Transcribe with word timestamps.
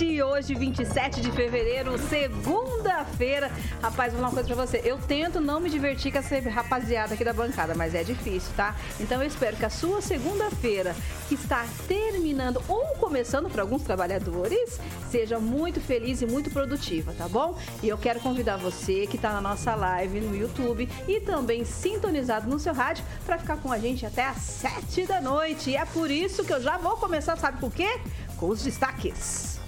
Noite! 0.00 0.22
Hoje, 0.22 0.54
27 0.54 1.20
de 1.20 1.30
fevereiro, 1.32 1.98
segunda-feira. 1.98 3.50
Rapaz, 3.82 4.12
vou 4.12 4.20
falar 4.20 4.28
uma 4.28 4.34
coisa 4.34 4.54
pra 4.54 4.66
você. 4.66 4.80
Eu 4.84 4.98
tento 4.98 5.40
não 5.40 5.60
me 5.60 5.68
divertir 5.68 6.10
com 6.10 6.18
essa 6.18 6.40
rapaziada 6.48 7.14
aqui 7.14 7.24
da 7.24 7.32
bancada, 7.32 7.74
mas 7.74 7.94
é 7.94 8.02
difícil, 8.02 8.50
tá? 8.56 8.74
Então 8.98 9.20
eu 9.20 9.28
espero 9.28 9.56
que 9.56 9.64
a 9.64 9.70
sua 9.70 10.00
segunda-feira, 10.00 10.94
que 11.28 11.34
está 11.34 11.66
terminando 11.86 12.62
ou 12.68 12.86
começando 12.98 13.50
para 13.50 13.62
alguns 13.62 13.82
trabalhadores, 13.82 14.80
seja 15.10 15.38
muito 15.38 15.80
feliz 15.80 16.22
e 16.22 16.26
muito 16.26 16.50
produtiva, 16.50 17.12
tá 17.16 17.28
bom? 17.28 17.58
E 17.82 17.88
eu 17.88 17.98
quero 17.98 18.20
convidar 18.20 18.56
você 18.56 19.06
que 19.06 19.16
está 19.16 19.32
na 19.32 19.40
nossa 19.40 19.74
live 19.74 20.20
no 20.20 20.34
YouTube 20.34 20.88
e 21.06 21.20
também 21.20 21.64
sintonizado 21.64 22.48
no 22.48 22.58
seu 22.58 22.72
rádio 22.72 23.04
para 23.26 23.38
ficar 23.38 23.58
com 23.58 23.70
a 23.70 23.78
gente 23.78 24.06
até 24.06 24.26
às 24.26 24.38
7 24.38 25.06
da 25.06 25.20
noite. 25.20 25.70
E 25.70 25.76
é 25.76 25.84
por 25.84 26.10
isso 26.10 26.44
que 26.44 26.52
eu 26.52 26.60
já 26.60 26.78
vou 26.78 26.96
começar, 26.96 27.36
sabe 27.36 27.58
por 27.58 27.72
quê? 27.72 28.00
Com 28.38 28.48
os 28.48 28.62
destaques. 28.62 29.59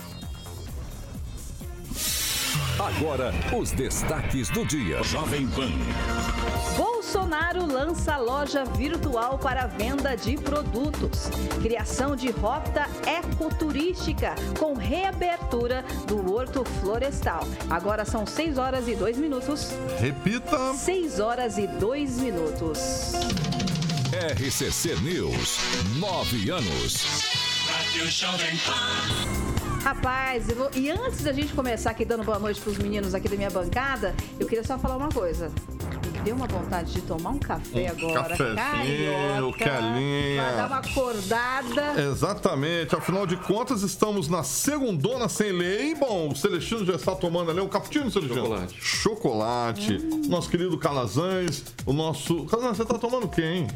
Agora, 2.78 3.32
os 3.56 3.70
destaques 3.70 4.48
do 4.48 4.64
dia. 4.64 5.02
Jovem 5.02 5.46
Pan. 5.48 5.70
Bolsonaro 6.76 7.66
lança 7.66 8.16
loja 8.16 8.64
virtual 8.64 9.38
para 9.38 9.66
venda 9.66 10.16
de 10.16 10.36
produtos. 10.36 11.28
Criação 11.60 12.16
de 12.16 12.30
rota 12.30 12.86
ecoturística 13.06 14.34
com 14.58 14.74
reabertura 14.74 15.84
do 16.06 16.32
Horto 16.32 16.64
Florestal. 16.80 17.46
Agora 17.68 18.04
são 18.04 18.26
6 18.26 18.56
horas 18.58 18.88
e 18.88 18.96
2 18.96 19.18
minutos. 19.18 19.70
Repita. 20.00 20.74
6 20.74 21.20
horas 21.20 21.58
e 21.58 21.66
2 21.66 22.18
minutos. 22.18 23.12
RCC 24.12 24.96
News. 25.02 25.58
Nove 25.96 26.50
anos. 26.50 27.04
Rádio 27.68 28.10
Jovem 28.10 28.56
Pan. 28.58 29.51
Rapaz, 29.82 30.46
vou... 30.46 30.70
e 30.76 30.90
antes 30.90 31.22
da 31.22 31.32
gente 31.32 31.52
começar 31.54 31.90
aqui 31.90 32.04
dando 32.04 32.22
boa 32.22 32.38
noite 32.38 32.60
para 32.60 32.70
os 32.70 32.78
meninos 32.78 33.16
aqui 33.16 33.28
da 33.28 33.34
minha 33.34 33.50
bancada, 33.50 34.14
eu 34.38 34.46
queria 34.46 34.62
só 34.62 34.78
falar 34.78 34.96
uma 34.96 35.08
coisa. 35.08 35.50
Me 36.12 36.20
deu 36.20 36.36
uma 36.36 36.46
vontade 36.46 36.92
de 36.92 37.00
tomar 37.02 37.30
um 37.30 37.38
café 37.38 37.92
um 37.92 38.06
agora. 38.06 38.36
Cafezinho, 38.36 39.52
calinha. 39.58 40.42
Pra 40.42 40.52
dar 40.52 40.66
uma 40.68 40.78
acordada. 40.78 42.00
Exatamente. 42.00 42.94
Afinal 42.94 43.26
de 43.26 43.36
contas, 43.36 43.82
estamos 43.82 44.28
na 44.28 44.44
segundona 44.44 45.28
sem 45.28 45.50
lei. 45.50 45.96
Bom, 45.96 46.28
o 46.28 46.36
Celestino 46.36 46.86
já 46.86 46.94
está 46.94 47.16
tomando 47.16 47.50
ali 47.50 47.60
um 47.60 47.68
cappuccino, 47.68 48.08
Celestino? 48.08 48.44
Chocolate. 48.44 48.80
Chocolate. 48.80 49.96
Hum. 49.96 50.22
Nosso 50.28 50.48
querido 50.48 50.78
Calazans. 50.78 51.64
O 51.84 51.92
nosso... 51.92 52.44
Calazans, 52.44 52.76
você 52.76 52.82
está 52.84 52.98
tomando 52.98 53.28
quem? 53.28 53.66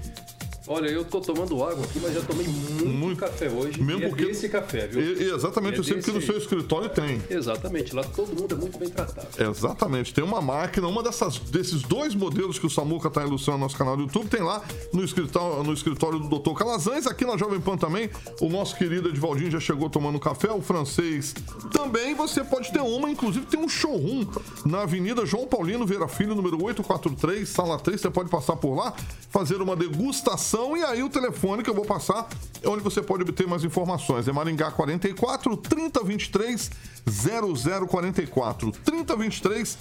Olha, 0.69 0.89
eu 0.89 1.05
tô 1.05 1.21
tomando 1.21 1.63
água 1.63 1.85
aqui, 1.85 2.01
mas 2.01 2.13
já 2.13 2.21
tomei 2.23 2.47
muito, 2.49 2.87
muito 2.87 3.21
café 3.21 3.49
hoje. 3.49 3.81
Mesmo 3.81 4.05
é 4.05 4.09
porque... 4.09 4.25
desse 4.25 4.49
café, 4.49 4.89
viu? 4.89 5.01
E, 5.01 5.31
exatamente, 5.33 5.77
é 5.77 5.79
eu 5.79 5.85
sei 5.85 5.95
desse... 5.97 6.11
que 6.11 6.17
no 6.17 6.21
seu 6.21 6.37
escritório 6.37 6.89
tem. 6.89 7.23
Exatamente, 7.31 7.95
lá 7.95 8.03
todo 8.03 8.29
mundo 8.39 8.53
é 8.53 8.59
muito 8.59 8.77
bem 8.77 8.89
tratado. 8.89 9.29
Exatamente, 9.39 10.13
tem 10.13 10.25
uma 10.25 10.41
máquina, 10.41 10.89
uma 10.89 11.05
dessas, 11.05 11.39
desses 11.39 11.83
dois 11.83 12.17
modelos 12.17 12.59
que 12.59 12.67
o 12.67 12.71
Samuca 12.71 13.07
está 13.07 13.25
ilustrando 13.25 13.59
no 13.59 13.65
nosso 13.65 13.77
canal 13.77 13.97
do 13.97 14.03
YouTube, 14.03 14.29
tem 14.29 14.43
lá 14.43 14.61
no 14.93 15.05
escritório, 15.05 15.63
no 15.63 15.73
escritório 15.73 16.19
do 16.19 16.39
Dr. 16.39 16.55
Calazans, 16.55 17.07
aqui 17.07 17.25
na 17.25 17.37
Jovem 17.37 17.61
Pan 17.61 17.77
também. 17.77 18.11
O 18.41 18.49
nosso 18.49 18.77
querido 18.77 19.09
Edivaldinho 19.09 19.53
já 19.53 19.61
chegou 19.61 19.89
tomando 19.89 20.19
café, 20.19 20.51
o 20.51 20.61
francês 20.61 21.33
também. 21.71 22.15
Você 22.17 22.43
pode 22.43 22.73
ter 22.73 22.81
uma, 22.81 23.09
inclusive 23.09 23.47
tem 23.47 23.61
um 23.61 23.69
showroom 23.69 24.27
na 24.65 24.83
Avenida 24.83 25.25
João 25.25 25.47
Paulino 25.47 25.87
Vera 25.87 26.09
Filho, 26.09 26.35
número 26.35 26.57
843, 26.57 27.49
sala 27.49 27.79
3. 27.79 28.01
Você 28.01 28.11
pode 28.11 28.29
passar 28.29 28.57
por 28.57 28.75
lá, 28.75 28.93
fazer 29.31 29.63
uma 29.63 29.77
degustação 29.77 30.56
e 30.77 30.83
aí 30.83 31.03
o 31.03 31.09
telefone 31.11 31.63
que 31.63 31.69
eu 31.69 31.75
vou 31.75 31.85
passar, 31.85 32.29
é 32.63 32.69
onde 32.69 32.83
você 32.83 33.03
pode 33.03 33.23
obter 33.23 33.47
mais 33.47 33.63
informações. 33.63 34.27
É 34.27 34.33
Maringá 34.33 34.71
44 34.71 35.57
3023 35.57 36.71
0044. 37.07 38.73
3023 38.73 39.79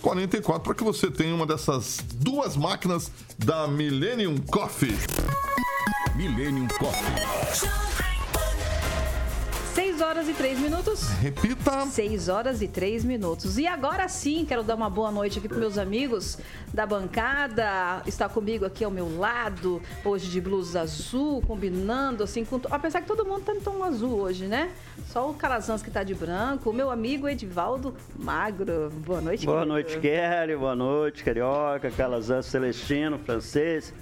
0044 0.00 0.62
para 0.62 0.74
que 0.74 0.84
você 0.84 1.10
tenha 1.10 1.34
uma 1.34 1.46
dessas 1.46 1.98
duas 2.14 2.56
máquinas 2.56 3.10
da 3.38 3.68
Millennium 3.68 4.38
Coffee. 4.38 4.96
Millennium 6.16 6.68
Coffee. 6.78 8.07
6 9.78 10.00
horas 10.00 10.28
e 10.28 10.34
3 10.34 10.58
minutos. 10.58 11.08
Repita. 11.20 11.86
6 11.86 12.28
horas 12.28 12.60
e 12.60 12.66
3 12.66 13.04
minutos. 13.04 13.58
E 13.58 13.66
agora 13.68 14.08
sim, 14.08 14.44
quero 14.44 14.64
dar 14.64 14.74
uma 14.74 14.90
boa 14.90 15.12
noite 15.12 15.38
aqui 15.38 15.46
para 15.48 15.56
meus 15.56 15.78
amigos 15.78 16.36
da 16.74 16.84
bancada. 16.84 18.02
Está 18.04 18.28
comigo 18.28 18.64
aqui 18.64 18.82
ao 18.82 18.90
meu 18.90 19.16
lado, 19.16 19.80
hoje 20.04 20.28
de 20.28 20.40
blusa 20.40 20.80
azul, 20.80 21.40
combinando 21.42 22.24
assim 22.24 22.44
com. 22.44 22.60
Apesar 22.72 23.02
que 23.02 23.06
todo 23.06 23.24
mundo 23.24 23.42
tá 23.42 23.54
em 23.54 23.60
tom 23.60 23.84
azul 23.84 24.18
hoje, 24.18 24.46
né? 24.46 24.72
Só 25.12 25.30
o 25.30 25.34
Calazans 25.34 25.80
que 25.80 25.92
tá 25.92 26.02
de 26.02 26.12
branco. 26.12 26.70
O 26.70 26.72
meu 26.72 26.90
amigo 26.90 27.28
Edivaldo 27.28 27.94
Magro. 28.18 28.90
Boa 29.06 29.20
noite, 29.20 29.46
Boa 29.46 29.58
querido. 29.58 29.72
noite, 29.74 30.00
Kelly. 30.00 30.56
Boa 30.56 30.74
noite, 30.74 31.22
Carioca, 31.22 31.88
Calazans 31.92 32.46
Celestino, 32.46 33.16
francês. 33.20 33.94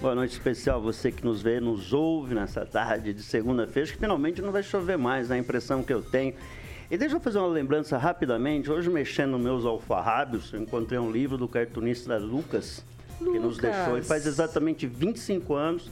Boa 0.00 0.14
noite 0.14 0.30
especial 0.30 0.80
você 0.80 1.10
que 1.10 1.24
nos 1.24 1.42
vê, 1.42 1.58
nos 1.58 1.92
ouve 1.92 2.32
nessa 2.32 2.64
tarde 2.64 3.12
de 3.12 3.20
segunda-feira, 3.20 3.90
que 3.90 3.98
finalmente 3.98 4.40
não 4.40 4.52
vai 4.52 4.62
chover 4.62 4.96
mais, 4.96 5.28
né? 5.28 5.34
a 5.34 5.38
impressão 5.40 5.82
que 5.82 5.92
eu 5.92 6.00
tenho. 6.00 6.34
E 6.88 6.96
deixa 6.96 7.16
eu 7.16 7.20
fazer 7.20 7.38
uma 7.38 7.48
lembrança 7.48 7.98
rapidamente. 7.98 8.70
Hoje, 8.70 8.88
mexendo 8.88 9.32
nos 9.32 9.40
meus 9.40 9.64
alfarrábios, 9.64 10.52
eu 10.52 10.60
encontrei 10.60 11.00
um 11.00 11.10
livro 11.10 11.36
do 11.36 11.48
cartunista 11.48 12.16
Lucas, 12.16 12.84
Lucas, 13.20 13.32
que 13.32 13.40
nos 13.40 13.58
deixou. 13.58 13.98
E 13.98 14.02
faz 14.02 14.24
exatamente 14.24 14.86
25 14.86 15.54
anos 15.54 15.90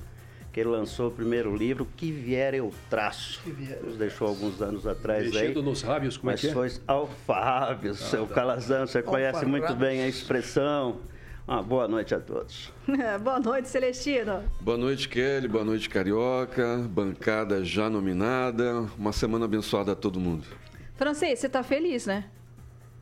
que 0.52 0.60
ele 0.60 0.68
lançou 0.68 1.08
o 1.08 1.10
primeiro 1.10 1.56
livro, 1.56 1.84
Que 1.96 2.12
Vier 2.12 2.54
Eu 2.54 2.72
Traço. 2.88 3.42
Que 3.42 3.50
vier 3.50 3.82
nos 3.82 3.98
deixou 3.98 4.28
alguns 4.28 4.62
anos 4.62 4.86
atrás 4.86 5.24
Mexendo 5.24 5.58
aí. 5.58 5.64
nos 5.64 5.82
rábios, 5.82 6.16
como 6.16 6.30
é 6.30 6.36
que 6.36 6.46
é? 6.46 6.54
Mas 6.54 6.76
foi 6.76 6.82
alfarrábios, 6.86 8.00
ah, 8.00 8.06
seu 8.06 8.26
tá. 8.26 8.34
Calazão, 8.36 8.86
você 8.86 9.02
conhece 9.02 9.44
muito 9.44 9.74
bem 9.74 10.02
a 10.02 10.06
expressão. 10.06 11.00
Uma 11.46 11.62
boa 11.62 11.86
noite 11.86 12.12
a 12.12 12.18
todos. 12.18 12.72
boa 13.22 13.38
noite, 13.38 13.68
Celestino. 13.68 14.42
Boa 14.60 14.76
noite, 14.76 15.08
Kelly. 15.08 15.46
Boa 15.46 15.64
noite, 15.64 15.88
Carioca. 15.88 16.78
Bancada 16.90 17.64
já 17.64 17.88
nominada. 17.88 18.84
Uma 18.98 19.12
semana 19.12 19.44
abençoada 19.44 19.92
a 19.92 19.94
todo 19.94 20.18
mundo. 20.18 20.44
Francês, 20.96 21.38
você 21.38 21.46
está 21.46 21.62
feliz, 21.62 22.04
né? 22.04 22.24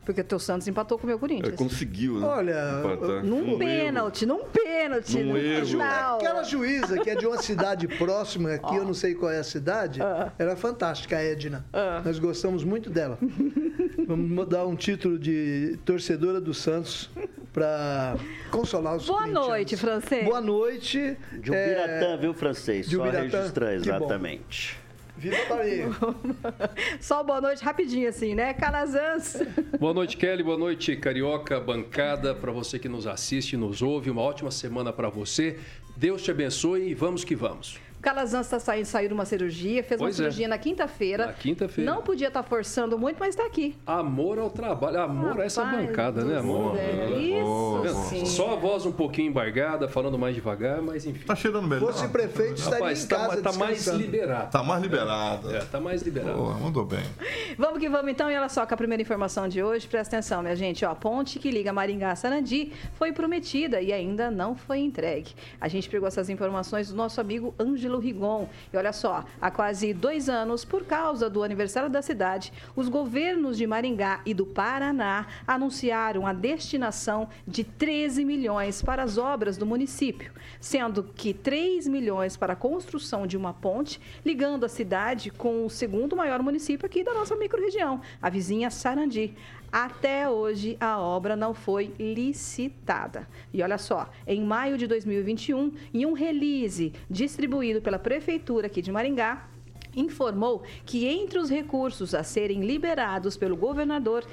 Porque 0.05 0.21
o 0.21 0.23
teu 0.23 0.37
Santos 0.37 0.67
empatou 0.67 0.99
com 0.99 1.05
o 1.05 1.07
meu 1.07 1.17
Corinthians. 1.17 1.55
É, 1.55 1.57
conseguiu, 1.57 2.19
né? 2.19 2.27
Olha, 2.27 2.81
Empatar. 2.81 3.25
num 3.25 3.55
um 3.55 3.57
pênalti, 3.57 4.25
erro. 4.25 4.37
num 4.37 4.45
pênalti. 4.45 5.17
Num 5.17 5.35
erro. 5.35 5.81
Aquela 5.81 6.43
juíza 6.43 6.99
que 6.99 7.09
é 7.09 7.15
de 7.15 7.25
uma 7.25 7.41
cidade 7.41 7.87
próxima 7.87 8.53
aqui, 8.53 8.73
oh. 8.73 8.75
eu 8.75 8.85
não 8.85 8.93
sei 8.93 9.15
qual 9.15 9.31
é 9.31 9.39
a 9.39 9.43
cidade, 9.43 9.99
uh. 10.01 10.31
era 10.37 10.55
fantástica, 10.55 11.17
a 11.17 11.23
Edna. 11.23 11.65
Uh. 11.73 12.05
Nós 12.05 12.19
gostamos 12.19 12.63
muito 12.63 12.91
dela. 12.91 13.17
Vamos 14.07 14.47
dar 14.47 14.67
um 14.67 14.75
título 14.75 15.17
de 15.17 15.79
torcedora 15.83 16.39
do 16.39 16.53
Santos 16.53 17.09
para 17.55 18.17
consolar 18.51 18.97
os 18.97 19.05
Boa 19.07 19.25
noite, 19.25 19.77
francês. 19.77 20.25
Boa 20.25 20.41
noite. 20.41 21.17
De 21.31 21.49
Ubiratã, 21.49 22.13
é... 22.13 22.17
viu, 22.17 22.33
francês? 22.33 22.89
De 22.89 22.97
Só 22.97 23.03
registrar, 23.03 23.73
exatamente. 23.73 24.77
Viva 25.15 25.37
Bahia! 25.47 25.85
Só 26.99 27.23
boa 27.23 27.39
noite 27.39 27.63
rapidinho 27.63 28.09
assim, 28.09 28.35
né? 28.35 28.53
Calazans. 28.53 29.41
Boa 29.79 29.93
noite, 29.93 30.17
Kelly. 30.17 30.43
Boa 30.43 30.57
noite, 30.57 30.97
Carioca, 30.97 31.57
bancada. 31.57 32.35
Para 32.35 32.51
você 32.51 32.77
que 32.77 32.89
nos 32.89 33.07
assiste, 33.07 33.55
nos 33.55 33.81
ouve, 33.81 34.09
uma 34.09 34.21
ótima 34.21 34.51
semana 34.51 34.91
para 34.91 35.07
você. 35.07 35.57
Deus 35.95 36.21
te 36.21 36.31
abençoe 36.31 36.89
e 36.89 36.93
vamos 36.93 37.23
que 37.23 37.35
vamos. 37.35 37.79
Calazans 38.05 38.45
está 38.45 38.59
saindo, 38.59 38.85
saiu 38.85 39.07
de 39.07 39.15
uma 39.15 39.25
cirurgia, 39.25 39.83
fez 39.83 39.99
Pois 39.99 40.19
uma 40.19 40.27
é. 40.27 40.29
cirurgia 40.29 40.47
na 40.47 40.59
quinta-feira. 40.59 41.25
Na 41.25 41.33
quinta-feira. 41.33 41.91
Não 41.91 42.03
podia 42.03 42.27
estar 42.27 42.43
forçando 42.43 42.99
muito, 42.99 43.17
mas 43.19 43.29
está 43.29 43.47
aqui. 43.47 43.75
Amor 43.83 44.37
ao 44.37 44.51
trabalho, 44.51 45.01
amor 45.01 45.41
a 45.41 45.45
essa 45.45 45.63
Rapaz 45.63 45.87
bancada, 45.87 46.23
né, 46.23 46.37
amor? 46.37 46.75
céu, 46.77 47.19
Isso 47.19 48.09
sim. 48.09 48.25
Só 48.27 48.53
a 48.53 48.55
voz 48.57 48.85
um 48.85 48.91
pouquinho 48.91 49.29
embargada, 49.29 49.87
falando 49.87 50.19
mais 50.19 50.35
devagar, 50.35 50.83
mas 50.83 51.03
enfim. 51.07 51.25
Tá 51.25 51.35
cheirando 51.35 51.67
melhor. 51.67 51.91
Fosse 51.91 52.07
prefeito, 52.09 52.57
estaria 52.59 52.77
Rapaz, 52.77 53.03
em 53.03 53.07
tá, 53.07 53.15
casa 53.15 53.41
tá 53.41 53.53
mais 53.53 53.77
descansando. 53.77 54.03
liberado. 54.03 54.51
Tá 54.51 54.63
mais 54.63 54.83
liberado. 54.83 55.55
É, 55.55 55.59
tá 55.65 55.79
mais 55.79 56.01
liberado. 56.03 56.37
Boa, 56.37 56.53
mandou 56.59 56.85
bem. 56.85 57.03
Vamos 57.57 57.79
que 57.79 57.89
vamos 57.89 58.11
então, 58.11 58.29
e 58.29 58.37
olha 58.37 58.49
só 58.49 58.67
com 58.67 58.73
a 58.75 58.77
primeira 58.77 59.01
informação 59.01 59.47
de 59.47 59.63
hoje, 59.63 59.87
presta 59.87 60.17
atenção, 60.17 60.43
minha 60.43 60.55
gente, 60.55 60.85
ó, 60.85 60.91
a 60.91 60.95
ponte 60.95 61.39
que 61.39 61.49
liga 61.49 61.73
Maringá 61.73 62.11
a 62.11 62.15
Sarandi 62.15 62.71
foi 62.93 63.11
prometida 63.11 63.81
e 63.81 63.91
ainda 63.91 64.29
não 64.29 64.55
foi 64.55 64.77
entregue. 64.79 65.31
A 65.59 65.67
gente 65.67 65.89
pegou 65.89 66.07
essas 66.07 66.29
informações 66.29 66.89
do 66.89 66.95
nosso 66.95 67.19
amigo 67.19 67.55
Ângelo 67.59 67.94
Rigon. 67.99 68.47
E 68.71 68.77
olha 68.77 68.93
só, 68.93 69.23
há 69.39 69.51
quase 69.51 69.93
dois 69.93 70.29
anos, 70.29 70.65
por 70.65 70.85
causa 70.85 71.29
do 71.29 71.43
aniversário 71.43 71.89
da 71.89 72.01
cidade, 72.01 72.51
os 72.75 72.89
governos 72.89 73.57
de 73.57 73.65
Maringá 73.67 74.21
e 74.25 74.33
do 74.33 74.45
Paraná 74.45 75.27
anunciaram 75.47 76.25
a 76.25 76.33
destinação 76.33 77.29
de 77.47 77.63
13 77.63 78.23
milhões 78.25 78.81
para 78.81 79.03
as 79.03 79.17
obras 79.17 79.57
do 79.57 79.65
município, 79.65 80.31
sendo 80.59 81.03
que 81.03 81.33
3 81.33 81.87
milhões 81.87 82.37
para 82.37 82.53
a 82.53 82.55
construção 82.55 83.25
de 83.27 83.37
uma 83.37 83.53
ponte 83.53 83.99
ligando 84.25 84.65
a 84.65 84.69
cidade 84.69 85.29
com 85.29 85.65
o 85.65 85.69
segundo 85.69 86.15
maior 86.15 86.41
município 86.41 86.85
aqui 86.85 87.03
da 87.03 87.13
nossa 87.13 87.35
microrregião, 87.35 88.01
a 88.21 88.29
vizinha 88.29 88.69
Sarandi. 88.69 89.35
Até 89.75 90.29
hoje, 90.29 90.77
a 90.79 91.01
obra 91.01 91.35
não 91.35 91.53
foi 91.53 91.93
licitada. 91.99 93.27
E 93.53 93.61
olha 93.61 93.77
só, 93.77 94.09
em 94.25 94.41
maio 94.41 94.77
de 94.77 94.87
2021, 94.87 95.73
em 95.93 96.05
um 96.05 96.13
release 96.13 96.93
distribuído 97.09 97.81
pela 97.81 97.99
Prefeitura 97.99 98.67
aqui 98.67 98.81
de 98.81 98.89
Maringá, 98.89 99.49
informou 99.95 100.63
que 100.85 101.05
entre 101.05 101.39
os 101.39 101.49
recursos 101.49 102.13
a 102.13 102.23
serem 102.23 102.61
liberados 102.61 103.37
pelo 103.37 103.55
governador 103.55 104.25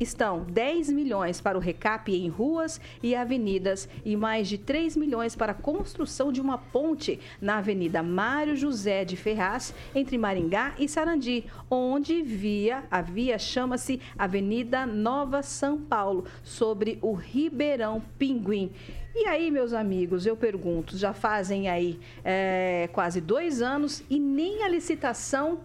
estão 0.00 0.44
10 0.44 0.90
milhões 0.90 1.40
para 1.40 1.56
o 1.56 1.60
recap 1.60 2.14
em 2.14 2.28
ruas 2.28 2.80
e 3.02 3.14
avenidas 3.14 3.88
e 4.04 4.16
mais 4.16 4.48
de 4.48 4.58
3 4.58 4.96
milhões 4.96 5.36
para 5.36 5.52
a 5.52 5.54
construção 5.54 6.32
de 6.32 6.40
uma 6.40 6.58
ponte 6.58 7.18
na 7.40 7.58
Avenida 7.58 8.02
Mário 8.02 8.56
José 8.56 9.04
de 9.04 9.16
Ferraz, 9.16 9.74
entre 9.94 10.18
Maringá 10.18 10.74
e 10.78 10.88
Sarandi, 10.88 11.44
onde 11.70 12.22
via 12.22 12.84
a 12.90 13.00
via 13.00 13.38
chama-se 13.38 14.00
Avenida 14.18 14.86
Nova 14.86 15.42
São 15.42 15.78
Paulo, 15.78 16.24
sobre 16.42 16.98
o 17.02 17.12
Ribeirão 17.12 18.02
Pinguim. 18.18 18.70
E 19.14 19.26
aí, 19.26 19.50
meus 19.50 19.74
amigos, 19.74 20.24
eu 20.24 20.34
pergunto, 20.34 20.96
já 20.96 21.12
fazem 21.12 21.68
aí 21.68 22.00
é, 22.24 22.88
quase 22.92 23.20
dois 23.20 23.60
anos 23.60 24.02
e 24.08 24.18
nem 24.18 24.62
a 24.62 24.68
licitação 24.68 25.60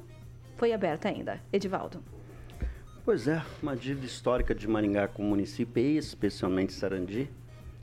foi 0.57 0.73
aberta 0.73 1.07
ainda. 1.07 1.39
Edivaldo. 1.53 2.03
Pois 3.05 3.25
é, 3.25 3.41
uma 3.63 3.73
dívida 3.73 4.05
histórica 4.05 4.53
de 4.53 4.67
Maringá 4.67 5.07
com 5.07 5.23
o 5.23 5.25
município, 5.25 5.81
e 5.81 5.97
especialmente 5.97 6.73
Sarandi, 6.73 7.29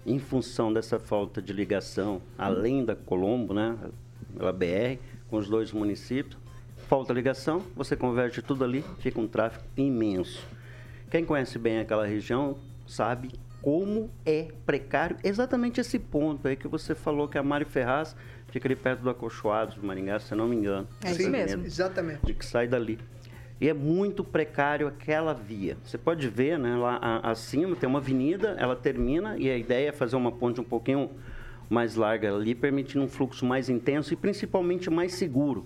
em 0.05 0.19
função 0.19 0.71
dessa 0.71 0.99
falta 0.99 1.41
de 1.41 1.51
ligação, 1.51 2.21
além 2.37 2.85
da 2.85 2.95
Colombo, 2.95 3.55
né, 3.55 3.75
pela 4.37 4.53
BR, 4.53 4.99
com 5.31 5.39
os 5.39 5.49
dois 5.49 5.73
municípios. 5.73 6.37
Falta 6.89 7.15
ligação, 7.15 7.63
você 7.75 7.97
converte 7.97 8.43
tudo 8.43 8.65
ali, 8.65 8.85
fica 8.99 9.19
um 9.19 9.27
tráfego 9.27 9.65
imenso. 9.79 10.47
Quem 11.11 11.25
conhece 11.25 11.59
bem 11.59 11.79
aquela 11.79 12.07
região 12.07 12.59
sabe 12.87 13.31
como 13.65 14.11
é 14.27 14.49
precário 14.67 15.17
exatamente 15.25 15.81
esse 15.81 15.99
ponto 15.99 16.47
aí 16.47 16.55
que 16.55 16.69
você 16.69 16.95
falou 16.95 17.27
que 17.27 17.39
a 17.39 17.43
Mário 17.43 17.65
Ferraz 17.67 18.15
fica 18.49 18.69
ali 18.69 18.77
perto 18.77 19.01
do 19.01 19.09
Acolchoado 19.09 19.73
de 19.81 19.85
Maringá, 19.87 20.19
se 20.21 20.33
eu 20.35 20.37
não 20.37 20.47
me 20.47 20.55
engano. 20.55 20.87
É 21.03 21.13
isso 21.13 21.31
mesmo. 21.31 21.65
Exatamente. 21.65 22.27
de 22.27 22.35
que 22.35 22.45
sai 22.45 22.69
dali. 22.69 22.99
E 23.59 23.67
é 23.67 23.73
muito 23.73 24.23
precário 24.23 24.87
aquela 24.87 25.33
via. 25.33 25.79
Você 25.83 25.97
pode 25.97 26.29
ver, 26.29 26.59
né, 26.59 26.77
lá 26.77 26.99
a- 27.01 27.31
acima 27.31 27.75
tem 27.75 27.89
uma 27.89 28.01
avenida, 28.01 28.55
ela 28.59 28.77
termina 28.77 29.39
e 29.39 29.49
a 29.51 29.57
ideia 29.57 29.89
é 29.89 29.93
fazer 29.93 30.17
uma 30.17 30.31
ponte 30.31 30.61
um 30.61 30.65
pouquinho 30.65 31.09
mais 31.71 31.95
larga 31.97 32.35
ali, 32.37 32.55
permitindo 32.55 33.03
um 33.03 33.09
fluxo 33.09 33.47
mais 33.47 33.71
intenso 33.71 34.13
e 34.13 34.17
principalmente 34.17 34.91
mais 34.91 35.15
seguro. 35.15 35.65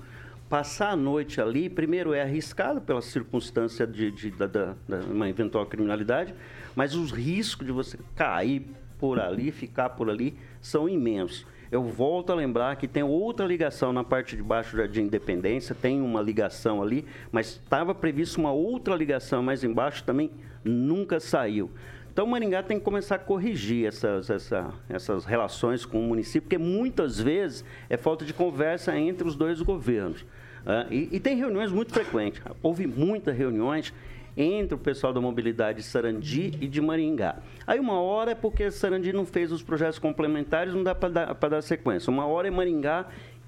Passar 0.48 0.90
a 0.92 0.96
noite 0.96 1.40
ali, 1.40 1.68
primeiro 1.68 2.14
é 2.14 2.22
arriscado 2.22 2.80
pela 2.80 3.02
circunstância 3.02 3.84
de, 3.84 4.12
de- 4.12 4.30
da, 4.30 4.46
da- 4.46 4.74
da- 4.88 5.00
uma 5.00 5.28
eventual 5.28 5.66
criminalidade, 5.66 6.32
mas 6.78 6.94
os 6.94 7.10
riscos 7.10 7.66
de 7.66 7.72
você 7.72 7.98
cair 8.14 8.62
por 9.00 9.18
ali, 9.18 9.50
ficar 9.50 9.88
por 9.90 10.08
ali, 10.08 10.36
são 10.60 10.88
imensos. 10.88 11.44
Eu 11.72 11.82
volto 11.82 12.30
a 12.30 12.36
lembrar 12.36 12.76
que 12.76 12.86
tem 12.86 13.02
outra 13.02 13.44
ligação 13.44 13.92
na 13.92 14.04
parte 14.04 14.36
de 14.36 14.42
baixo 14.44 14.70
do 14.70 14.76
Jardim 14.78 15.00
Independência, 15.02 15.74
tem 15.74 16.00
uma 16.00 16.22
ligação 16.22 16.80
ali, 16.80 17.04
mas 17.32 17.48
estava 17.48 17.92
previsto 17.96 18.38
uma 18.38 18.52
outra 18.52 18.94
ligação 18.94 19.42
mais 19.42 19.64
embaixo 19.64 20.04
também, 20.04 20.30
nunca 20.62 21.18
saiu. 21.18 21.68
Então, 22.12 22.24
Maringá 22.28 22.62
tem 22.62 22.78
que 22.78 22.84
começar 22.84 23.16
a 23.16 23.18
corrigir 23.18 23.84
essas, 23.88 24.30
essa- 24.30 24.72
essas 24.88 25.24
relações 25.24 25.84
com 25.84 25.98
o 25.98 26.02
município, 26.04 26.42
porque 26.42 26.58
muitas 26.58 27.18
vezes 27.20 27.64
é 27.90 27.96
falta 27.96 28.24
de 28.24 28.32
conversa 28.32 28.96
entre 28.96 29.26
os 29.26 29.34
dois 29.34 29.60
governos. 29.60 30.24
Ah, 30.64 30.86
e, 30.90 31.08
e 31.10 31.18
tem 31.18 31.36
reuniões 31.36 31.72
muito 31.72 31.92
frequentes. 31.92 32.40
Houve 32.62 32.86
muitas 32.86 33.36
reuniões 33.36 33.92
entre 34.38 34.76
o 34.76 34.78
pessoal 34.78 35.12
da 35.12 35.20
mobilidade 35.20 35.78
de 35.78 35.84
Sarandi 35.84 36.52
e 36.60 36.68
de 36.68 36.80
Maringá. 36.80 37.38
Aí 37.66 37.80
uma 37.80 38.00
hora 38.00 38.30
é 38.30 38.34
porque 38.36 38.70
Sarandi 38.70 39.12
não 39.12 39.26
fez 39.26 39.50
os 39.50 39.64
projetos 39.64 39.98
complementares, 39.98 40.72
não 40.72 40.84
dá 40.84 40.94
para 40.94 41.08
dar, 41.08 41.34
dar 41.34 41.60
sequência. 41.60 42.08
Uma 42.08 42.24
hora 42.24 42.46
é 42.46 42.50
Maringá 42.50 43.06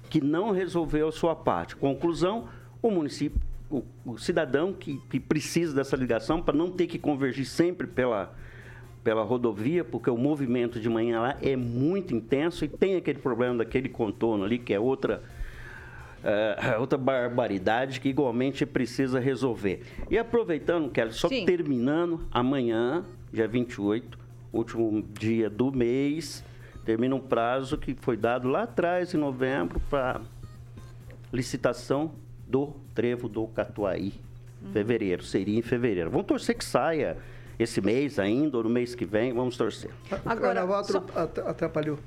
que 0.09 0.19
não 0.19 0.51
resolveu 0.51 1.07
a 1.07 1.11
sua 1.11 1.33
parte. 1.33 1.77
Conclusão, 1.77 2.49
o 2.81 2.91
município, 2.91 3.39
o, 3.69 3.83
o 4.05 4.17
cidadão 4.17 4.73
que, 4.73 4.99
que 5.09 5.17
precisa 5.17 5.73
dessa 5.73 5.95
ligação 5.95 6.41
para 6.41 6.57
não 6.57 6.69
ter 6.69 6.87
que 6.87 6.99
convergir 6.99 7.45
sempre 7.45 7.87
pela, 7.87 8.35
pela 9.01 9.23
rodovia, 9.23 9.85
porque 9.85 10.09
o 10.09 10.17
movimento 10.17 10.77
de 10.77 10.89
manhã 10.89 11.21
lá 11.21 11.37
é 11.41 11.55
muito 11.55 12.13
intenso 12.13 12.65
e 12.65 12.67
tem 12.67 12.97
aquele 12.97 13.19
problema 13.19 13.59
daquele 13.59 13.87
contorno 13.87 14.43
ali, 14.43 14.59
que 14.59 14.73
é 14.73 14.79
outra 14.79 15.23
é, 16.23 16.77
outra 16.77 16.97
barbaridade 16.97 17.99
que 17.99 18.09
igualmente 18.09 18.65
precisa 18.65 19.19
resolver. 19.19 19.81
E 20.09 20.17
aproveitando, 20.17 20.89
Kelly, 20.89 21.13
só 21.13 21.27
Sim. 21.27 21.45
terminando, 21.45 22.21
amanhã, 22.31 23.03
dia 23.31 23.47
28, 23.47 24.17
último 24.53 25.01
dia 25.01 25.49
do 25.49 25.71
mês, 25.71 26.43
termina 26.85 27.15
um 27.15 27.19
prazo 27.19 27.77
que 27.77 27.95
foi 27.99 28.17
dado 28.17 28.47
lá 28.47 28.63
atrás, 28.63 29.13
em 29.13 29.17
novembro, 29.17 29.79
para 29.89 30.21
licitação 31.31 32.11
do 32.47 32.73
trevo 32.93 33.27
do 33.29 33.47
Catuaí. 33.47 34.13
Fevereiro, 34.73 35.23
seria 35.23 35.57
em 35.57 35.61
fevereiro. 35.61 36.11
Vamos 36.11 36.27
torcer 36.27 36.55
que 36.55 36.63
saia 36.63 37.17
esse 37.57 37.81
mês 37.81 38.19
ainda, 38.19 38.57
ou 38.57 38.63
no 38.63 38.69
mês 38.69 38.93
que 38.93 39.05
vem, 39.05 39.33
vamos 39.33 39.57
torcer. 39.57 39.89
O 40.11 40.15
Agora, 40.29 40.39
carnaval 40.55 40.83
só- 40.83 41.03
atrapalhou. 41.47 41.97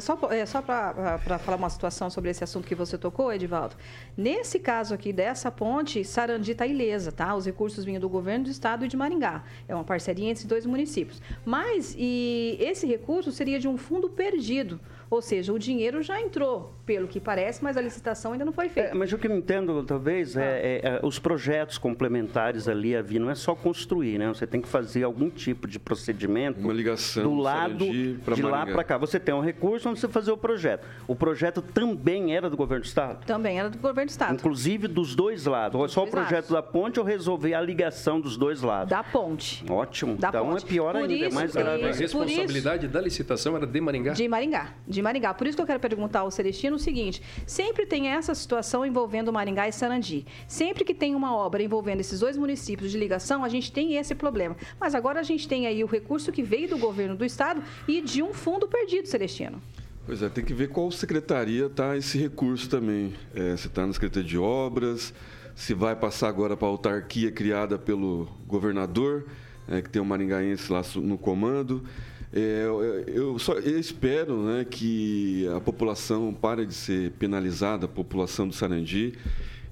Só, 0.00 0.18
é, 0.30 0.46
só 0.46 0.62
para 0.62 1.38
falar 1.38 1.56
uma 1.56 1.70
situação 1.70 2.08
sobre 2.08 2.30
esse 2.30 2.42
assunto 2.42 2.66
que 2.66 2.74
você 2.74 2.96
tocou, 2.96 3.32
Edivaldo. 3.32 3.76
Nesse 4.16 4.58
caso 4.58 4.94
aqui 4.94 5.12
dessa 5.12 5.50
ponte, 5.50 6.04
Sarandi 6.04 6.52
está 6.52 6.66
ilesa, 6.66 7.12
tá? 7.12 7.34
Os 7.34 7.44
recursos 7.44 7.84
vinham 7.84 8.00
do 8.00 8.08
governo 8.08 8.44
do 8.44 8.50
estado 8.50 8.84
e 8.84 8.88
de 8.88 8.96
Maringá. 8.96 9.44
É 9.68 9.74
uma 9.74 9.84
parceria 9.84 10.30
entre 10.30 10.46
dois 10.46 10.64
municípios. 10.66 11.20
Mas 11.44 11.94
e 11.98 12.56
esse 12.60 12.86
recurso 12.86 13.30
seria 13.32 13.58
de 13.58 13.68
um 13.68 13.76
fundo 13.76 14.08
perdido. 14.08 14.80
Ou 15.12 15.20
seja, 15.20 15.52
o 15.52 15.58
dinheiro 15.58 16.02
já 16.02 16.18
entrou, 16.18 16.72
pelo 16.86 17.06
que 17.06 17.20
parece, 17.20 17.62
mas 17.62 17.76
a 17.76 17.82
licitação 17.82 18.32
ainda 18.32 18.46
não 18.46 18.52
foi 18.52 18.64
É, 18.64 18.68
feita. 18.70 18.94
mas 18.94 19.12
o 19.12 19.18
que 19.18 19.26
eu 19.26 19.36
entendo, 19.36 19.82
talvez, 19.84 20.34
é, 20.38 20.80
é- 20.80 20.80
é 20.84 21.00
os 21.06 21.18
projetos 21.18 21.76
complementares 21.76 22.66
ali 22.66 22.96
a 22.96 23.02
vir, 23.02 23.18
não 23.18 23.28
é 23.28 23.34
só 23.34 23.54
construir, 23.54 24.16
né? 24.18 24.28
Você 24.28 24.46
tem 24.46 24.62
que 24.62 24.68
fazer 24.68 25.02
algum 25.02 25.28
tipo 25.28 25.68
de 25.68 25.78
procedimento 25.78 26.58
Uma 26.60 26.72
ligação 26.72 27.24
do 27.24 27.28
do 27.28 27.36
lado 27.42 27.84
pra 28.24 28.34
de 28.34 28.42
lá 28.42 28.64
para 28.64 28.82
cá. 28.84 28.96
Você 28.96 29.20
tem 29.20 29.34
um 29.34 29.40
recurso 29.42 29.86
onde 29.90 30.00
você 30.00 30.08
fazer 30.08 30.32
o 30.32 30.36
projeto. 30.38 30.86
O 31.06 31.14
projeto 31.14 31.60
também 31.60 32.34
era 32.34 32.48
do 32.48 32.56
governo 32.56 32.82
do 32.82 32.86
estado. 32.86 33.22
Também 33.26 33.58
era 33.60 33.68
do 33.68 33.76
governo 33.76 34.06
do 34.08 34.12
estado. 34.12 34.32
Inclusive 34.34 34.88
dos 34.88 35.14
dois 35.14 35.44
lados. 35.44 35.78
Ou 35.78 35.84
é 35.84 35.88
só 35.88 36.00
o 36.00 36.04
dois 36.04 36.14
projeto 36.14 36.50
lados. 36.50 36.50
da 36.50 36.62
ponte 36.62 36.98
ou 36.98 37.04
resolver 37.04 37.52
a 37.52 37.60
ligação 37.60 38.18
dos 38.18 38.38
dois 38.38 38.62
lados. 38.62 38.88
Da 38.88 39.02
ponte. 39.02 39.62
Ótimo. 39.70 40.16
Da 40.16 40.28
então 40.28 40.46
ponte. 40.48 40.64
é 40.64 40.68
pior 40.68 40.92
Por 40.94 41.02
ainda, 41.02 41.12
é 41.12 41.16
isso, 41.28 41.34
mais 41.34 41.54
é, 41.54 41.62
grave. 41.62 41.84
A 41.84 41.92
responsabilidade 41.92 42.88
da 42.88 43.00
licitação 43.02 43.54
era 43.56 43.66
de 43.66 43.78
Maringá? 43.78 44.12
De 44.14 44.26
Maringá, 44.26 44.72
de 44.88 45.01
Maringá. 45.02 45.34
Por 45.34 45.46
isso 45.46 45.56
que 45.56 45.62
eu 45.62 45.66
quero 45.66 45.80
perguntar 45.80 46.20
ao 46.20 46.30
Celestino 46.30 46.76
o 46.76 46.78
seguinte: 46.78 47.22
sempre 47.46 47.84
tem 47.84 48.08
essa 48.08 48.34
situação 48.34 48.86
envolvendo 48.86 49.32
Maringá 49.32 49.68
e 49.68 49.72
Sarandi. 49.72 50.24
Sempre 50.46 50.84
que 50.84 50.94
tem 50.94 51.14
uma 51.14 51.34
obra 51.34 51.62
envolvendo 51.62 52.00
esses 52.00 52.20
dois 52.20 52.36
municípios 52.36 52.90
de 52.90 52.98
ligação, 52.98 53.44
a 53.44 53.48
gente 53.48 53.72
tem 53.72 53.96
esse 53.96 54.14
problema. 54.14 54.56
Mas 54.80 54.94
agora 54.94 55.20
a 55.20 55.22
gente 55.22 55.46
tem 55.48 55.66
aí 55.66 55.82
o 55.82 55.86
recurso 55.86 56.32
que 56.32 56.42
veio 56.42 56.68
do 56.68 56.78
governo 56.78 57.16
do 57.16 57.24
estado 57.24 57.62
e 57.86 58.00
de 58.00 58.22
um 58.22 58.32
fundo 58.32 58.66
perdido, 58.68 59.08
Celestino. 59.08 59.60
Pois 60.04 60.20
é, 60.20 60.28
tem 60.28 60.44
que 60.44 60.52
ver 60.52 60.68
qual 60.68 60.90
secretaria 60.90 61.66
está 61.66 61.96
esse 61.96 62.18
recurso 62.18 62.68
também. 62.68 63.14
É, 63.34 63.56
se 63.56 63.68
está 63.68 63.86
na 63.86 63.92
Secretaria 63.92 64.28
de 64.28 64.36
Obras, 64.36 65.14
se 65.54 65.74
vai 65.74 65.94
passar 65.94 66.28
agora 66.28 66.56
para 66.56 66.66
a 66.66 66.70
autarquia 66.70 67.30
criada 67.30 67.78
pelo 67.78 68.28
governador, 68.46 69.26
é, 69.68 69.80
que 69.80 69.88
tem 69.88 70.02
o 70.02 70.04
maringaense 70.04 70.72
lá 70.72 70.82
no 70.96 71.16
comando. 71.16 71.84
É, 72.32 72.64
eu, 73.08 73.38
só, 73.38 73.54
eu 73.54 73.78
espero 73.78 74.42
né, 74.42 74.66
que 74.68 75.46
a 75.54 75.60
população 75.60 76.32
pare 76.32 76.64
de 76.64 76.72
ser 76.72 77.12
penalizada, 77.12 77.84
a 77.84 77.88
população 77.88 78.48
do 78.48 78.54
Sarandi, 78.54 79.12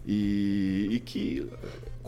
e, 0.06 0.88
e 0.90 1.00
que 1.00 1.48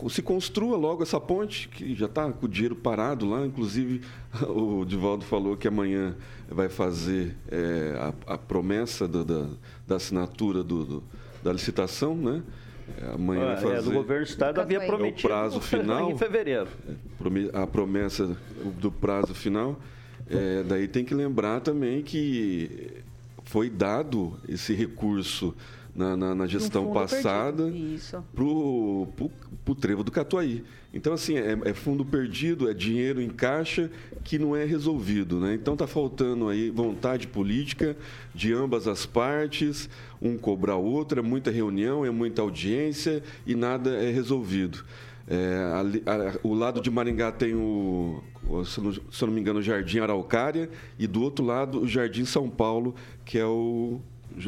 se 0.09 0.21
construa 0.21 0.75
logo 0.77 1.01
essa 1.01 1.19
ponte, 1.19 1.69
que 1.69 1.95
já 1.95 2.05
está 2.05 2.31
com 2.31 2.45
o 2.45 2.49
dinheiro 2.49 2.75
parado 2.75 3.27
lá. 3.27 3.45
Inclusive, 3.45 4.01
o 4.47 4.85
Divaldo 4.85 5.25
falou 5.25 5.57
que 5.57 5.67
amanhã 5.67 6.15
vai 6.47 6.69
fazer 6.69 7.35
é, 7.49 7.95
a, 8.27 8.33
a, 8.33 8.37
promessa 8.37 9.07
do, 9.07 9.23
da, 9.23 9.47
da, 9.87 9.95
assinatura 9.95 10.63
do, 10.63 10.85
do, 10.85 11.03
da 11.41 11.51
licitação, 11.51 12.15
né? 12.15 12.43
É, 13.01 13.13
amanhã 13.13 13.45
vai 13.45 13.57
fazer. 13.57 13.75
É, 13.75 13.81
do 13.81 13.91
governo 13.91 14.25
do 14.25 14.29
estado 14.29 14.61
havia 14.61 14.81
prometido 14.81 15.27
o 15.27 15.29
prazo 15.29 15.61
final 15.61 16.11
em 16.11 16.17
fevereiro. 16.17 16.67
A 17.53 17.65
promessa 17.65 18.37
do 18.79 18.91
prazo 18.91 19.33
final. 19.33 19.79
É, 20.29 20.63
daí 20.63 20.87
tem 20.87 21.03
que 21.03 21.13
lembrar 21.13 21.61
também 21.61 22.01
que 22.01 23.03
foi 23.43 23.69
dado 23.69 24.39
esse 24.47 24.73
recurso 24.73 25.53
na, 25.95 26.17
na, 26.17 26.33
na 26.33 26.47
gestão 26.47 26.91
passada 26.91 27.71
para 28.33 28.43
o 28.43 29.75
trevo 29.79 30.03
do 30.03 30.11
Catuaí. 30.11 30.63
Então, 30.93 31.13
assim, 31.13 31.37
é, 31.37 31.57
é, 31.65 31.73
fundo 31.73 32.05
perdido, 32.05 32.69
é 32.69 32.73
dinheiro 32.73 33.19
em 33.19 33.29
caixa 33.29 33.89
que 34.23 34.37
não 34.37 34.55
é 34.55 34.63
resolvido. 34.63 35.39
Né? 35.39 35.55
Então, 35.55 35.73
está 35.73 35.87
faltando 35.87 36.49
aí 36.49 36.69
vontade 36.69 37.27
política 37.27 37.97
de 38.33 38.53
ambas 38.53 38.87
as 38.87 39.05
partes, 39.05 39.89
um 40.21 40.37
cobrar 40.37 40.77
o 40.77 40.83
outro, 40.83 41.19
é 41.19 41.23
muita 41.23 41.49
reunião, 41.49 42.05
é 42.05 42.11
muita 42.11 42.43
audiência 42.43 43.23
e 43.45 43.55
nada 43.55 43.91
é 43.91 44.11
resolvido. 44.11 44.85
É, 45.27 45.73
ali, 45.73 46.03
a, 46.05 46.37
o 46.43 46.53
lado 46.53 46.81
de 46.81 46.91
Maringá 46.91 47.31
tem 47.31 47.55
o, 47.55 48.21
se 48.65 48.81
não, 48.81 48.91
se 48.91 49.01
eu 49.21 49.27
não 49.27 49.33
me 49.33 49.39
engano, 49.39 49.59
o 49.59 49.63
Jardim 49.63 49.99
Araucária 49.99 50.69
e 50.99 51.07
do 51.07 51.21
outro 51.21 51.45
lado 51.45 51.81
o 51.81 51.87
Jardim 51.87 52.25
São 52.25 52.49
Paulo, 52.49 52.93
que 53.23 53.37
é 53.37 53.45
o 53.45 54.01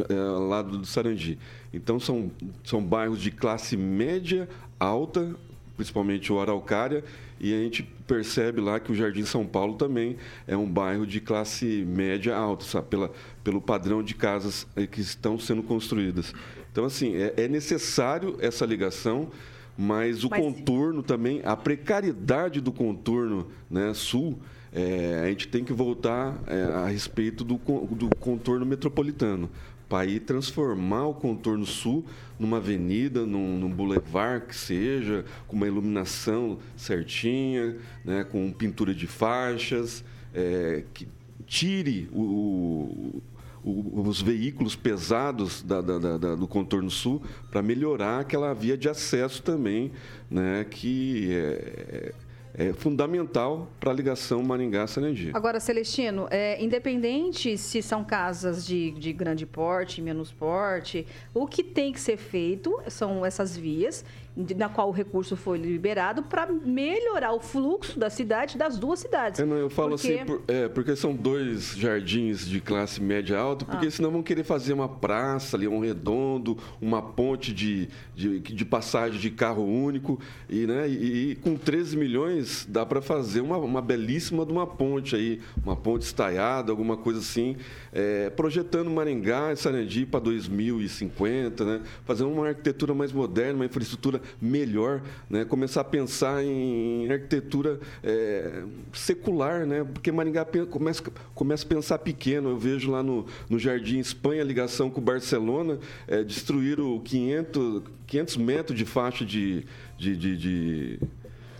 é, 0.09 0.13
lado 0.13 0.77
do 0.77 0.85
Sarandi. 0.85 1.39
Então 1.73 1.99
são, 1.99 2.31
são 2.63 2.83
bairros 2.83 3.21
de 3.21 3.31
classe 3.31 3.77
média 3.77 4.49
alta, 4.79 5.35
principalmente 5.75 6.31
o 6.31 6.39
Araucária, 6.39 7.03
e 7.39 7.53
a 7.53 7.57
gente 7.57 7.83
percebe 8.07 8.61
lá 8.61 8.79
que 8.79 8.91
o 8.91 8.95
Jardim 8.95 9.25
São 9.25 9.45
Paulo 9.45 9.75
também 9.75 10.17
é 10.47 10.55
um 10.55 10.69
bairro 10.69 11.05
de 11.05 11.19
classe 11.19 11.85
média 11.85 12.35
alta, 12.35 12.65
sabe? 12.65 12.87
Pela, 12.87 13.11
pelo 13.43 13.61
padrão 13.61 14.03
de 14.03 14.13
casas 14.13 14.67
é, 14.75 14.85
que 14.85 15.01
estão 15.01 15.37
sendo 15.37 15.63
construídas. 15.63 16.33
Então, 16.71 16.85
assim, 16.85 17.15
é, 17.15 17.33
é 17.37 17.47
necessário 17.47 18.37
essa 18.39 18.65
ligação 18.65 19.29
mas 19.77 20.23
o 20.23 20.29
mas... 20.29 20.39
contorno 20.39 21.03
também, 21.03 21.41
a 21.43 21.55
precariedade 21.55 22.61
do 22.61 22.71
contorno 22.71 23.47
né, 23.69 23.93
sul, 23.93 24.39
é, 24.71 25.21
a 25.23 25.29
gente 25.29 25.47
tem 25.47 25.63
que 25.63 25.73
voltar 25.73 26.37
é, 26.47 26.63
a 26.63 26.87
respeito 26.87 27.43
do, 27.43 27.55
do 27.55 28.09
contorno 28.19 28.65
metropolitano. 28.65 29.49
Para 29.87 30.05
ir 30.05 30.21
transformar 30.21 31.05
o 31.07 31.13
contorno 31.13 31.65
sul 31.65 32.05
numa 32.39 32.57
avenida, 32.57 33.25
num, 33.25 33.57
num 33.59 33.69
boulevard 33.69 34.47
que 34.47 34.55
seja, 34.55 35.23
com 35.47 35.55
uma 35.55 35.67
iluminação 35.67 36.57
certinha, 36.75 37.77
né, 38.03 38.23
com 38.23 38.51
pintura 38.51 38.93
de 38.93 39.05
faixas, 39.05 40.03
é, 40.33 40.83
que 40.93 41.07
tire 41.45 42.09
o, 42.11 43.21
os 43.65 44.21
veículos 44.21 44.75
pesados 44.75 45.63
da, 45.63 45.81
da, 45.81 46.17
da, 46.17 46.35
do 46.35 46.47
contorno 46.47 46.91
sul 46.91 47.23
para 47.49 47.63
melhorar 47.63 48.19
aquela 48.19 48.53
via 48.53 48.77
de 48.77 48.87
acesso 48.87 49.41
também, 49.41 49.91
né, 50.29 50.63
que 50.69 51.33
é, 51.33 52.13
é 52.53 52.73
fundamental 52.73 53.67
para 53.79 53.89
a 53.89 53.93
ligação 53.93 54.43
Maringá-Sarandi. 54.43 55.31
Agora, 55.33 55.59
Celestino, 55.59 56.27
é, 56.29 56.63
independente 56.63 57.57
se 57.57 57.81
são 57.81 58.03
casas 58.03 58.65
de, 58.65 58.91
de 58.91 59.11
grande 59.11 59.47
porte, 59.47 59.99
menos 59.99 60.31
porte, 60.31 61.07
o 61.33 61.47
que 61.47 61.63
tem 61.63 61.91
que 61.91 61.99
ser 61.99 62.17
feito 62.17 62.79
são 62.87 63.25
essas 63.25 63.57
vias 63.57 64.05
na 64.35 64.67
qual 64.67 64.89
o 64.89 64.91
recurso 64.91 65.35
foi 65.37 65.57
liberado 65.57 66.23
para 66.23 66.51
melhorar 66.51 67.31
o 67.33 67.39
fluxo 67.39 67.97
da 67.97 68.09
cidade, 68.09 68.57
das 68.57 68.77
duas 68.77 68.99
cidades. 68.99 69.39
Eu, 69.39 69.45
não, 69.45 69.55
eu 69.55 69.69
falo 69.69 69.91
porque... 69.91 70.13
assim, 70.13 70.25
por, 70.25 70.41
é, 70.47 70.67
porque 70.67 70.95
são 70.95 71.15
dois 71.15 71.75
jardins 71.75 72.45
de 72.45 72.59
classe 72.59 73.01
média 73.01 73.37
alta, 73.37 73.63
porque 73.63 73.87
ah. 73.87 73.91
senão 73.91 74.11
vão 74.11 74.21
querer 74.21 74.43
fazer 74.43 74.73
uma 74.73 74.89
praça 74.89 75.55
ali, 75.55 75.67
um 75.67 75.79
redondo, 75.79 76.57
uma 76.81 77.01
ponte 77.01 77.53
de, 77.53 77.87
de, 78.13 78.39
de 78.39 78.65
passagem 78.65 79.19
de 79.19 79.31
carro 79.31 79.63
único, 79.63 80.19
e, 80.49 80.67
né, 80.67 80.87
e, 80.89 81.31
e 81.31 81.35
com 81.35 81.55
13 81.55 81.95
milhões 81.95 82.67
dá 82.69 82.85
para 82.85 83.01
fazer 83.01 83.39
uma, 83.39 83.57
uma 83.57 83.81
belíssima 83.81 84.45
de 84.45 84.51
uma 84.51 84.67
ponte 84.67 85.15
aí, 85.15 85.39
uma 85.63 85.77
ponte 85.77 86.01
estaiada, 86.03 86.71
alguma 86.71 86.97
coisa 86.97 87.19
assim, 87.19 87.55
é, 87.93 88.29
projetando 88.29 88.89
Maringá 88.89 89.53
e 89.53 89.55
Sarandi 89.55 90.05
para 90.05 90.19
2050, 90.19 91.63
né, 91.63 91.81
fazer 92.03 92.25
uma 92.25 92.49
arquitetura 92.49 92.93
mais 92.93 93.13
moderna, 93.13 93.53
uma 93.53 93.65
infraestrutura 93.65 94.21
melhor, 94.41 95.01
né? 95.29 95.45
começar 95.45 95.81
a 95.81 95.83
pensar 95.83 96.43
em 96.43 97.11
arquitetura 97.11 97.79
é, 98.03 98.63
secular, 98.93 99.65
né? 99.65 99.83
porque 99.83 100.11
Maringá 100.11 100.45
começa, 100.69 101.03
começa 101.33 101.65
a 101.65 101.67
pensar 101.67 101.99
pequeno. 101.99 102.49
Eu 102.49 102.57
vejo 102.57 102.91
lá 102.91 103.01
no, 103.01 103.25
no 103.49 103.57
Jardim 103.59 103.99
Espanha, 103.99 104.43
ligação 104.43 104.89
com 104.89 105.01
Barcelona, 105.01 105.79
é, 106.07 106.23
destruíram 106.23 106.99
500, 106.99 107.83
500 108.07 108.37
metros 108.37 108.77
de 108.77 108.85
faixa 108.85 109.25
de, 109.25 109.65
de, 109.97 110.15
de, 110.15 110.37
de 110.37 110.99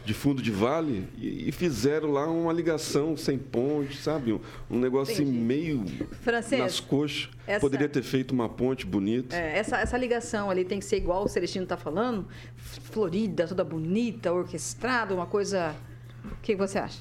de 0.05 0.13
fundo 0.13 0.41
de 0.41 0.51
vale 0.51 1.07
e, 1.17 1.49
e, 1.49 1.51
fizeram 1.51 2.11
lá 2.11 2.29
uma 2.29 2.53
ligação 2.53 3.17
sem 3.17 3.37
ponte, 3.37 3.97
sabe? 3.97 4.33
Um, 4.33 4.39
um 4.69 4.79
negócio 4.79 5.13
assim 5.13 5.25
meio 5.25 5.83
Francês, 6.21 6.61
nas 6.61 6.79
coxas. 6.79 7.29
Essa, 7.47 7.59
Poderia 7.59 7.89
ter 7.89 8.03
feito 8.03 8.31
uma 8.31 8.47
ponte 8.47 8.85
bonita. 8.85 9.35
É, 9.35 9.57
essa, 9.57 9.77
essa 9.77 9.97
ligação 9.97 10.49
ali 10.49 10.63
tem 10.63 10.79
que 10.79 10.85
ser 10.85 10.97
igual 10.97 11.23
o 11.23 11.27
Celestino 11.27 11.63
está 11.63 11.75
falando, 11.75 12.27
florida, 12.55 13.47
toda 13.47 13.63
bonita, 13.63 14.31
orquestrada, 14.31 15.13
uma 15.13 15.25
coisa. 15.25 15.75
O 16.23 16.41
que 16.41 16.55
você 16.55 16.77
acha? 16.77 16.99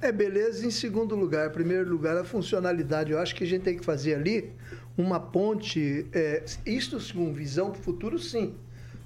É 0.00 0.10
beleza 0.10 0.66
em 0.66 0.70
segundo 0.70 1.14
lugar. 1.14 1.48
Em 1.48 1.52
primeiro 1.52 1.90
lugar, 1.90 2.16
a 2.16 2.24
funcionalidade. 2.24 3.12
Eu 3.12 3.18
acho 3.18 3.34
que 3.34 3.44
a 3.44 3.46
gente 3.46 3.62
tem 3.62 3.76
que 3.76 3.84
fazer 3.84 4.14
ali 4.14 4.50
uma 4.96 5.20
ponte. 5.20 6.06
É, 6.12 6.42
isto 6.64 6.98
com 7.12 7.32
visão 7.34 7.70
para 7.70 7.80
o 7.80 7.82
futuro, 7.82 8.18
sim. 8.18 8.54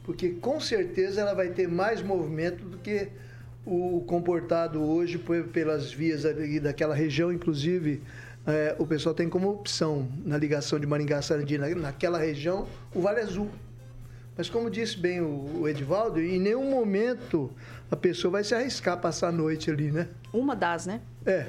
Porque 0.05 0.31
com 0.31 0.61
certeza 0.61 1.23
ela 1.23 1.35
vai 1.35 1.49
ter 1.49 1.67
mais 1.67 2.03
movimento 2.03 2.65
do 2.65 2.79
que 2.79 3.09
o 3.67 4.03
comportado 4.07 4.83
hoje 4.83 5.19
pelas 5.53 5.91
vias 5.93 6.25
ali 6.25 6.61
daquela 6.61 6.95
região, 6.95 7.33
inclusive 7.33 8.03
é, 8.47 8.77
o 8.79 8.87
pessoal 8.87 9.15
tem 9.15 9.29
como 9.29 9.51
opção 9.51 10.07
na 10.25 10.37
ligação 10.37 10.79
de 10.79 10.87
Maringá 10.87 11.23
Sarandi 11.23 11.57
naquela 11.57 12.19
região 12.19 12.67
o 12.95 13.01
Vale 13.01 13.21
Azul. 13.21 13.51
Mas 14.37 14.51
como 14.51 14.69
disse 14.69 14.99
bem 14.99 15.21
o, 15.21 15.61
o 15.61 15.69
Edivaldo, 15.69 16.21
em 16.21 16.39
nenhum 16.39 16.71
momento 16.71 17.51
a 17.91 17.97
pessoa 17.97 18.33
vai 18.33 18.45
se 18.45 18.55
arriscar 18.55 18.95
a 18.95 18.97
passar 18.97 19.29
a 19.29 19.33
noite 19.33 19.71
ali, 19.71 19.91
né? 19.91 20.09
Uma 20.33 20.55
das, 20.55 20.87
né? 20.87 21.01
É. 21.25 21.47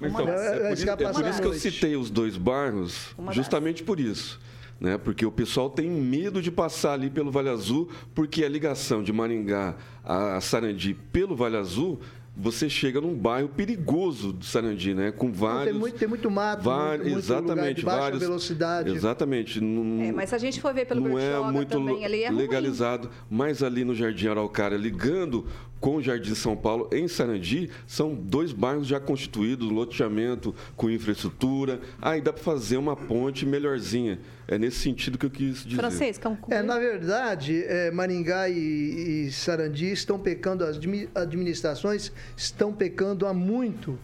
Então, 0.00 0.28
é, 0.28 0.74
por, 0.74 1.02
é 1.02 1.12
por 1.12 1.26
isso 1.26 1.40
que 1.40 1.46
eu 1.48 1.54
citei 1.54 1.96
os 1.96 2.10
dois 2.10 2.36
bairros, 2.36 3.14
justamente 3.32 3.82
por 3.82 3.98
isso 3.98 4.38
né? 4.80 4.98
Porque 4.98 5.24
o 5.24 5.32
pessoal 5.32 5.70
tem 5.70 5.90
medo 5.90 6.42
de 6.42 6.50
passar 6.50 6.92
ali 6.92 7.10
pelo 7.10 7.30
Vale 7.30 7.48
Azul, 7.48 7.88
porque 8.14 8.44
a 8.44 8.48
ligação 8.48 9.02
de 9.02 9.12
Maringá 9.12 9.76
a 10.04 10.40
Sarandi 10.40 10.94
pelo 11.12 11.34
Vale 11.34 11.56
Azul 11.56 12.00
você 12.36 12.68
chega 12.68 13.00
num 13.00 13.14
bairro 13.14 13.48
perigoso 13.48 14.30
do 14.30 14.44
Sarandi, 14.44 14.92
né? 14.92 15.10
Com 15.10 15.32
vários. 15.32 15.72
Tem 15.72 15.80
muito, 15.80 15.98
tem 15.98 16.06
muito 16.06 16.30
mato, 16.30 16.62
vários, 16.62 17.06
muito, 17.06 17.18
exatamente, 17.18 17.82
baixa 17.82 18.00
vários, 18.00 18.20
velocidade. 18.20 18.90
Exatamente. 18.90 19.58
Não, 19.58 20.02
é, 20.02 20.12
mas 20.12 20.28
se 20.28 20.34
a 20.34 20.38
gente 20.38 20.60
for 20.60 20.74
ver 20.74 20.84
pelo 20.84 21.08
não 21.08 21.18
é 21.18 21.40
muito 21.50 21.70
também, 21.70 22.04
é 22.04 22.30
legalizado. 22.30 23.08
Ruim. 23.08 23.16
Mas 23.30 23.62
ali 23.62 23.84
no 23.84 23.94
Jardim 23.94 24.28
Araucária, 24.28 24.76
ligando 24.76 25.46
com 25.80 25.96
o 25.96 26.02
Jardim 26.02 26.34
São 26.34 26.56
Paulo, 26.56 26.88
em 26.92 27.06
Sarandi, 27.06 27.70
são 27.86 28.14
dois 28.14 28.52
bairros 28.52 28.86
já 28.86 28.98
constituídos, 28.98 29.70
loteamento 29.70 30.54
com 30.74 30.90
infraestrutura. 30.90 31.80
Aí 32.00 32.20
dá 32.20 32.32
para 32.32 32.42
fazer 32.42 32.76
uma 32.76 32.96
ponte 32.96 33.44
melhorzinha. 33.44 34.18
É 34.48 34.58
nesse 34.58 34.78
sentido 34.78 35.18
que 35.18 35.26
eu 35.26 35.30
quis 35.30 35.64
dizer. 35.64 35.76
Francês, 35.76 36.20
é, 36.50 36.62
na 36.62 36.78
verdade, 36.78 37.64
é, 37.64 37.90
Maringá 37.90 38.48
e, 38.48 39.26
e 39.26 39.32
Sarandi 39.32 39.90
estão 39.90 40.18
pecando, 40.18 40.64
as 40.64 40.78
administrações 41.14 42.12
estão 42.36 42.72
pecando 42.72 43.26
há 43.26 43.34
muito 43.34 43.98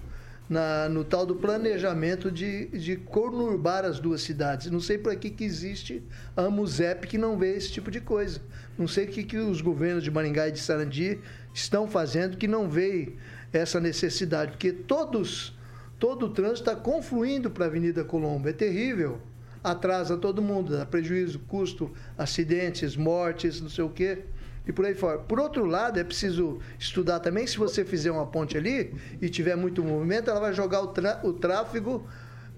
na, 0.53 0.87
no 0.87 1.03
tal 1.03 1.25
do 1.25 1.35
planejamento 1.37 2.31
de, 2.31 2.67
de 2.67 2.97
conurbar 2.97 3.87
as 3.87 3.99
duas 3.99 4.21
cidades. 4.21 4.71
Não 4.71 4.81
sei 4.81 4.99
por 4.99 5.17
que, 5.17 5.31
que 5.31 5.45
existe 5.45 6.03
a 6.37 6.43
AMUSEP 6.43 7.07
que 7.07 7.17
não 7.17 7.39
vê 7.39 7.57
esse 7.57 7.73
tipo 7.73 7.91
de 7.91 8.01
coisa. 8.01 8.41
Não 8.79 8.89
sei 8.89 9.05
o 9.05 9.09
que, 9.09 9.23
que 9.23 9.37
os 9.37 9.61
governos 9.61 10.03
de 10.03 10.11
Maringá 10.11 10.49
e 10.49 10.53
de 10.53 10.59
Sarandi 10.59 11.21
estão 11.53 11.87
fazendo 11.87 12.37
que 12.37 12.49
não 12.49 12.69
vê 12.69 13.15
essa 13.53 13.79
necessidade, 13.79 14.53
porque 14.53 14.73
todos, 14.73 15.57
todo 15.99 16.27
o 16.27 16.29
trânsito 16.31 16.71
está 16.71 16.77
confluindo 16.77 17.51
para 17.51 17.67
a 17.67 17.69
Avenida 17.69 18.03
Colombo. 18.03 18.49
É 18.49 18.53
terrível. 18.53 19.21
Atrasa 19.63 20.17
todo 20.17 20.43
mundo, 20.43 20.77
dá 20.77 20.85
prejuízo, 20.85 21.39
custo, 21.41 21.93
acidentes, 22.19 22.97
mortes, 22.97 23.61
não 23.61 23.69
sei 23.69 23.85
o 23.85 23.91
quê. 23.91 24.25
e 24.67 24.73
por 24.73 24.85
aí 24.85 24.95
fora. 24.95 25.19
Por 25.19 25.39
outro 25.39 25.65
lado, 25.65 26.01
é 26.01 26.05
preciso 26.05 26.59
estudar 26.79 27.21
também, 27.21 27.47
se 27.47 27.59
você 27.59 27.85
fizer 27.85 28.11
uma 28.11 28.27
ponte 28.27 28.57
ali 28.57 28.95
e 29.21 29.29
tiver 29.29 29.55
muito 29.55 29.85
movimento, 29.85 30.31
ela 30.31 30.41
vai 30.41 30.53
jogar 30.53 30.83
o, 30.83 30.93
o 31.29 31.33
tráfego 31.33 32.05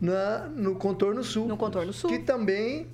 na, 0.01 0.47
no 0.49 0.77
contorno 0.77 1.23
sul. 1.23 1.47
No 1.47 1.57
contorno 1.57 1.93
sul. 1.93 2.09
Que 2.09 2.21
também 2.21 2.89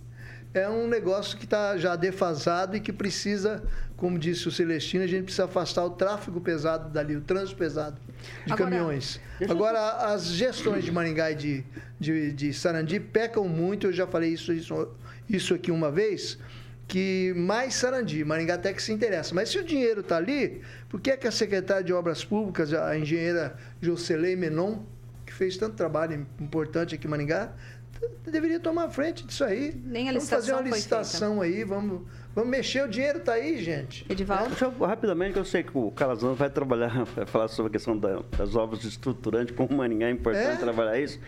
é 0.52 0.68
um 0.68 0.88
negócio 0.88 1.38
que 1.38 1.44
está 1.44 1.76
já 1.76 1.94
defasado 1.94 2.76
e 2.76 2.80
que 2.80 2.92
precisa, 2.92 3.62
como 3.96 4.18
disse 4.18 4.48
o 4.48 4.50
Celestino, 4.50 5.04
a 5.04 5.06
gente 5.06 5.24
precisa 5.24 5.44
afastar 5.44 5.84
o 5.84 5.90
tráfego 5.90 6.40
pesado 6.40 6.90
dali, 6.90 7.16
o 7.16 7.20
trânsito 7.20 7.56
pesado 7.56 8.00
de 8.44 8.52
Agora, 8.52 8.70
caminhões. 8.70 9.20
Agora, 9.48 10.12
as 10.12 10.26
gestões 10.26 10.84
de 10.84 10.90
Maringá 10.90 11.30
e 11.30 11.34
de, 11.36 11.64
de, 11.98 12.32
de 12.32 12.52
Sarandi 12.52 12.98
pecam 12.98 13.46
muito, 13.46 13.86
eu 13.86 13.92
já 13.92 14.06
falei 14.06 14.30
isso, 14.30 14.52
isso, 14.52 14.88
isso 15.28 15.54
aqui 15.54 15.70
uma 15.70 15.90
vez, 15.90 16.36
que 16.88 17.32
mais 17.36 17.74
Sarandi, 17.74 18.24
Maringá 18.24 18.54
até 18.54 18.72
que 18.72 18.82
se 18.82 18.92
interessa. 18.92 19.32
Mas 19.32 19.50
se 19.50 19.58
o 19.58 19.64
dinheiro 19.64 20.00
está 20.00 20.16
ali, 20.16 20.60
por 20.88 21.00
que, 21.00 21.12
é 21.12 21.16
que 21.16 21.28
a 21.28 21.32
secretária 21.32 21.84
de 21.84 21.92
Obras 21.92 22.24
Públicas, 22.24 22.72
a 22.74 22.98
engenheira 22.98 23.56
Jocelyn 23.80 24.34
Menon, 24.34 24.80
que 25.24 25.32
fez 25.32 25.56
tanto 25.56 25.76
trabalho 25.76 26.26
importante 26.40 26.96
aqui 26.96 27.06
em 27.06 27.10
Maringá, 27.10 27.52
deveria 28.30 28.60
tomar 28.60 28.88
frente 28.90 29.26
disso 29.26 29.44
aí. 29.44 29.74
Nem 29.84 30.08
a 30.08 30.12
vamos 30.12 30.28
fazer 30.28 30.52
uma 30.52 30.62
licitação 30.62 31.40
aí, 31.40 31.64
vamos, 31.64 32.02
vamos 32.34 32.50
mexer, 32.50 32.84
o 32.84 32.88
dinheiro 32.88 33.18
está 33.18 33.34
aí, 33.34 33.62
gente. 33.62 34.06
Edivaldo? 34.08 34.48
Deixa 34.50 34.64
eu, 34.66 34.86
rapidamente, 34.86 35.36
eu 35.36 35.44
sei 35.44 35.62
que 35.62 35.76
o 35.76 35.90
Calazão 35.90 36.34
vai 36.34 36.50
trabalhar, 36.50 37.04
vai 37.16 37.26
falar 37.26 37.48
sobre 37.48 37.70
a 37.70 37.72
questão 37.72 37.96
da, 37.96 38.22
das 38.36 38.54
obras 38.54 38.84
estruturantes, 38.84 39.54
como 39.54 39.76
Maringá 39.76 40.06
é 40.06 40.10
importante 40.10 40.54
é? 40.54 40.56
trabalhar 40.56 40.98
isso. 40.98 41.18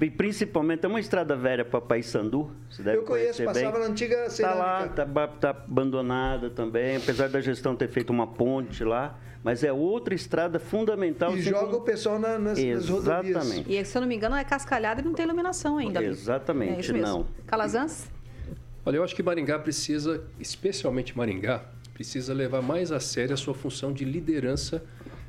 E 0.00 0.10
principalmente, 0.10 0.84
é 0.84 0.88
uma 0.88 1.00
estrada 1.00 1.34
velha 1.34 1.64
para 1.64 1.80
Paysandu, 1.80 2.50
você 2.70 2.82
deve 2.82 2.98
Eu 2.98 3.02
conheço, 3.04 3.42
passava 3.44 3.78
na 3.78 3.86
antiga 3.86 4.28
cerâmica. 4.28 4.30
Está 4.30 4.54
lá, 4.54 4.86
está 4.86 5.28
tá 5.28 5.50
abandonada 5.50 6.50
também, 6.50 6.96
apesar 6.96 7.28
da 7.28 7.40
gestão 7.40 7.74
ter 7.74 7.88
feito 7.88 8.10
uma 8.10 8.26
ponte 8.26 8.84
lá 8.84 9.18
mas 9.46 9.62
é 9.62 9.72
outra 9.72 10.12
estrada 10.12 10.58
fundamental. 10.58 11.36
E 11.36 11.40
joga 11.40 11.76
o 11.76 11.80
pessoal 11.82 12.18
na, 12.18 12.36
nas, 12.36 12.58
nas 12.58 12.88
rodovias. 12.88 13.36
Exatamente. 13.36 13.72
E 13.72 13.84
se 13.84 13.96
eu 13.96 14.00
não 14.00 14.08
me 14.08 14.16
engano 14.16 14.34
é 14.34 14.42
cascalhada 14.42 15.00
e 15.00 15.04
não 15.04 15.14
tem 15.14 15.24
iluminação 15.24 15.78
ainda. 15.78 16.02
Exatamente, 16.02 16.90
é 16.90 16.94
não. 16.94 17.28
Calazans? 17.46 18.10
Olha, 18.84 18.96
eu 18.96 19.04
acho 19.04 19.14
que 19.14 19.22
Maringá 19.22 19.56
precisa, 19.60 20.24
especialmente 20.40 21.16
Maringá, 21.16 21.64
precisa 21.94 22.34
levar 22.34 22.60
mais 22.60 22.90
a 22.90 22.98
sério 22.98 23.34
a 23.34 23.36
sua 23.36 23.54
função 23.54 23.92
de 23.92 24.04
liderança 24.04 24.84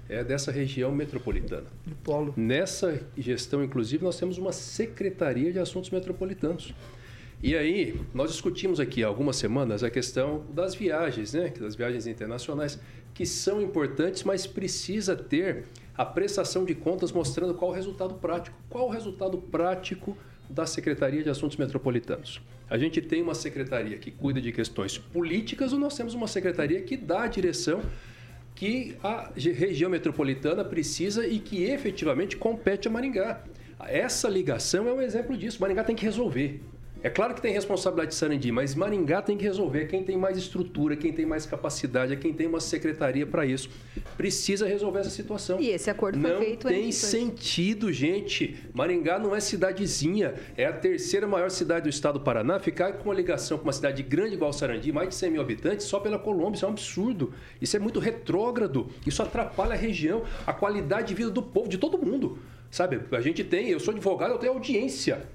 é, 0.10 0.24
dessa 0.24 0.52
região 0.52 0.92
metropolitana. 0.92 1.68
Do 1.86 1.96
polo. 1.96 2.34
Nessa 2.36 3.02
gestão, 3.18 3.64
inclusive, 3.64 4.04
nós 4.04 4.18
temos 4.18 4.38
uma 4.38 4.52
Secretaria 4.52 5.52
de 5.52 5.60
Assuntos 5.60 5.90
Metropolitanos. 5.90 6.74
E 7.42 7.56
aí, 7.56 8.00
nós 8.14 8.32
discutimos 8.32 8.80
aqui 8.80 9.04
há 9.04 9.08
algumas 9.08 9.36
semanas 9.36 9.84
a 9.84 9.90
questão 9.90 10.44
das 10.54 10.74
viagens, 10.74 11.34
né? 11.34 11.54
Das 11.60 11.76
viagens 11.76 12.08
internacionais 12.08 12.80
que 13.14 13.26
são 13.26 13.62
importantes, 13.62 14.24
mas 14.24 14.46
precisa 14.46 15.16
ter 15.16 15.66
a 15.96 16.06
prestação 16.06 16.64
de 16.64 16.76
contas 16.76 17.12
mostrando 17.12 17.54
qual 17.54 17.72
o 17.72 17.74
resultado 17.74 18.16
prático. 18.16 18.56
Qual 18.70 18.88
o 18.88 18.92
resultado 18.92 19.38
prático 19.38 20.16
da 20.50 20.66
Secretaria 20.66 21.24
de 21.24 21.30
Assuntos 21.30 21.58
Metropolitanos? 21.58 22.42
A 22.70 22.78
gente 22.78 23.02
tem 23.02 23.22
uma 23.22 23.34
secretaria 23.34 23.98
que 23.98 24.12
cuida 24.12 24.42
de 24.42 24.52
questões 24.52 24.98
políticas 24.98 25.74
ou 25.74 25.80
nós 25.80 25.96
temos 25.96 26.14
uma 26.14 26.28
secretaria 26.28 26.82
que 26.82 26.98
dá 26.98 27.24
a 27.24 27.28
direção 27.28 27.82
que 28.58 28.96
a 29.04 29.30
região 29.36 29.88
metropolitana 29.88 30.66
precisa 30.66 31.28
e 31.28 31.40
que 31.40 31.64
efetivamente 31.64 32.36
compete 32.36 32.88
a 32.88 32.92
Maringá. 32.92 33.44
Essa 33.80 34.28
ligação 34.28 34.88
é 34.90 34.94
um 34.94 35.00
exemplo 35.00 35.38
disso. 35.38 35.62
Maringá 35.62 35.84
tem 35.84 35.96
que 35.96 36.04
resolver. 36.04 36.60
É 37.08 37.10
claro 37.10 37.34
que 37.34 37.42
tem 37.42 37.54
responsabilidade 37.54 38.10
de 38.10 38.16
Sarandi, 38.16 38.52
mas 38.52 38.76
Maringá 38.76 39.22
tem 39.22 39.38
que 39.38 39.46
resolver. 39.46 39.86
Quem 39.86 40.04
tem 40.04 40.18
mais 40.18 40.38
estrutura, 40.38 40.94
quem 40.94 41.14
tem 41.14 41.26
mais 41.26 41.46
capacidade, 41.46 42.12
é 42.12 42.18
quem 42.18 42.34
tem 42.34 42.48
uma 42.48 42.60
secretaria 42.60 43.26
para 43.26 43.46
isso. 43.46 43.70
Precisa 44.18 44.68
resolver 44.68 45.00
essa 45.00 45.10
situação. 45.10 45.58
E 45.58 45.70
esse 45.70 45.90
acordo 45.90 46.20
não 46.20 46.32
foi 46.32 46.46
feito 46.48 46.66
Não 46.66 46.74
tem 46.74 46.92
sentido, 46.92 47.94
gente. 47.94 48.58
Maringá 48.74 49.18
não 49.18 49.34
é 49.34 49.40
cidadezinha. 49.40 50.34
É 50.58 50.66
a 50.66 50.74
terceira 50.74 51.26
maior 51.26 51.50
cidade 51.50 51.84
do 51.84 51.90
estado 51.90 52.20
do 52.20 52.26
Paraná. 52.26 52.60
Ficar 52.60 52.92
com 52.92 53.06
uma 53.06 53.16
ligação 53.16 53.58
com 53.58 53.64
uma 53.64 53.72
cidade 53.72 54.04
grande 54.04 54.34
igual 54.34 54.52
Sarandi, 54.52 54.92
mais 54.92 55.08
de 55.08 55.16
100 55.16 55.32
mil 55.32 55.42
habitantes, 55.42 55.86
só 55.86 56.02
pela 56.02 56.20
Colômbia. 56.20 56.58
Isso 56.58 56.66
é 56.66 56.68
um 56.68 56.72
absurdo. 56.72 57.34
Isso 57.62 57.78
é 57.78 57.80
muito 57.80 58.02
retrógrado. 58.02 58.90
Isso 59.06 59.24
atrapalha 59.24 59.76
a 59.76 59.78
região, 59.78 60.24
a 60.46 60.52
qualidade 60.52 61.08
de 61.08 61.14
vida 61.14 61.30
do 61.30 61.42
povo, 61.42 61.70
de 61.70 61.77
todo 61.77 61.98
mundo. 61.98 62.38
Sabe, 62.70 63.00
a 63.14 63.22
gente 63.22 63.46
tem, 63.46 63.70
eu 63.70 63.79
sou 63.79 63.94
advogado, 63.94 64.31
eu 64.31 64.38
tenho 64.38 64.51
audiência 64.51 65.25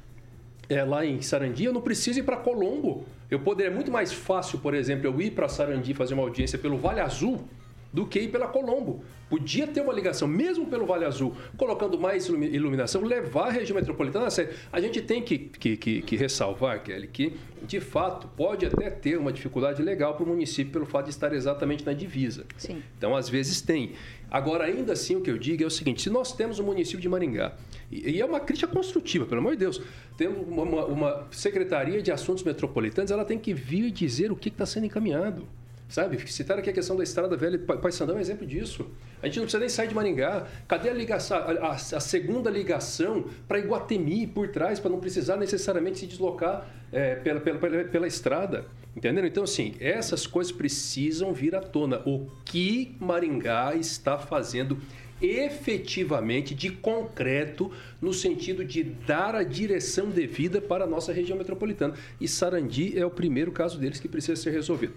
é, 0.68 0.82
lá 0.82 1.04
em 1.04 1.20
Sarandi, 1.20 1.64
eu 1.64 1.72
não 1.72 1.80
preciso 1.80 2.18
ir 2.18 2.22
para 2.22 2.36
Colombo. 2.36 3.04
Eu 3.30 3.40
poderia, 3.40 3.70
é 3.70 3.74
muito 3.74 3.90
mais 3.90 4.12
fácil, 4.12 4.58
por 4.58 4.74
exemplo, 4.74 5.06
eu 5.06 5.20
ir 5.20 5.32
para 5.32 5.48
Sarandi 5.48 5.94
fazer 5.94 6.14
uma 6.14 6.22
audiência 6.22 6.58
pelo 6.58 6.76
Vale 6.76 7.00
Azul 7.00 7.44
do 7.92 8.06
que 8.06 8.20
ir 8.20 8.28
pela 8.28 8.48
Colombo. 8.48 9.04
Podia 9.28 9.66
ter 9.66 9.80
uma 9.80 9.92
ligação, 9.92 10.28
mesmo 10.28 10.66
pelo 10.66 10.84
Vale 10.84 11.04
Azul, 11.04 11.34
colocando 11.56 11.98
mais 11.98 12.28
iluminação, 12.28 13.02
levar 13.02 13.48
a 13.48 13.50
região 13.50 13.74
metropolitana 13.74 14.26
a 14.26 14.30
sério. 14.30 14.54
A 14.70 14.80
gente 14.80 15.00
tem 15.00 15.22
que, 15.22 15.38
que, 15.38 15.76
que, 15.76 16.02
que 16.02 16.16
ressalvar, 16.16 16.82
Kelly, 16.82 17.08
que 17.08 17.34
de 17.62 17.80
fato 17.80 18.28
pode 18.36 18.66
até 18.66 18.90
ter 18.90 19.16
uma 19.18 19.32
dificuldade 19.32 19.82
legal 19.82 20.14
para 20.14 20.24
o 20.24 20.26
município 20.26 20.72
pelo 20.72 20.86
fato 20.86 21.04
de 21.06 21.12
estar 21.12 21.32
exatamente 21.32 21.84
na 21.84 21.92
divisa. 21.92 22.44
Sim. 22.56 22.82
Então, 22.98 23.16
às 23.16 23.28
vezes 23.28 23.60
tem. 23.60 23.92
Agora, 24.30 24.64
ainda 24.64 24.92
assim, 24.92 25.16
o 25.16 25.20
que 25.20 25.30
eu 25.30 25.38
digo 25.38 25.62
é 25.62 25.66
o 25.66 25.70
seguinte: 25.70 26.02
se 26.02 26.10
nós 26.10 26.34
temos 26.34 26.58
o 26.58 26.62
município 26.62 27.00
de 27.00 27.08
Maringá, 27.08 27.54
e, 27.90 28.20
é 28.20 28.24
uma 28.24 28.40
crítica 28.40 28.66
construtiva, 28.66 29.24
pelo 29.26 29.40
amor 29.40 29.52
de 29.52 29.58
Deus, 29.58 29.80
temos 30.16 30.46
uma, 30.46 30.84
uma 30.84 31.26
Secretaria 31.30 32.02
de 32.02 32.10
Assuntos 32.10 32.42
Metropolitanos, 32.42 33.10
ela 33.10 33.24
tem 33.24 33.38
que 33.38 33.54
vir 33.54 33.90
dizer 33.90 34.30
o 34.32 34.36
que 34.36 34.48
está 34.48 34.66
sendo 34.66 34.86
encaminhado. 34.86 35.46
Sabe? 35.92 36.26
Citaram 36.32 36.60
aqui 36.60 36.70
a 36.70 36.72
questão 36.72 36.96
da 36.96 37.04
estrada 37.04 37.36
velha, 37.36 37.58
Paysandu 37.58 38.12
é 38.12 38.14
um 38.14 38.18
exemplo 38.18 38.46
disso. 38.46 38.90
A 39.22 39.26
gente 39.26 39.36
não 39.36 39.42
precisa 39.42 39.60
nem 39.60 39.68
sair 39.68 39.88
de 39.88 39.94
Maringá. 39.94 40.46
Cadê 40.66 40.88
a 40.88 40.94
ligação, 40.94 41.36
a, 41.36 41.66
a, 41.66 41.72
a 41.72 42.00
segunda 42.00 42.48
ligação 42.48 43.26
para 43.46 43.58
Iguatemi 43.58 44.26
por 44.26 44.48
trás, 44.48 44.80
para 44.80 44.90
não 44.90 44.98
precisar 44.98 45.36
necessariamente 45.36 45.98
se 45.98 46.06
deslocar 46.06 46.66
é, 46.90 47.16
pela, 47.16 47.40
pela, 47.40 47.58
pela, 47.58 47.84
pela 47.84 48.06
estrada? 48.06 48.64
Entenderam? 48.96 49.28
Então, 49.28 49.44
assim, 49.44 49.74
essas 49.80 50.26
coisas 50.26 50.50
precisam 50.50 51.30
vir 51.34 51.54
à 51.54 51.60
tona. 51.60 52.00
O 52.06 52.26
que 52.42 52.96
Maringá 52.98 53.74
está 53.74 54.16
fazendo 54.16 54.78
efetivamente 55.20 56.54
de 56.54 56.70
concreto 56.70 57.70
no 58.00 58.14
sentido 58.14 58.64
de 58.64 58.82
dar 58.82 59.34
a 59.34 59.42
direção 59.42 60.08
devida 60.08 60.58
para 60.58 60.84
a 60.84 60.86
nossa 60.86 61.12
região 61.12 61.36
metropolitana. 61.36 61.94
E 62.18 62.26
Sarandi 62.26 62.98
é 62.98 63.04
o 63.04 63.10
primeiro 63.10 63.52
caso 63.52 63.78
deles 63.78 64.00
que 64.00 64.08
precisa 64.08 64.40
ser 64.40 64.52
resolvido. 64.52 64.94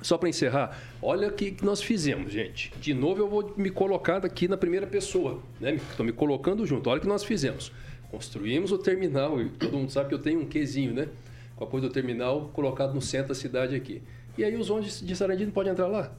Só 0.00 0.18
para 0.18 0.28
encerrar, 0.28 0.80
olha 1.00 1.28
o 1.28 1.32
que 1.32 1.56
nós 1.62 1.82
fizemos, 1.82 2.32
gente. 2.32 2.72
De 2.80 2.94
novo, 2.94 3.20
eu 3.20 3.28
vou 3.28 3.54
me 3.56 3.70
colocar 3.70 4.24
aqui 4.24 4.48
na 4.48 4.56
primeira 4.56 4.86
pessoa, 4.86 5.40
né? 5.60 5.74
Estou 5.74 6.04
me 6.04 6.12
colocando 6.12 6.66
junto. 6.66 6.88
Olha 6.88 6.98
o 6.98 7.00
que 7.00 7.06
nós 7.06 7.22
fizemos. 7.22 7.70
Construímos 8.10 8.72
o 8.72 8.78
terminal, 8.78 9.40
e 9.40 9.48
todo 9.50 9.76
mundo 9.76 9.90
sabe 9.90 10.08
que 10.08 10.14
eu 10.14 10.18
tenho 10.18 10.40
um 10.40 10.46
quezinho, 10.46 10.92
né? 10.92 11.08
Com 11.56 11.64
a 11.64 11.66
coisa 11.66 11.88
do 11.88 11.92
terminal 11.92 12.50
colocado 12.52 12.94
no 12.94 13.00
centro 13.00 13.28
da 13.28 13.34
cidade 13.34 13.76
aqui. 13.76 14.02
E 14.36 14.44
aí 14.44 14.56
os 14.56 14.70
ônibus 14.70 15.00
de 15.00 15.14
Sarandi 15.14 15.44
não 15.44 15.52
podem 15.52 15.72
entrar 15.72 15.86
lá? 15.86 16.12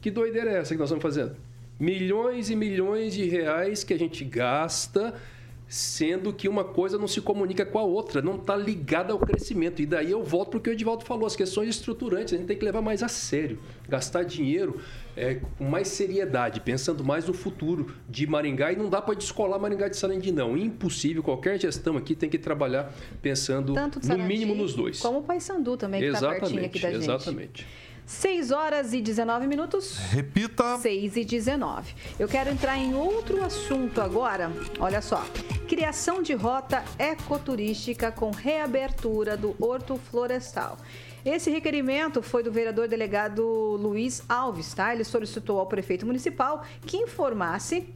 Que 0.00 0.10
doideira 0.10 0.50
é 0.50 0.58
essa 0.58 0.74
que 0.74 0.78
nós 0.78 0.90
estamos 0.90 1.02
fazendo? 1.02 1.36
Milhões 1.78 2.50
e 2.50 2.56
milhões 2.56 3.14
de 3.14 3.24
reais 3.24 3.82
que 3.82 3.94
a 3.94 3.98
gente 3.98 4.24
gasta 4.24 5.14
sendo 5.70 6.32
que 6.32 6.48
uma 6.48 6.64
coisa 6.64 6.98
não 6.98 7.06
se 7.06 7.20
comunica 7.20 7.64
com 7.64 7.78
a 7.78 7.84
outra, 7.84 8.20
não 8.20 8.34
está 8.34 8.56
ligada 8.56 9.12
ao 9.12 9.20
crescimento. 9.20 9.80
E 9.80 9.86
daí 9.86 10.10
eu 10.10 10.24
volto 10.24 10.50
para 10.50 10.58
o 10.58 10.60
que 10.60 10.68
o 10.68 10.72
Edivaldo 10.72 11.04
falou, 11.04 11.24
as 11.26 11.36
questões 11.36 11.68
estruturantes, 11.68 12.34
a 12.34 12.36
gente 12.36 12.48
tem 12.48 12.56
que 12.56 12.64
levar 12.64 12.82
mais 12.82 13.04
a 13.04 13.08
sério, 13.08 13.56
gastar 13.88 14.24
dinheiro 14.24 14.80
é, 15.16 15.36
com 15.56 15.64
mais 15.64 15.86
seriedade, 15.86 16.58
pensando 16.58 17.04
mais 17.04 17.28
no 17.28 17.32
futuro 17.32 17.94
de 18.08 18.26
Maringá. 18.26 18.72
E 18.72 18.76
não 18.76 18.90
dá 18.90 19.00
para 19.00 19.14
descolar 19.14 19.60
Maringá 19.60 19.86
de 19.86 19.96
Sarandi, 19.96 20.32
não. 20.32 20.56
Impossível, 20.56 21.22
qualquer 21.22 21.60
gestão 21.60 21.96
aqui 21.96 22.16
tem 22.16 22.28
que 22.28 22.38
trabalhar 22.38 22.92
pensando 23.22 23.72
no 23.72 24.18
mínimo 24.18 24.56
nos 24.56 24.74
dois. 24.74 24.98
Como 24.98 25.20
o 25.20 25.22
Paysandu 25.22 25.76
também, 25.76 26.00
que 26.00 26.08
está 26.08 26.30
pertinho 26.30 26.64
aqui 26.64 26.80
da 26.80 26.90
gente. 26.90 27.04
Exatamente. 27.04 27.66
6 28.06 28.50
horas 28.50 28.92
e 28.92 29.00
19 29.00 29.46
minutos. 29.46 29.96
Repita. 30.10 30.78
6 30.78 31.16
e 31.16 31.24
19. 31.24 31.94
Eu 32.18 32.26
quero 32.26 32.50
entrar 32.50 32.76
em 32.76 32.92
outro 32.92 33.40
assunto 33.44 34.00
agora. 34.00 34.50
Olha 34.80 35.00
só. 35.00 35.24
Criação 35.70 36.20
de 36.20 36.34
rota 36.34 36.82
ecoturística 36.98 38.10
com 38.10 38.32
reabertura 38.32 39.36
do 39.36 39.54
Horto 39.60 39.96
Florestal. 39.96 40.76
Esse 41.24 41.48
requerimento 41.48 42.20
foi 42.20 42.42
do 42.42 42.50
vereador 42.50 42.88
delegado 42.88 43.44
Luiz 43.76 44.20
Alves, 44.28 44.74
tá? 44.74 44.92
Ele 44.92 45.04
solicitou 45.04 45.60
ao 45.60 45.66
prefeito 45.66 46.04
municipal 46.04 46.64
que 46.84 46.96
informasse 46.96 47.86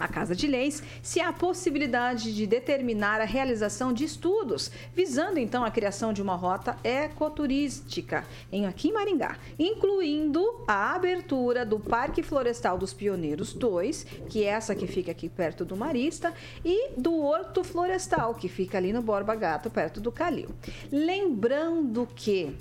a 0.00 0.08
Casa 0.08 0.34
de 0.34 0.46
Leis 0.46 0.82
se 1.02 1.20
há 1.20 1.32
possibilidade 1.32 2.34
de 2.34 2.46
determinar 2.46 3.20
a 3.20 3.24
realização 3.24 3.92
de 3.92 4.04
estudos, 4.04 4.70
visando 4.94 5.38
então 5.38 5.62
a 5.62 5.70
criação 5.70 6.12
de 6.12 6.22
uma 6.22 6.34
rota 6.34 6.76
ecoturística 6.82 8.24
em 8.50 8.66
aqui 8.66 8.88
em 8.88 8.92
Maringá, 8.92 9.36
incluindo 9.58 10.64
a 10.66 10.94
abertura 10.94 11.66
do 11.66 11.78
Parque 11.78 12.22
Florestal 12.22 12.78
dos 12.78 12.94
Pioneiros 12.94 13.52
2, 13.52 14.04
que 14.28 14.44
é 14.44 14.48
essa 14.48 14.74
que 14.74 14.86
fica 14.86 15.10
aqui 15.10 15.28
perto 15.28 15.64
do 15.64 15.76
Marista, 15.76 16.32
e 16.64 16.92
do 16.96 17.20
Horto 17.20 17.62
Florestal, 17.62 18.34
que 18.34 18.48
fica 18.48 18.78
ali 18.78 18.92
no 18.92 19.02
Borba 19.02 19.34
Gato, 19.34 19.68
perto 19.70 20.00
do 20.00 20.10
Calil. 20.10 20.48
Lembrando 20.90 22.08
que 22.16 22.56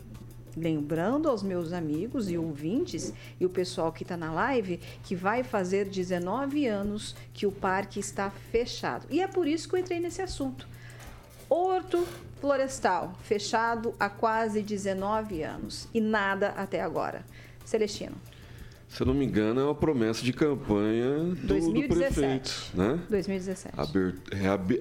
lembrando 0.59 1.29
aos 1.29 1.41
meus 1.41 1.71
amigos 1.71 2.29
e 2.29 2.37
ouvintes 2.37 3.13
e 3.39 3.45
o 3.45 3.49
pessoal 3.49 3.91
que 3.91 4.03
está 4.03 4.17
na 4.17 4.31
live 4.31 4.79
que 5.03 5.15
vai 5.15 5.43
fazer 5.43 5.85
19 5.85 6.67
anos 6.67 7.15
que 7.33 7.45
o 7.45 7.51
parque 7.51 7.99
está 7.99 8.29
fechado. 8.29 9.05
E 9.09 9.21
é 9.21 9.27
por 9.27 9.47
isso 9.47 9.67
que 9.69 9.75
eu 9.75 9.79
entrei 9.79 9.99
nesse 9.99 10.21
assunto. 10.21 10.67
Horto 11.49 12.05
Florestal, 12.39 13.13
fechado 13.23 13.93
há 13.99 14.09
quase 14.09 14.61
19 14.61 15.43
anos 15.43 15.87
e 15.93 15.99
nada 15.99 16.49
até 16.49 16.81
agora. 16.81 17.25
Celestino. 17.65 18.15
Se 18.87 19.01
eu 19.01 19.07
não 19.07 19.13
me 19.13 19.23
engano, 19.23 19.61
é 19.61 19.63
uma 19.63 19.75
promessa 19.75 20.23
de 20.23 20.33
campanha 20.33 21.19
do, 21.19 21.47
2017. 21.47 21.87
do 21.87 21.95
prefeito. 21.95 22.51
Né? 22.73 22.99
2017. 23.09 23.75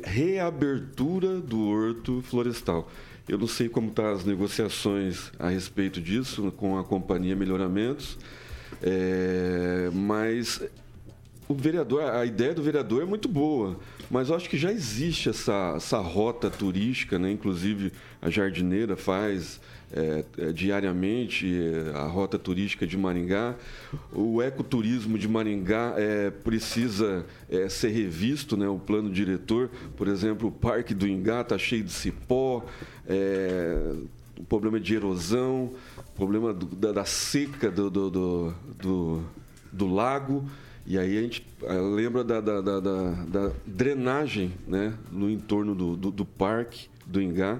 reabertura 0.03 1.41
do 1.41 1.69
horto 1.69 2.23
florestal. 2.23 2.89
Eu 3.29 3.37
não 3.37 3.47
sei 3.47 3.69
como 3.69 3.89
estão 3.89 4.07
tá 4.07 4.13
as 4.13 4.25
negociações 4.25 5.31
a 5.39 5.49
respeito 5.49 6.01
disso 6.01 6.51
com 6.57 6.79
a 6.79 6.85
companhia 6.85 7.37
Melhoramentos, 7.37 8.19
é, 8.83 9.91
mas 9.93 10.63
o 11.47 11.55
vereador, 11.55 12.03
a 12.03 12.25
ideia 12.25 12.55
do 12.55 12.63
vereador 12.63 13.03
é 13.03 13.05
muito 13.05 13.29
boa, 13.29 13.79
mas 14.11 14.31
eu 14.31 14.37
acho 14.37 14.49
que 14.49 14.57
já 14.57 14.73
existe 14.73 15.29
essa, 15.29 15.75
essa 15.77 15.99
rota 15.99 16.49
turística, 16.49 17.19
né? 17.19 17.31
inclusive 17.31 17.93
a 18.21 18.31
jardineira 18.31 18.97
faz 18.97 19.61
é, 19.93 20.25
é, 20.37 20.53
diariamente 20.53 21.47
é, 21.47 21.97
a 21.97 22.05
rota 22.05 22.39
turística 22.39 22.87
de 22.87 22.97
Maringá. 22.97 23.55
O 24.13 24.43
ecoturismo 24.43 25.19
de 25.19 25.27
Maringá 25.27 25.95
é, 25.97 26.31
precisa 26.31 27.25
é, 27.49 27.69
ser 27.69 27.89
revisto, 27.89 28.57
né, 28.57 28.69
o 28.69 28.79
plano 28.79 29.11
diretor. 29.11 29.71
Por 29.97 30.09
exemplo, 30.09 30.49
o 30.49 30.53
Parque 30.53 30.93
do 30.93 31.09
Ingá 31.09 31.41
está 31.41 31.57
cheio 31.57 31.83
de 31.83 31.93
cipó, 31.93 32.65
é, 33.07 33.95
o 34.39 34.45
problema 34.45 34.79
de 34.79 34.95
erosão, 34.95 35.73
problema 36.15 36.53
do, 36.53 36.67
da, 36.67 36.93
da, 36.93 37.05
seca 37.05 37.71
do, 37.71 37.91
do, 37.91 38.11
do, 38.11 39.23
do, 39.73 39.87
lago. 39.87 40.45
E 40.87 40.99
aí 40.99 41.19
a 41.19 41.23
gente 41.23 41.47
lembra 41.95 42.23
da, 42.23 42.41
da, 42.41 42.61
da, 42.61 42.81
da, 42.81 43.53
drenagem 43.67 44.53
né, 44.67 44.95
no 45.11 45.31
entorno 45.31 45.75
do, 45.75 45.97
do, 45.97 46.11
do 46.11 46.25
parque 46.25 46.89
do 47.07 47.21
Ingá 47.21 47.59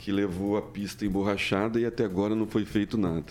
que 0.00 0.10
levou 0.10 0.56
a 0.56 0.62
pista 0.62 1.04
emborrachada 1.04 1.78
e 1.78 1.84
até 1.84 2.04
agora 2.04 2.34
não 2.34 2.46
foi 2.46 2.64
feito 2.64 2.96
nada. 2.96 3.26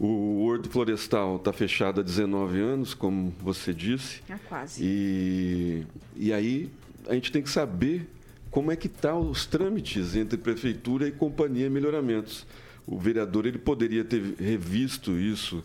O 0.00 0.42
Horto 0.44 0.70
Florestal 0.70 1.36
está 1.36 1.52
fechado 1.52 2.00
há 2.00 2.04
19 2.04 2.58
anos, 2.60 2.94
como 2.94 3.34
você 3.40 3.74
disse. 3.74 4.22
É 4.28 4.36
quase. 4.48 4.82
E, 4.82 5.84
e 6.16 6.32
aí 6.32 6.70
a 7.08 7.14
gente 7.14 7.30
tem 7.30 7.42
que 7.42 7.50
saber 7.50 8.08
como 8.50 8.72
é 8.72 8.76
que 8.76 8.86
estão 8.86 9.22
tá 9.22 9.30
os 9.30 9.44
trâmites 9.44 10.16
entre 10.16 10.38
prefeitura 10.38 11.06
e 11.06 11.12
companhia 11.12 11.68
melhoramentos. 11.68 12.46
O 12.86 12.98
vereador 12.98 13.44
ele 13.44 13.58
poderia 13.58 14.02
ter 14.02 14.22
revisto 14.38 15.12
isso 15.18 15.62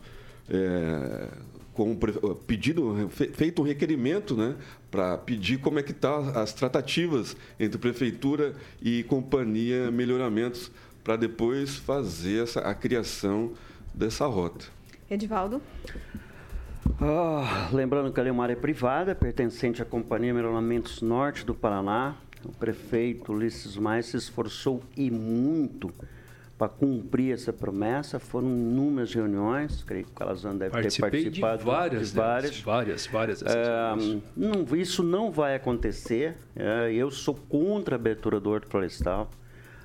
é, 0.49 1.29
com 1.73 1.97
pedido, 2.45 3.09
feito 3.33 3.61
um 3.61 3.65
requerimento 3.65 4.35
né, 4.35 4.55
para 4.93 5.17
pedir 5.17 5.57
como 5.57 5.79
é 5.79 5.83
que 5.83 5.89
estão 5.89 6.31
tá 6.31 6.39
as 6.43 6.53
tratativas 6.53 7.35
entre 7.59 7.79
prefeitura 7.79 8.53
e 8.79 9.01
companhia 9.05 9.89
melhoramentos 9.89 10.71
para 11.03 11.15
depois 11.15 11.77
fazer 11.77 12.43
essa, 12.43 12.59
a 12.59 12.75
criação 12.75 13.53
dessa 13.91 14.27
rota. 14.27 14.65
Edivaldo? 15.09 15.59
Ah, 17.01 17.69
lembrando 17.73 18.13
que 18.13 18.19
ali 18.19 18.29
é 18.29 18.31
uma 18.31 18.43
área 18.43 18.55
privada 18.55 19.15
pertencente 19.15 19.81
à 19.81 19.85
Companhia 19.85 20.31
Melhoramentos 20.31 21.01
Norte 21.01 21.43
do 21.43 21.55
Paraná. 21.55 22.15
O 22.45 22.51
prefeito 22.51 23.33
Ulisses 23.33 23.75
Mais 23.75 24.05
se 24.05 24.17
esforçou 24.17 24.83
e 24.95 25.09
muito 25.09 25.91
para 26.63 26.69
cumprir 26.69 27.33
essa 27.33 27.51
promessa. 27.51 28.19
Foram 28.19 28.47
inúmeras 28.47 29.13
reuniões, 29.13 29.83
creio 29.83 30.05
que 30.05 30.11
o 30.11 30.13
Calazan 30.13 30.55
deve 30.55 30.71
Participei 30.71 31.09
ter 31.09 31.23
participado 31.23 31.57
de 31.57 31.65
várias, 31.65 32.09
de 32.09 32.15
várias. 32.15 32.51
Delas, 32.51 32.61
várias, 32.61 33.07
várias. 33.07 33.41
É, 33.41 34.21
não, 34.35 34.75
isso 34.77 35.03
não 35.03 35.29
vai 35.29 35.55
acontecer. 35.55 36.37
É, 36.55 36.93
eu 36.93 37.11
sou 37.11 37.35
contra 37.35 37.95
a 37.95 37.97
abertura 37.97 38.39
do 38.39 38.49
horto 38.49 38.67
florestal. 38.67 39.29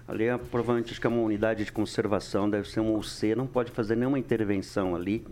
Ali, 0.07 0.25
é, 0.25 0.39
provavelmente, 0.39 0.93
acho 0.93 1.01
que 1.01 1.07
é 1.07 1.11
uma 1.11 1.21
unidade 1.21 1.65
de 1.65 1.73
conservação, 1.73 2.49
deve 2.49 2.69
ser 2.71 2.81
um 2.81 2.97
UC, 2.97 3.35
não 3.35 3.47
pode 3.47 3.73
fazer 3.73 3.97
nenhuma 3.97 4.19
intervenção 4.19 4.95
ali. 4.95 5.27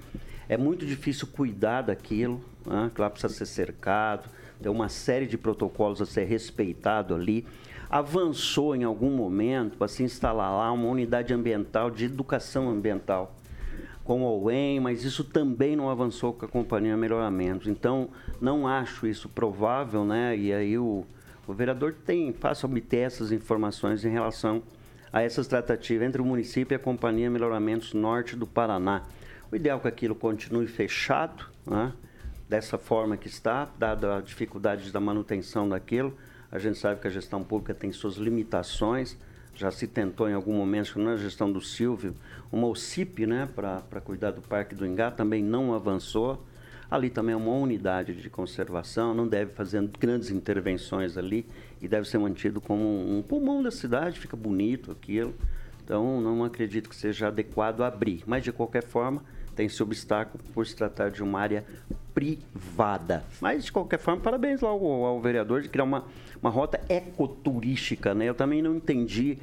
É 0.48 0.56
muito 0.56 0.84
difícil 0.84 1.28
cuidar 1.28 1.82
daquilo, 1.82 2.44
né? 2.66 2.90
que 2.92 3.00
lá 3.00 3.08
precisa 3.08 3.32
ser 3.32 3.46
cercado, 3.46 4.28
tem 4.60 4.70
uma 4.70 4.88
série 4.88 5.26
de 5.26 5.38
protocolos 5.38 6.02
a 6.02 6.06
ser 6.06 6.24
respeitado 6.24 7.14
ali 7.14 7.46
avançou 7.88 8.74
em 8.74 8.84
algum 8.84 9.10
momento 9.10 9.76
para 9.76 9.88
se 9.88 10.02
instalar 10.02 10.50
lá 10.50 10.72
uma 10.72 10.88
unidade 10.88 11.32
ambiental 11.32 11.90
de 11.90 12.04
educação 12.04 12.68
ambiental 12.68 13.34
com 14.06 14.22
o 14.22 14.44
UEM, 14.44 14.78
mas 14.78 15.04
isso 15.04 15.24
também 15.24 15.74
não 15.74 15.90
avançou 15.90 16.32
com 16.32 16.44
a 16.44 16.48
companhia 16.48 16.96
Melhoramentos. 16.96 17.66
Então, 17.66 18.08
não 18.40 18.66
acho 18.66 19.06
isso 19.06 19.28
provável, 19.28 20.04
né? 20.04 20.36
E 20.36 20.52
aí 20.52 20.78
o, 20.78 21.04
o 21.46 21.52
vereador 21.52 21.92
tem, 22.04 22.32
faça 22.32 22.66
obter 22.66 22.98
essas 22.98 23.32
informações 23.32 24.04
em 24.04 24.10
relação 24.10 24.62
a 25.12 25.22
essas 25.22 25.48
tratativas 25.48 26.06
entre 26.06 26.22
o 26.22 26.24
município 26.24 26.74
e 26.74 26.76
a 26.76 26.78
companhia 26.78 27.28
Melhoramentos 27.28 27.92
Norte 27.94 28.36
do 28.36 28.46
Paraná. 28.46 29.02
O 29.50 29.56
ideal 29.56 29.78
é 29.78 29.80
que 29.82 29.88
aquilo 29.88 30.14
continue 30.14 30.68
fechado, 30.68 31.44
né? 31.66 31.92
dessa 32.48 32.78
forma 32.78 33.16
que 33.16 33.26
está, 33.26 33.68
dada 33.76 34.18
a 34.18 34.20
dificuldade 34.20 34.92
da 34.92 35.00
manutenção 35.00 35.68
daquilo, 35.68 36.16
a 36.50 36.58
gente 36.58 36.78
sabe 36.78 37.00
que 37.00 37.06
a 37.06 37.10
gestão 37.10 37.42
pública 37.42 37.74
tem 37.74 37.90
suas 37.92 38.16
limitações. 38.16 39.16
Já 39.54 39.70
se 39.70 39.86
tentou 39.86 40.28
em 40.28 40.34
algum 40.34 40.52
momento, 40.52 40.98
na 40.98 41.16
gestão 41.16 41.50
do 41.50 41.60
Silvio, 41.60 42.14
uma 42.52 42.66
OCIP 42.66 43.26
né, 43.26 43.48
para 43.54 44.00
cuidar 44.00 44.30
do 44.30 44.42
Parque 44.42 44.74
do 44.74 44.86
Ingá, 44.86 45.10
também 45.10 45.42
não 45.42 45.74
avançou. 45.74 46.44
Ali 46.90 47.10
também 47.10 47.32
é 47.32 47.36
uma 47.36 47.52
unidade 47.52 48.14
de 48.14 48.30
conservação, 48.30 49.12
não 49.12 49.26
deve 49.26 49.52
fazer 49.52 49.82
grandes 49.98 50.30
intervenções 50.30 51.16
ali 51.16 51.44
e 51.82 51.88
deve 51.88 52.08
ser 52.08 52.18
mantido 52.18 52.60
como 52.60 52.84
um 52.84 53.22
pulmão 53.22 53.60
da 53.60 53.72
cidade, 53.72 54.20
fica 54.20 54.36
bonito 54.36 54.92
aquilo. 54.92 55.34
Então, 55.82 56.20
não 56.20 56.44
acredito 56.44 56.88
que 56.88 56.96
seja 56.96 57.28
adequado 57.28 57.82
abrir. 57.82 58.22
Mas, 58.26 58.44
de 58.44 58.52
qualquer 58.52 58.82
forma, 58.82 59.22
tem 59.54 59.66
esse 59.66 59.82
obstáculo 59.82 60.44
por 60.52 60.66
se 60.66 60.76
tratar 60.76 61.10
de 61.10 61.22
uma 61.22 61.40
área 61.40 61.64
privada. 62.16 63.22
Mas, 63.42 63.66
de 63.66 63.72
qualquer 63.72 63.98
forma, 63.98 64.22
parabéns 64.22 64.62
ao, 64.62 64.82
ao 64.82 65.20
vereador 65.20 65.60
de 65.60 65.68
criar 65.68 65.84
uma, 65.84 66.06
uma 66.40 66.48
rota 66.48 66.80
ecoturística, 66.88 68.14
né? 68.14 68.24
Eu 68.24 68.34
também 68.34 68.62
não 68.62 68.74
entendi 68.74 69.36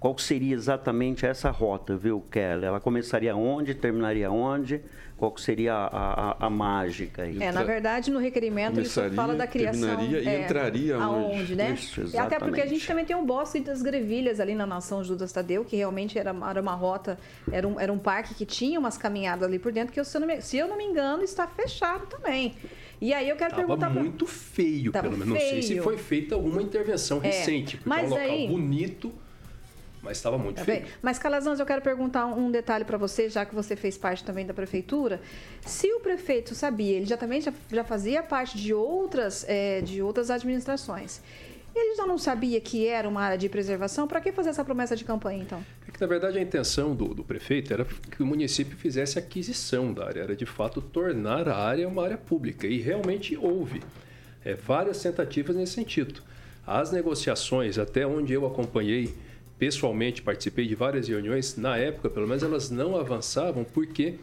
qual 0.00 0.16
seria 0.16 0.54
exatamente 0.54 1.26
essa 1.26 1.50
rota, 1.50 1.94
viu, 1.94 2.24
Kelly? 2.30 2.64
Ela 2.64 2.80
começaria 2.80 3.36
onde, 3.36 3.74
terminaria 3.74 4.30
onde? 4.30 4.80
Qual 5.14 5.36
seria 5.36 5.74
a, 5.74 6.30
a, 6.30 6.46
a 6.46 6.50
mágica 6.50 7.24
aí? 7.24 7.42
É, 7.42 7.52
na 7.52 7.62
verdade, 7.62 8.10
no 8.10 8.18
requerimento 8.18 8.80
ele 8.80 8.88
só 8.88 9.10
fala 9.10 9.34
da 9.34 9.46
criação. 9.46 9.94
Terminaria 9.94 10.30
é, 10.30 10.40
e 10.40 10.44
entraria 10.44 10.96
aonde, 10.96 11.42
onde, 11.42 11.54
né? 11.54 11.72
Isso, 11.72 12.00
exatamente. 12.00 12.34
Até 12.34 12.42
porque 12.42 12.62
a 12.62 12.66
gente 12.66 12.86
também 12.86 13.04
tem 13.04 13.14
um 13.14 13.26
bosque 13.26 13.60
das 13.60 13.82
grevilhas 13.82 14.40
ali 14.40 14.54
na 14.54 14.64
Nação 14.64 15.04
Judas 15.04 15.30
Tadeu, 15.30 15.66
que 15.66 15.76
realmente 15.76 16.18
era, 16.18 16.34
era 16.48 16.62
uma 16.62 16.74
rota, 16.74 17.18
era 17.52 17.68
um, 17.68 17.78
era 17.78 17.92
um 17.92 17.98
parque 17.98 18.34
que 18.34 18.46
tinha 18.46 18.80
umas 18.80 18.96
caminhadas 18.96 19.46
ali 19.46 19.58
por 19.58 19.70
dentro, 19.70 19.92
que 19.92 20.00
eu, 20.00 20.04
se, 20.06 20.16
eu 20.16 20.20
não 20.22 20.28
me, 20.28 20.40
se 20.40 20.56
eu 20.56 20.66
não 20.66 20.78
me 20.78 20.84
engano, 20.84 21.22
está 21.22 21.46
fechado 21.46 22.06
também. 22.06 22.54
E 22.98 23.12
aí 23.12 23.28
eu 23.28 23.36
quero 23.36 23.50
Tava 23.50 23.66
perguntar. 23.66 23.88
Tava 23.88 24.00
muito 24.00 24.26
feio, 24.26 24.92
Tava 24.92 25.10
pelo 25.10 25.18
menos. 25.18 25.34
Não 25.34 25.38
sei 25.38 25.60
se 25.60 25.78
foi 25.82 25.98
feita 25.98 26.34
alguma 26.34 26.62
intervenção 26.62 27.20
é, 27.22 27.26
recente, 27.26 27.76
porque 27.76 27.88
mas 27.90 28.04
é 28.04 28.14
um 28.14 28.18
local 28.18 28.30
aí... 28.30 28.48
bonito 28.48 29.12
mas 30.02 30.16
estava 30.16 30.38
muito 30.38 30.56
tá 30.56 30.64
feio. 30.64 30.82
Bem. 30.82 30.90
Mas, 31.02 31.18
Calazans, 31.18 31.60
eu 31.60 31.66
quero 31.66 31.82
perguntar 31.82 32.26
um 32.26 32.50
detalhe 32.50 32.84
para 32.84 32.96
você, 32.96 33.28
já 33.28 33.44
que 33.44 33.54
você 33.54 33.76
fez 33.76 33.98
parte 33.98 34.24
também 34.24 34.46
da 34.46 34.54
prefeitura. 34.54 35.20
Se 35.64 35.92
o 35.92 36.00
prefeito 36.00 36.54
sabia, 36.54 36.96
ele 36.96 37.06
já 37.06 37.16
também 37.16 37.40
já, 37.40 37.52
já 37.70 37.84
fazia 37.84 38.22
parte 38.22 38.56
de 38.56 38.72
outras, 38.72 39.44
é, 39.48 39.80
de 39.80 40.02
outras 40.02 40.30
administrações. 40.30 41.20
Ele 41.74 41.94
já 41.94 42.04
não 42.04 42.18
sabia 42.18 42.60
que 42.60 42.86
era 42.86 43.08
uma 43.08 43.22
área 43.22 43.38
de 43.38 43.48
preservação? 43.48 44.08
Para 44.08 44.20
que 44.20 44.32
fazer 44.32 44.50
essa 44.50 44.64
promessa 44.64 44.96
de 44.96 45.04
campanha, 45.04 45.42
então? 45.42 45.64
É 45.86 45.92
que, 45.92 46.00
na 46.00 46.06
verdade, 46.06 46.36
a 46.36 46.42
intenção 46.42 46.96
do, 46.96 47.14
do 47.14 47.22
prefeito 47.22 47.72
era 47.72 47.84
que 47.84 48.22
o 48.22 48.26
município 48.26 48.76
fizesse 48.76 49.18
aquisição 49.18 49.92
da 49.92 50.06
área, 50.06 50.20
era 50.20 50.36
de 50.36 50.46
fato 50.46 50.80
tornar 50.80 51.48
a 51.48 51.56
área 51.56 51.86
uma 51.86 52.02
área 52.02 52.18
pública. 52.18 52.66
E 52.66 52.80
realmente 52.80 53.36
houve 53.36 53.82
é, 54.44 54.54
várias 54.54 55.00
tentativas 55.00 55.54
nesse 55.54 55.74
sentido. 55.74 56.22
As 56.66 56.90
negociações, 56.90 57.78
até 57.78 58.04
onde 58.04 58.32
eu 58.32 58.46
acompanhei, 58.46 59.14
pessoalmente 59.60 60.22
participei 60.22 60.66
de 60.66 60.74
várias 60.74 61.06
reuniões, 61.06 61.54
na 61.58 61.76
época, 61.76 62.08
pelo 62.08 62.26
menos, 62.26 62.42
elas 62.42 62.70
não 62.70 62.96
avançavam 62.96 63.62
porque 63.62 64.14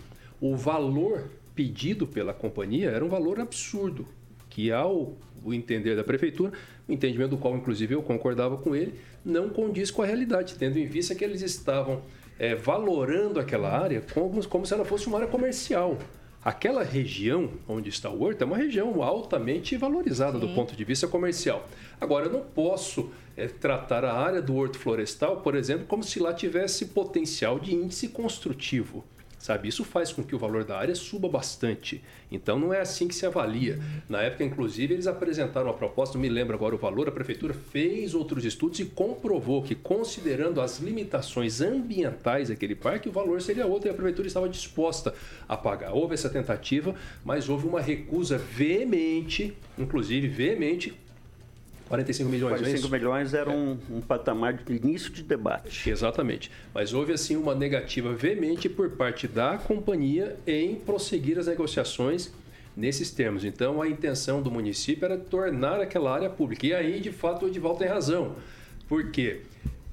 o 0.41 0.55
valor 0.55 1.29
pedido 1.53 2.07
pela 2.07 2.33
companhia 2.33 2.89
era 2.89 3.05
um 3.05 3.07
valor 3.07 3.39
absurdo, 3.39 4.07
que 4.49 4.71
ao 4.71 5.15
o 5.45 5.53
entender 5.53 5.95
da 5.95 6.03
prefeitura, 6.03 6.51
o 6.87 6.91
entendimento 6.91 7.29
do 7.29 7.37
qual, 7.37 7.55
inclusive, 7.55 7.93
eu 7.93 8.01
concordava 8.01 8.57
com 8.57 8.75
ele, 8.75 8.95
não 9.23 9.47
condiz 9.49 9.91
com 9.91 10.01
a 10.01 10.05
realidade, 10.07 10.55
tendo 10.55 10.79
em 10.79 10.87
vista 10.87 11.13
que 11.13 11.23
eles 11.23 11.43
estavam 11.43 12.01
é, 12.39 12.55
valorando 12.55 13.39
aquela 13.39 13.69
área 13.69 14.01
como, 14.13 14.45
como 14.47 14.65
se 14.65 14.73
ela 14.73 14.83
fosse 14.83 15.05
uma 15.05 15.19
área 15.19 15.29
comercial. 15.29 15.99
aquela 16.43 16.83
região 16.83 17.51
onde 17.67 17.89
está 17.89 18.09
o 18.09 18.23
horto 18.23 18.41
é 18.41 18.45
uma 18.45 18.57
região 18.57 19.03
altamente 19.03 19.77
valorizada 19.77 20.39
Sim. 20.39 20.47
do 20.47 20.55
ponto 20.55 20.75
de 20.75 20.83
vista 20.83 21.07
comercial. 21.07 21.67
Agora, 22.01 22.25
eu 22.25 22.31
não 22.31 22.41
posso 22.41 23.11
é, 23.37 23.47
tratar 23.47 24.03
a 24.03 24.13
área 24.13 24.41
do 24.41 24.55
horto 24.55 24.77
florestal, 24.77 25.41
por 25.41 25.55
exemplo, 25.55 25.85
como 25.85 26.03
se 26.03 26.19
lá 26.19 26.33
tivesse 26.33 26.87
potencial 26.87 27.59
de 27.59 27.73
índice 27.73 28.09
construtivo 28.09 29.05
sabe? 29.47 29.67
Isso 29.67 29.83
faz 29.83 30.11
com 30.11 30.23
que 30.23 30.35
o 30.35 30.39
valor 30.39 30.63
da 30.63 30.77
área 30.77 30.93
suba 30.93 31.29
bastante. 31.29 32.03
Então 32.29 32.59
não 32.59 32.73
é 32.73 32.81
assim 32.81 33.07
que 33.07 33.15
se 33.15 33.25
avalia. 33.25 33.79
Na 34.09 34.21
época, 34.21 34.43
inclusive, 34.43 34.93
eles 34.93 35.07
apresentaram 35.07 35.69
a 35.69 35.73
proposta, 35.73 36.15
não 36.15 36.21
me 36.21 36.29
lembro 36.29 36.55
agora 36.55 36.75
o 36.75 36.77
valor, 36.77 37.07
a 37.07 37.11
prefeitura 37.11 37.53
fez 37.53 38.13
outros 38.13 38.43
estudos 38.43 38.79
e 38.79 38.85
comprovou 38.85 39.63
que, 39.63 39.75
considerando 39.75 40.59
as 40.59 40.79
limitações 40.79 41.61
ambientais 41.61 42.49
daquele 42.49 42.75
parque, 42.75 43.07
o 43.07 43.11
valor 43.11 43.41
seria 43.41 43.65
outro 43.65 43.87
e 43.87 43.91
a 43.91 43.93
prefeitura 43.93 44.27
estava 44.27 44.49
disposta 44.49 45.13
a 45.47 45.55
pagar. 45.55 45.93
Houve 45.93 46.13
essa 46.13 46.29
tentativa, 46.29 46.93
mas 47.23 47.47
houve 47.47 47.67
uma 47.67 47.79
recusa 47.79 48.37
veemente, 48.37 49.55
inclusive 49.77 50.27
veemente, 50.27 50.93
45 51.87 52.29
milhões. 52.29 52.59
45 52.59 52.87
é 52.87 52.97
milhões 52.97 53.33
era 53.33 53.49
um, 53.49 53.77
um, 53.89 54.01
patamar 54.01 54.53
de 54.53 54.75
início 54.75 55.11
de 55.11 55.23
debate. 55.23 55.89
Exatamente. 55.89 56.51
Mas 56.73 56.93
houve 56.93 57.13
assim 57.13 57.35
uma 57.35 57.55
negativa 57.55 58.13
veemente 58.13 58.69
por 58.69 58.91
parte 58.91 59.27
da 59.27 59.57
companhia 59.57 60.37
em 60.45 60.75
prosseguir 60.75 61.37
as 61.37 61.47
negociações 61.47 62.31
nesses 62.75 63.11
termos. 63.11 63.43
Então 63.43 63.81
a 63.81 63.87
intenção 63.87 64.41
do 64.41 64.51
município 64.51 65.05
era 65.05 65.17
tornar 65.17 65.79
aquela 65.81 66.13
área 66.13 66.29
pública. 66.29 66.67
E 66.67 66.73
aí, 66.73 66.99
de 66.99 67.11
fato, 67.11 67.45
o 67.45 67.47
Edivaldo 67.47 67.79
tem 67.79 67.87
razão. 67.87 68.35
Por 68.87 69.11
quê? 69.11 69.41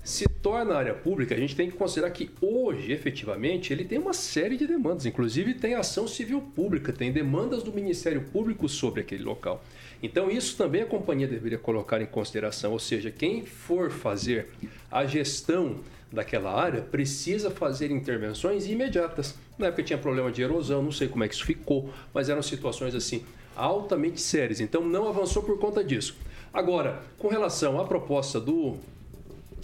se 0.04 0.28
torna 0.42 0.74
área 0.74 0.92
pública, 0.92 1.35
a 1.35 1.38
gente 1.38 1.57
tem 1.57 1.70
que 1.70 1.76
considerar 1.78 2.11
que 2.11 2.30
hoje, 2.38 2.92
efetivamente, 2.92 3.72
ele 3.72 3.85
tem 3.85 3.98
uma 3.98 4.12
série 4.12 4.59
de 4.59 4.66
demandas. 4.66 5.07
Inclusive, 5.07 5.54
tem 5.54 5.74
ação 5.74 6.07
civil 6.07 6.42
pública, 6.42 6.92
tem 6.92 7.11
demandas 7.11 7.62
do 7.62 7.72
Ministério 7.72 8.20
Público 8.20 8.68
sobre 8.68 9.00
aquele 9.00 9.24
local. 9.24 9.64
Então, 10.05 10.31
isso 10.31 10.55
também 10.59 10.83
a 10.83 10.87
companhia 10.87 11.27
deveria 11.27 11.57
colocar 11.57 11.99
em 12.03 12.05
consideração, 12.05 12.73
ou 12.73 12.79
seja, 12.79 13.11
quem 13.11 13.47
for 13.47 13.90
fazer 13.90 14.51
a 14.90 15.07
gestão 15.07 15.77
daquela 16.12 16.53
área 16.53 16.83
precisa 16.83 17.51
fazer 17.51 17.90
intervenções 17.90 18.67
imediatas. 18.67 19.35
Na 19.57 19.69
época 19.69 19.83
tinha 19.83 19.99
problema 19.99 20.31
de 20.31 20.43
erosão, 20.43 20.83
não 20.83 20.93
sei 20.93 21.09
como 21.09 21.25
é 21.25 21.29
que 21.29 21.35
isso 21.35 21.47
ficou, 21.47 21.88
mas 22.12 22.29
eram 22.29 22.43
situações 22.43 22.95
assim 22.95 23.25
altamente 23.57 24.21
sérias. 24.21 24.61
Então, 24.61 24.87
não 24.87 25.09
avançou 25.09 25.43
por 25.43 25.59
conta 25.59 25.83
disso. 25.83 26.14
Agora, 26.53 27.01
com 27.19 27.29
relação 27.29 27.81
à 27.81 27.87
proposta 27.87 28.38
do, 28.38 28.77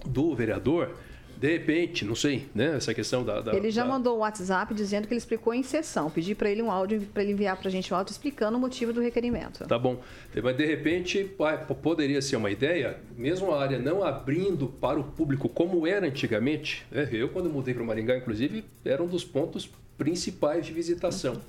do 0.06 0.34
vereador, 0.34 0.96
de 1.40 1.50
repente, 1.50 2.04
não 2.04 2.14
sei, 2.14 2.50
né? 2.54 2.76
Essa 2.76 2.92
questão 2.92 3.24
da. 3.24 3.40
da 3.40 3.54
ele 3.54 3.70
já 3.70 3.82
da... 3.82 3.88
mandou 3.88 4.14
um 4.14 4.20
WhatsApp 4.20 4.74
dizendo 4.74 5.08
que 5.08 5.14
ele 5.14 5.18
explicou 5.18 5.54
em 5.54 5.62
sessão. 5.62 6.10
Pedi 6.10 6.34
para 6.34 6.50
ele 6.50 6.60
um 6.60 6.70
áudio 6.70 7.00
para 7.14 7.22
ele 7.22 7.32
enviar 7.32 7.56
para 7.56 7.68
a 7.68 7.70
gente 7.70 7.94
um 7.94 7.96
áudio 7.96 8.12
explicando 8.12 8.58
o 8.58 8.60
motivo 8.60 8.92
do 8.92 9.00
requerimento. 9.00 9.66
Tá 9.66 9.78
bom. 9.78 10.02
Mas 10.42 10.54
de 10.54 10.66
repente 10.66 11.30
poderia 11.82 12.20
ser 12.20 12.36
uma 12.36 12.50
ideia, 12.50 13.00
mesmo 13.16 13.52
a 13.52 13.62
área 13.62 13.78
não 13.78 14.04
abrindo 14.04 14.68
para 14.68 15.00
o 15.00 15.04
público 15.04 15.48
como 15.48 15.86
era 15.86 16.06
antigamente. 16.06 16.86
Né? 16.90 17.08
Eu, 17.10 17.30
quando 17.30 17.48
mudei 17.48 17.72
para 17.72 17.84
Maringá, 17.84 18.18
inclusive, 18.18 18.62
era 18.84 19.02
um 19.02 19.06
dos 19.06 19.24
pontos 19.24 19.70
principais 19.96 20.66
de 20.66 20.74
visitação 20.74 21.40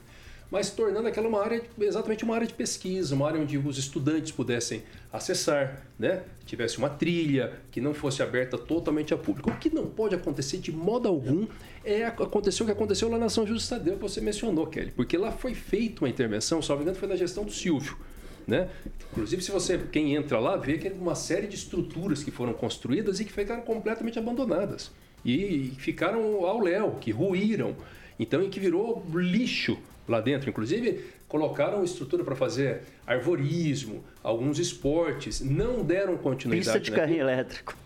mas 0.51 0.69
tornando 0.69 1.07
aquela 1.07 1.29
uma 1.29 1.41
área, 1.41 1.63
exatamente 1.79 2.25
uma 2.25 2.35
área 2.35 2.45
de 2.45 2.53
pesquisa, 2.53 3.15
uma 3.15 3.25
área 3.25 3.39
onde 3.39 3.57
os 3.57 3.77
estudantes 3.77 4.33
pudessem 4.33 4.83
acessar, 5.11 5.87
né? 5.97 6.23
tivesse 6.45 6.77
uma 6.77 6.89
trilha 6.89 7.53
que 7.71 7.79
não 7.79 7.93
fosse 7.93 8.21
aberta 8.21 8.57
totalmente 8.57 9.13
a 9.13 9.17
público. 9.17 9.49
O 9.49 9.57
que 9.57 9.73
não 9.73 9.87
pode 9.87 10.13
acontecer 10.13 10.57
de 10.57 10.71
modo 10.71 11.07
algum 11.07 11.47
é 11.85 12.03
acontecer 12.03 12.63
o 12.63 12.65
que 12.65 12.71
aconteceu 12.73 13.09
lá 13.09 13.17
na 13.17 13.29
São 13.29 13.47
Justo 13.47 13.69
Tadeu, 13.69 13.95
que 13.95 14.01
você 14.01 14.19
mencionou, 14.19 14.67
Kelly, 14.67 14.91
porque 14.91 15.17
lá 15.17 15.31
foi 15.31 15.55
feita 15.55 16.03
uma 16.03 16.09
intervenção, 16.09 16.59
me 16.61 16.81
engano, 16.81 16.97
foi 16.97 17.07
na 17.07 17.15
gestão 17.15 17.45
do 17.45 17.51
Silvio. 17.51 17.97
Né? 18.45 18.67
Inclusive, 19.11 19.41
se 19.41 19.51
você, 19.51 19.77
quem 19.77 20.15
entra 20.15 20.37
lá, 20.37 20.57
vê 20.57 20.77
que 20.77 20.87
é 20.87 20.91
uma 20.91 21.15
série 21.15 21.47
de 21.47 21.55
estruturas 21.55 22.23
que 22.23 22.31
foram 22.31 22.53
construídas 22.53 23.21
e 23.21 23.25
que 23.25 23.31
ficaram 23.31 23.61
completamente 23.61 24.19
abandonadas. 24.19 24.91
E 25.23 25.73
ficaram 25.77 26.45
ao 26.45 26.59
léu, 26.59 26.97
que 26.99 27.11
ruíram. 27.11 27.75
Então, 28.19 28.41
e 28.43 28.49
que 28.49 28.59
virou 28.59 29.03
lixo 29.13 29.77
lá 30.07 30.19
dentro. 30.19 30.49
Inclusive, 30.49 31.05
colocaram 31.27 31.83
estrutura 31.83 32.23
para 32.23 32.35
fazer 32.35 32.81
arvorismo, 33.07 34.03
alguns 34.21 34.59
esportes, 34.59 35.41
não 35.41 35.83
deram 35.83 36.17
continuidade. 36.17 36.79
Pista 36.79 36.79
de 36.79 36.91
carro 36.91 37.13
elétrico. 37.13 37.77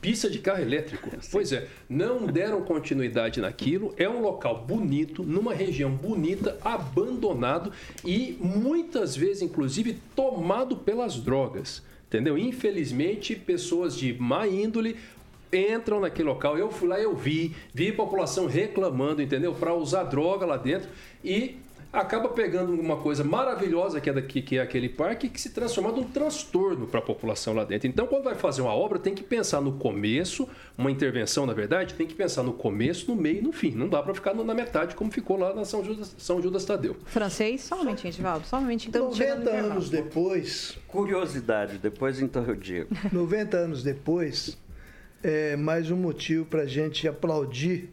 Pista 0.00 0.28
de 0.28 0.38
carro 0.38 0.60
elétrico. 0.60 1.10
Pois 1.30 1.52
é, 1.52 1.66
não 1.88 2.26
deram 2.26 2.62
continuidade 2.62 3.40
naquilo. 3.40 3.94
É 3.96 4.08
um 4.08 4.20
local 4.20 4.64
bonito, 4.66 5.22
numa 5.22 5.54
região 5.54 5.90
bonita, 5.90 6.58
abandonado 6.62 7.72
e 8.04 8.36
muitas 8.40 9.16
vezes, 9.16 9.42
inclusive, 9.42 9.98
tomado 10.14 10.76
pelas 10.76 11.16
drogas. 11.16 11.82
Entendeu? 12.06 12.38
Infelizmente, 12.38 13.34
pessoas 13.34 13.96
de 13.96 14.12
má 14.12 14.46
índole 14.46 14.96
entram 15.52 16.00
naquele 16.00 16.28
local. 16.28 16.58
Eu 16.58 16.70
fui 16.70 16.88
lá, 16.88 17.00
eu 17.00 17.14
vi, 17.14 17.54
vi 17.72 17.92
população 17.92 18.46
reclamando, 18.46 19.22
entendeu? 19.22 19.54
Para 19.54 19.74
usar 19.74 20.04
droga 20.04 20.44
lá 20.46 20.56
dentro 20.56 20.88
e 21.22 21.58
acaba 21.94 22.28
pegando 22.28 22.72
uma 22.72 22.96
coisa 22.96 23.22
maravilhosa 23.22 24.00
que 24.00 24.10
é, 24.10 24.12
daqui, 24.12 24.42
que 24.42 24.58
é 24.58 24.62
aquele 24.62 24.88
parque 24.88 25.28
que 25.28 25.40
se 25.40 25.50
transforma 25.50 25.92
num 25.92 26.02
transtorno 26.02 26.86
para 26.86 26.98
a 26.98 27.02
população 27.02 27.54
lá 27.54 27.64
dentro. 27.64 27.86
Então, 27.86 28.06
quando 28.06 28.24
vai 28.24 28.34
fazer 28.34 28.62
uma 28.62 28.74
obra, 28.74 28.98
tem 28.98 29.14
que 29.14 29.22
pensar 29.22 29.60
no 29.60 29.72
começo, 29.72 30.48
uma 30.76 30.90
intervenção, 30.90 31.46
na 31.46 31.52
verdade, 31.52 31.94
tem 31.94 32.06
que 32.06 32.14
pensar 32.14 32.42
no 32.42 32.52
começo, 32.52 33.10
no 33.10 33.20
meio 33.20 33.38
e 33.38 33.42
no 33.42 33.52
fim. 33.52 33.70
Não 33.70 33.88
dá 33.88 34.02
para 34.02 34.14
ficar 34.14 34.34
na 34.34 34.54
metade 34.54 34.94
como 34.94 35.10
ficou 35.10 35.38
lá 35.38 35.54
na 35.54 35.64
São 35.64 35.84
Judas, 35.84 36.14
São 36.18 36.42
Judas 36.42 36.64
Tadeu. 36.64 36.96
Francês, 37.06 37.62
só 37.62 37.76
um 37.76 37.78
momentinho, 37.78 38.12
Edivaldo, 38.12 38.46
só 38.46 38.56
um 38.56 38.62
momentinho. 38.62 38.90
Então, 38.90 39.04
90 39.06 39.50
anos 39.50 39.88
depois... 39.88 40.76
Curiosidade, 40.88 41.78
depois 41.78 42.20
então 42.20 42.44
eu 42.44 42.54
digo. 42.54 42.88
90 43.12 43.56
anos 43.56 43.82
depois, 43.82 44.56
é 45.26 45.56
mais 45.56 45.90
um 45.90 45.96
motivo 45.96 46.44
para 46.44 46.62
a 46.62 46.66
gente 46.66 47.08
aplaudir 47.08 47.88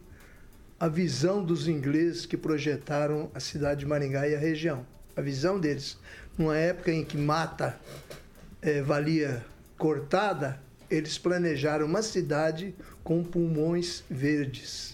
a 0.77 0.89
visão 0.89 1.41
dos 1.41 1.65
ingleses 1.65 2.25
que 2.25 2.35
projetaram 2.35 3.31
a 3.33 3.39
cidade 3.39 3.79
de 3.79 3.85
Maringá 3.85 4.27
e 4.27 4.35
a 4.35 4.37
região. 4.37 4.85
A 5.15 5.21
visão 5.21 5.57
deles. 5.57 5.97
Numa 6.37 6.57
época 6.57 6.91
em 6.91 7.05
que 7.05 7.17
mata 7.17 7.79
é, 8.61 8.81
valia 8.81 9.45
cortada, 9.77 10.61
eles 10.89 11.17
planejaram 11.17 11.85
uma 11.85 12.01
cidade 12.01 12.75
com 13.01 13.23
pulmões 13.23 14.03
verdes. 14.09 14.91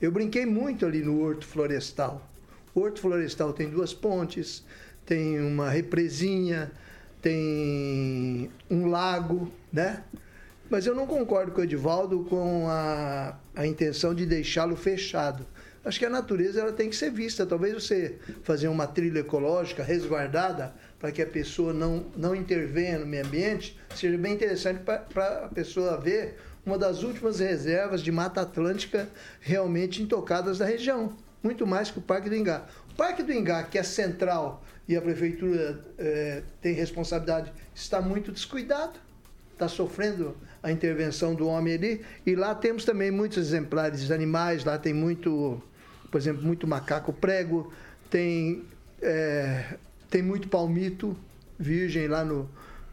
Eu 0.00 0.10
brinquei 0.10 0.46
muito 0.46 0.86
ali 0.86 1.02
no 1.02 1.20
Horto 1.20 1.44
Florestal. 1.44 2.26
O 2.74 2.80
Horto 2.80 2.98
Florestal 2.98 3.52
tem 3.52 3.68
duas 3.68 3.92
pontes, 3.92 4.64
tem 5.04 5.38
uma 5.38 5.68
represinha, 5.68 6.72
tem 7.20 8.50
um 8.70 8.86
lago, 8.86 9.52
né? 9.70 10.02
Mas 10.72 10.86
eu 10.86 10.94
não 10.94 11.06
concordo 11.06 11.52
com 11.52 11.60
o 11.60 11.64
Edivaldo 11.64 12.24
com 12.30 12.66
a, 12.66 13.36
a 13.54 13.66
intenção 13.66 14.14
de 14.14 14.24
deixá-lo 14.24 14.74
fechado. 14.74 15.44
Acho 15.84 15.98
que 15.98 16.06
a 16.06 16.08
natureza 16.08 16.62
ela 16.62 16.72
tem 16.72 16.88
que 16.88 16.96
ser 16.96 17.10
vista. 17.10 17.44
Talvez 17.44 17.74
você 17.74 18.16
fazer 18.42 18.68
uma 18.68 18.86
trilha 18.86 19.18
ecológica 19.18 19.82
resguardada 19.82 20.74
para 20.98 21.12
que 21.12 21.20
a 21.20 21.26
pessoa 21.26 21.74
não, 21.74 22.06
não 22.16 22.34
intervenha 22.34 22.98
no 22.98 23.04
meio 23.04 23.22
ambiente 23.22 23.78
seja 23.94 24.16
bem 24.16 24.32
interessante 24.32 24.80
para 24.82 25.44
a 25.44 25.48
pessoa 25.48 26.00
ver 26.00 26.38
uma 26.64 26.78
das 26.78 27.02
últimas 27.02 27.38
reservas 27.38 28.00
de 28.00 28.10
Mata 28.10 28.40
Atlântica 28.40 29.10
realmente 29.42 30.02
intocadas 30.02 30.56
da 30.56 30.64
região. 30.64 31.14
Muito 31.42 31.66
mais 31.66 31.90
que 31.90 31.98
o 31.98 32.02
Parque 32.02 32.30
do 32.30 32.34
Ingá. 32.34 32.64
O 32.90 32.94
Parque 32.94 33.22
do 33.22 33.30
Ingá, 33.30 33.62
que 33.64 33.76
é 33.76 33.82
central 33.82 34.64
e 34.88 34.96
a 34.96 35.02
prefeitura 35.02 35.84
é, 35.98 36.42
tem 36.62 36.72
responsabilidade, 36.72 37.52
está 37.74 38.00
muito 38.00 38.32
descuidado, 38.32 38.98
está 39.62 39.68
sofrendo 39.68 40.36
a 40.62 40.70
intervenção 40.70 41.34
do 41.34 41.46
homem 41.46 41.74
ali. 41.74 42.04
E 42.26 42.34
lá 42.34 42.54
temos 42.54 42.84
também 42.84 43.10
muitos 43.10 43.38
exemplares 43.38 44.10
animais, 44.10 44.64
lá 44.64 44.78
tem 44.78 44.92
muito, 44.92 45.62
por 46.10 46.18
exemplo, 46.18 46.42
muito 46.42 46.66
macaco 46.66 47.12
prego, 47.12 47.72
tem, 48.10 48.64
é, 49.00 49.76
tem 50.10 50.22
muito 50.22 50.48
palmito 50.48 51.16
virgem 51.58 52.08
lá 52.08 52.24
no, 52.24 52.48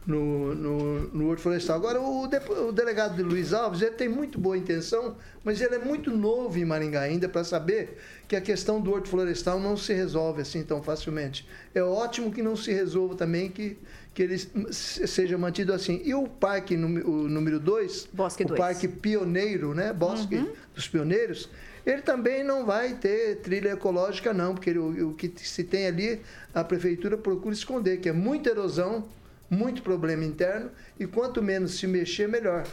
no, 0.06 0.54
no, 0.54 1.00
no 1.08 1.28
Horto 1.28 1.42
Florestal. 1.42 1.76
Agora, 1.76 2.00
o, 2.00 2.26
de, 2.26 2.38
o 2.38 2.72
delegado 2.72 3.16
de 3.16 3.22
Luiz 3.22 3.52
Alves, 3.52 3.82
ele 3.82 3.92
tem 3.92 4.08
muito 4.08 4.38
boa 4.38 4.56
intenção, 4.56 5.16
mas 5.42 5.60
ele 5.60 5.74
é 5.74 5.78
muito 5.78 6.10
novo 6.10 6.56
em 6.58 6.64
Maringá 6.64 7.00
ainda 7.00 7.28
para 7.28 7.42
saber 7.42 7.98
que 8.28 8.36
a 8.36 8.40
questão 8.40 8.80
do 8.80 8.92
Horto 8.92 9.08
Florestal 9.08 9.58
não 9.58 9.76
se 9.76 9.92
resolve 9.92 10.42
assim 10.42 10.62
tão 10.62 10.82
facilmente. 10.82 11.48
É 11.74 11.82
ótimo 11.82 12.32
que 12.32 12.42
não 12.42 12.54
se 12.54 12.72
resolva 12.72 13.14
também 13.14 13.50
que 13.50 13.76
que 14.12 14.22
ele 14.22 14.38
seja 14.38 15.38
mantido 15.38 15.72
assim. 15.72 16.00
E 16.04 16.14
o 16.14 16.26
parque 16.26 16.74
o 16.74 17.28
número 17.28 17.60
2, 17.60 18.08
o 18.12 18.16
dois. 18.16 18.58
parque 18.58 18.88
pioneiro, 18.88 19.74
né? 19.74 19.92
Bosque 19.92 20.36
uhum. 20.36 20.52
dos 20.74 20.88
Pioneiros, 20.88 21.48
ele 21.86 22.02
também 22.02 22.44
não 22.44 22.66
vai 22.66 22.94
ter 22.94 23.36
trilha 23.36 23.70
ecológica, 23.70 24.32
não, 24.32 24.54
porque 24.54 24.72
o, 24.72 25.10
o 25.10 25.14
que 25.14 25.32
se 25.36 25.64
tem 25.64 25.86
ali, 25.86 26.20
a 26.54 26.62
prefeitura 26.62 27.16
procura 27.16 27.54
esconder, 27.54 28.00
que 28.00 28.08
é 28.08 28.12
muita 28.12 28.50
erosão, 28.50 29.08
muito 29.48 29.82
problema 29.82 30.24
interno, 30.24 30.70
e 30.98 31.06
quanto 31.06 31.42
menos 31.42 31.78
se 31.78 31.86
mexer, 31.86 32.28
melhor. 32.28 32.66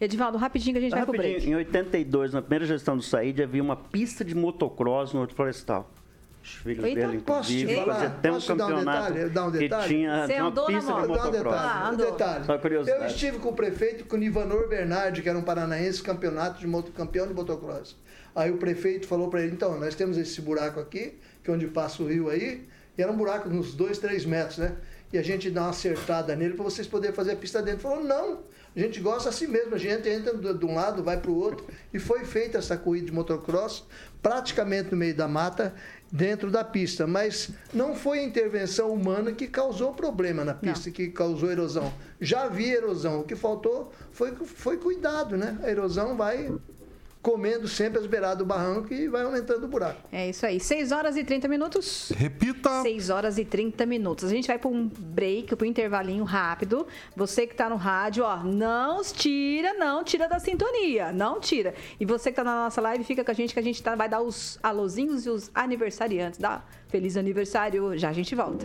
Edivaldo, 0.00 0.36
rapidinho 0.36 0.74
que 0.74 0.78
a 0.78 0.82
gente 0.82 0.90
vai 0.90 1.00
rapidinho, 1.00 1.52
Em 1.52 1.54
82, 1.56 2.32
na 2.32 2.42
primeira 2.42 2.66
gestão 2.66 2.96
do 2.96 3.02
Saíde, 3.02 3.42
havia 3.42 3.62
uma 3.62 3.76
pista 3.76 4.24
de 4.24 4.34
motocross 4.34 5.12
no 5.12 5.20
Horto 5.20 5.34
Florestal. 5.34 5.90
Os 6.46 6.54
filhos 6.54 6.84
Eita, 6.84 7.00
dele, 7.00 7.16
inclusive, 7.16 7.84
fazer 7.84 8.06
até 8.06 8.30
um 8.30 8.40
campeonato 8.40 9.30
dar 9.30 9.46
um 9.46 9.50
detalhe, 9.50 9.50
um 9.50 9.50
detalhe? 9.50 9.82
que 9.82 9.88
tinha 9.88 10.26
Você 10.26 10.40
uma 10.40 10.66
pista 10.66 10.92
de 10.92 11.08
motocross. 11.08 11.54
Ah, 11.56 11.90
um 11.92 11.96
detalhe. 11.96 12.44
Eu 12.88 13.06
estive 13.06 13.38
com 13.38 13.48
o 13.48 13.52
prefeito, 13.52 14.04
com 14.04 14.14
o 14.14 14.18
Nivanor 14.18 14.68
Bernardi, 14.68 15.22
que 15.22 15.28
era 15.28 15.36
um 15.36 15.42
paranaense, 15.42 16.00
campeonato 16.00 16.60
de 16.60 16.66
moto, 16.68 16.92
campeão 16.92 17.26
de 17.26 17.34
motocross. 17.34 17.96
Aí 18.32 18.52
o 18.52 18.58
prefeito 18.58 19.08
falou 19.08 19.28
para 19.28 19.42
ele, 19.42 19.52
então, 19.52 19.76
nós 19.80 19.96
temos 19.96 20.16
esse 20.16 20.40
buraco 20.40 20.78
aqui, 20.78 21.18
que 21.42 21.50
é 21.50 21.52
onde 21.52 21.66
passa 21.66 22.02
o 22.02 22.06
rio 22.06 22.30
aí, 22.30 22.68
e 22.96 23.02
era 23.02 23.10
um 23.10 23.16
buraco 23.16 23.48
uns 23.48 23.74
2, 23.74 23.98
3 23.98 24.24
metros, 24.24 24.58
né? 24.58 24.76
E 25.12 25.18
a 25.18 25.22
gente 25.22 25.50
dá 25.50 25.62
uma 25.62 25.70
acertada 25.70 26.36
nele 26.36 26.54
para 26.54 26.64
vocês 26.64 26.86
poderem 26.86 27.14
fazer 27.14 27.32
a 27.32 27.36
pista 27.36 27.60
dentro. 27.60 27.88
Ele 27.88 27.94
falou, 27.94 28.04
não, 28.04 28.40
a 28.74 28.78
gente 28.78 29.00
gosta 29.00 29.30
assim 29.30 29.46
mesmo, 29.46 29.74
a 29.74 29.78
gente 29.78 30.06
entra 30.08 30.36
de 30.36 30.66
um 30.66 30.74
lado, 30.74 31.02
vai 31.02 31.16
para 31.16 31.30
o 31.30 31.34
outro. 31.34 31.66
E 31.94 31.98
foi 31.98 32.24
feita 32.24 32.58
essa 32.58 32.76
corrida 32.76 33.06
de 33.06 33.12
motocross, 33.12 33.86
praticamente 34.20 34.90
no 34.90 34.98
meio 34.98 35.14
da 35.14 35.26
mata, 35.26 35.74
dentro 36.10 36.50
da 36.50 36.64
pista. 36.64 37.06
Mas 37.06 37.50
não 37.72 37.94
foi 37.94 38.20
a 38.20 38.24
intervenção 38.24 38.92
humana 38.92 39.32
que 39.32 39.46
causou 39.46 39.92
problema 39.94 40.44
na 40.44 40.54
pista, 40.54 40.88
não. 40.88 40.94
que 40.94 41.08
causou 41.08 41.50
erosão. 41.50 41.92
Já 42.20 42.44
havia 42.44 42.76
erosão. 42.76 43.20
O 43.20 43.24
que 43.24 43.34
faltou 43.34 43.92
foi, 44.12 44.32
foi 44.34 44.76
cuidado, 44.76 45.36
né? 45.36 45.58
A 45.62 45.70
erosão 45.70 46.16
vai 46.16 46.52
comendo 47.26 47.66
sempre 47.66 47.98
as 47.98 48.06
beiradas 48.06 48.38
do 48.38 48.46
barranco 48.46 48.94
e 48.94 49.08
vai 49.08 49.24
aumentando 49.24 49.64
o 49.64 49.66
buraco. 49.66 50.00
É 50.12 50.30
isso 50.30 50.46
aí. 50.46 50.60
6 50.60 50.92
horas 50.92 51.16
e 51.16 51.24
30 51.24 51.48
minutos. 51.48 52.12
Repita. 52.16 52.82
6 52.82 53.10
horas 53.10 53.36
e 53.36 53.44
30 53.44 53.84
minutos. 53.84 54.26
A 54.26 54.28
gente 54.28 54.46
vai 54.46 54.60
para 54.60 54.70
um 54.70 54.86
break, 54.86 55.56
para 55.56 55.66
um 55.66 55.68
intervalinho 55.68 56.22
rápido. 56.22 56.86
Você 57.16 57.44
que 57.44 57.54
está 57.54 57.68
no 57.68 57.74
rádio, 57.74 58.22
ó, 58.22 58.44
não 58.44 59.02
tira, 59.02 59.74
não 59.74 60.04
tira 60.04 60.28
da 60.28 60.38
sintonia. 60.38 61.10
Não 61.10 61.40
tira. 61.40 61.74
E 61.98 62.06
você 62.06 62.30
que 62.30 62.40
está 62.40 62.44
na 62.44 62.62
nossa 62.66 62.80
live, 62.80 63.02
fica 63.02 63.24
com 63.24 63.30
a 63.32 63.34
gente 63.34 63.52
que 63.52 63.58
a 63.58 63.62
gente 63.62 63.82
tá, 63.82 63.96
vai 63.96 64.08
dar 64.08 64.20
os 64.20 64.56
alôzinhos 64.62 65.26
e 65.26 65.30
os 65.30 65.50
aniversariantes. 65.52 66.38
Dá 66.38 66.62
feliz 66.86 67.16
aniversário. 67.16 67.98
Já 67.98 68.10
a 68.10 68.12
gente 68.12 68.36
volta. 68.36 68.64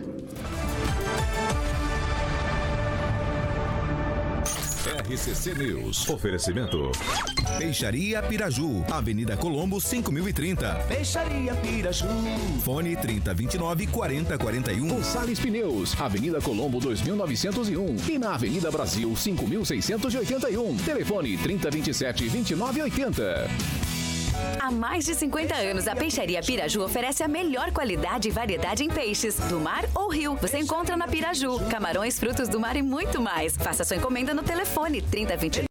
RCC 5.09 5.55
News. 5.55 6.07
Oferecimento. 6.07 6.91
Peixaria 7.57 8.21
Piraju. 8.21 8.83
Avenida 8.91 9.37
Colombo, 9.37 9.79
5030. 9.79 10.85
Peixaria 10.87 11.53
Piraju. 11.55 12.07
Fone 12.63 12.95
3029 12.95 13.87
4041. 13.87 14.87
Gonçalves 14.87 15.39
Pneus. 15.39 15.99
Avenida 15.99 16.41
Colombo, 16.41 16.79
2901. 16.79 17.95
E 18.09 18.17
na 18.17 18.35
Avenida 18.35 18.71
Brasil, 18.71 19.15
5681. 19.15 20.77
Telefone 20.77 21.37
3027 21.37 22.29
2980. 22.29 23.47
Há 24.59 24.71
mais 24.71 25.05
de 25.05 25.13
50 25.13 25.53
anos, 25.55 25.87
a 25.87 25.95
Peixaria 25.95 26.41
Piraju 26.41 26.83
oferece 26.83 27.21
a 27.23 27.27
melhor 27.27 27.71
qualidade 27.71 28.27
e 28.27 28.31
variedade 28.31 28.83
em 28.83 28.89
peixes, 28.89 29.35
do 29.35 29.59
mar 29.59 29.85
ou 29.93 30.09
rio. 30.09 30.35
Você 30.41 30.57
encontra 30.57 30.97
na 30.97 31.07
Piraju, 31.07 31.59
camarões, 31.69 32.19
frutos 32.19 32.49
do 32.49 32.59
mar 32.59 32.75
e 32.75 32.81
muito 32.81 33.21
mais. 33.21 33.55
Faça 33.55 33.83
sua 33.83 33.97
encomenda 33.97 34.33
no 34.33 34.41
telefone 34.41 35.01
3029. 35.01 35.70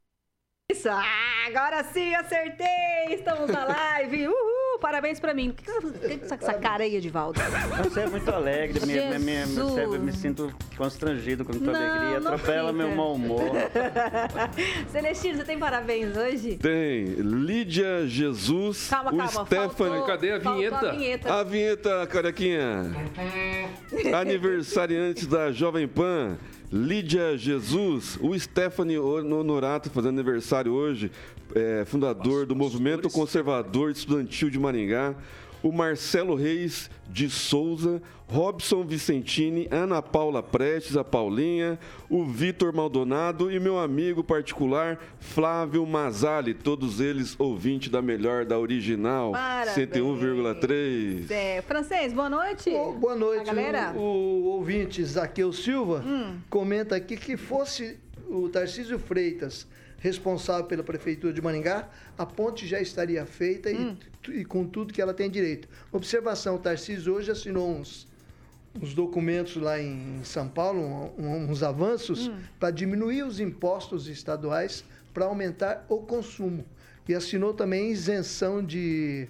Isso, 0.81 0.89
ah, 0.89 1.45
agora 1.47 1.85
sim 1.85 2.15
acertei! 2.15 3.13
Estamos 3.15 3.51
na 3.51 3.67
live! 3.67 4.29
Uhul! 4.29 4.61
parabéns 4.81 5.21
pra 5.21 5.35
mim. 5.35 5.51
O 5.51 5.53
que, 5.53 5.65
que, 5.65 6.25
essa, 6.25 6.35
essa 6.35 6.55
cara 6.55 6.83
aí, 6.83 6.97
Edivaldo? 6.97 7.39
Você 7.85 8.01
é 8.01 8.07
muito 8.07 8.29
alegre, 8.31 8.81
me, 8.87 8.95
me, 8.95 9.19
me, 9.19 9.87
me, 9.87 9.99
me 9.99 10.13
sinto 10.13 10.53
constrangido 10.77 11.45
com 11.45 11.53
tua 11.53 11.73
não, 11.73 11.75
alegria. 11.75 12.19
Atropela 12.19 12.73
meu 12.73 12.91
mau 12.91 13.15
humor. 13.15 13.43
Celestino, 14.91 15.37
você 15.37 15.45
tem 15.45 15.59
parabéns 15.59 16.17
hoje? 16.17 16.57
Tem. 16.57 17.05
Lídia 17.05 18.07
Jesus. 18.07 18.89
Calma, 18.89 19.11
calma. 19.11 19.43
O 19.43 19.47
Stephanie. 19.47 20.07
Cadê 20.07 20.33
a 20.33 20.39
vinheta? 20.39 20.77
a 20.77 20.93
vinheta? 20.93 21.35
A 21.35 21.43
vinheta, 21.45 22.07
carequinha. 22.07 22.93
Aniversariante 24.19 25.27
da 25.27 25.53
Jovem 25.53 25.87
Pan. 25.87 26.39
Lídia 26.73 27.37
Jesus, 27.37 28.17
o 28.21 28.39
Stephanie 28.39 28.97
Honorato 28.97 29.91
fazendo 29.91 30.21
aniversário 30.21 30.73
hoje, 30.73 31.11
é, 31.53 31.85
fundador 31.85 32.47
do 32.47 32.55
Movimento 32.55 33.11
Conservador 33.11 33.91
Estudantil 33.91 34.49
de 34.51 34.59
Maringá, 34.59 35.17
o 35.63 35.73
Marcelo 35.73 36.35
Reis 36.35 36.91
de 37.09 37.29
Souza, 37.29 38.01
Robson 38.29 38.85
Vicentini, 38.85 39.67
Ana 39.71 40.01
Paula 40.01 40.43
Prestes, 40.43 40.97
a 40.97 41.03
Paulinha, 41.03 41.79
o 42.09 42.25
Vitor 42.25 42.73
Maldonado 42.73 43.51
e 43.51 43.59
meu 43.59 43.79
amigo 43.79 44.23
particular 44.23 44.99
Flávio 45.19 45.85
Mazali, 45.85 46.55
todos 46.55 47.01
eles 47.01 47.35
ouvintes 47.39 47.91
da 47.91 48.01
melhor, 48.01 48.45
da 48.45 48.59
original, 48.59 49.33
101,3. 49.33 51.29
É, 51.31 51.61
francês, 51.63 52.13
boa 52.13 52.31
noite. 52.31 52.71
Oh, 52.71 52.93
boa 52.93 53.17
noite, 53.17 53.47
galera. 53.47 53.93
O, 53.97 54.01
o, 54.01 54.45
ouvinte 54.51 55.05
Zaqueu 55.05 55.53
Silva 55.53 56.05
hum. 56.07 56.39
comenta 56.49 56.95
aqui 56.95 57.17
que 57.17 57.37
fosse 57.37 57.99
o 58.29 58.49
Tarcísio 58.49 58.99
Freitas 58.99 59.67
responsável 60.01 60.65
pela 60.65 60.83
Prefeitura 60.83 61.33
de 61.33 61.41
Maringá, 61.41 61.89
a 62.17 62.27
ponte 62.27 62.67
já 62.67 62.81
estaria 62.81 63.25
feita 63.27 63.69
hum. 63.71 63.97
e, 64.29 64.41
e, 64.41 64.45
com 64.45 64.65
tudo 64.65 64.93
que 64.93 65.01
ela 65.01 65.15
tem 65.15 65.31
direito. 65.31 65.69
Observação, 65.93 66.57
o 66.57 66.59
Tarcísio 66.59 67.15
hoje 67.15 67.31
assinou 67.31 67.71
uns, 67.71 68.09
uns 68.75 68.95
documentos 68.95 69.57
lá 69.57 69.79
em 69.79 70.25
São 70.25 70.49
Paulo, 70.49 71.13
um, 71.19 71.51
uns 71.51 71.63
avanços, 71.63 72.29
hum. 72.29 72.39
para 72.59 72.71
diminuir 72.71 73.23
os 73.23 73.39
impostos 73.39 74.09
estaduais 74.09 74.85
para 75.13 75.27
aumentar 75.27 75.85
o 75.89 75.99
consumo. 75.99 76.65
E 77.07 77.15
assinou 77.15 77.53
também 77.53 77.91
isenção 77.91 78.65
de, 78.65 79.29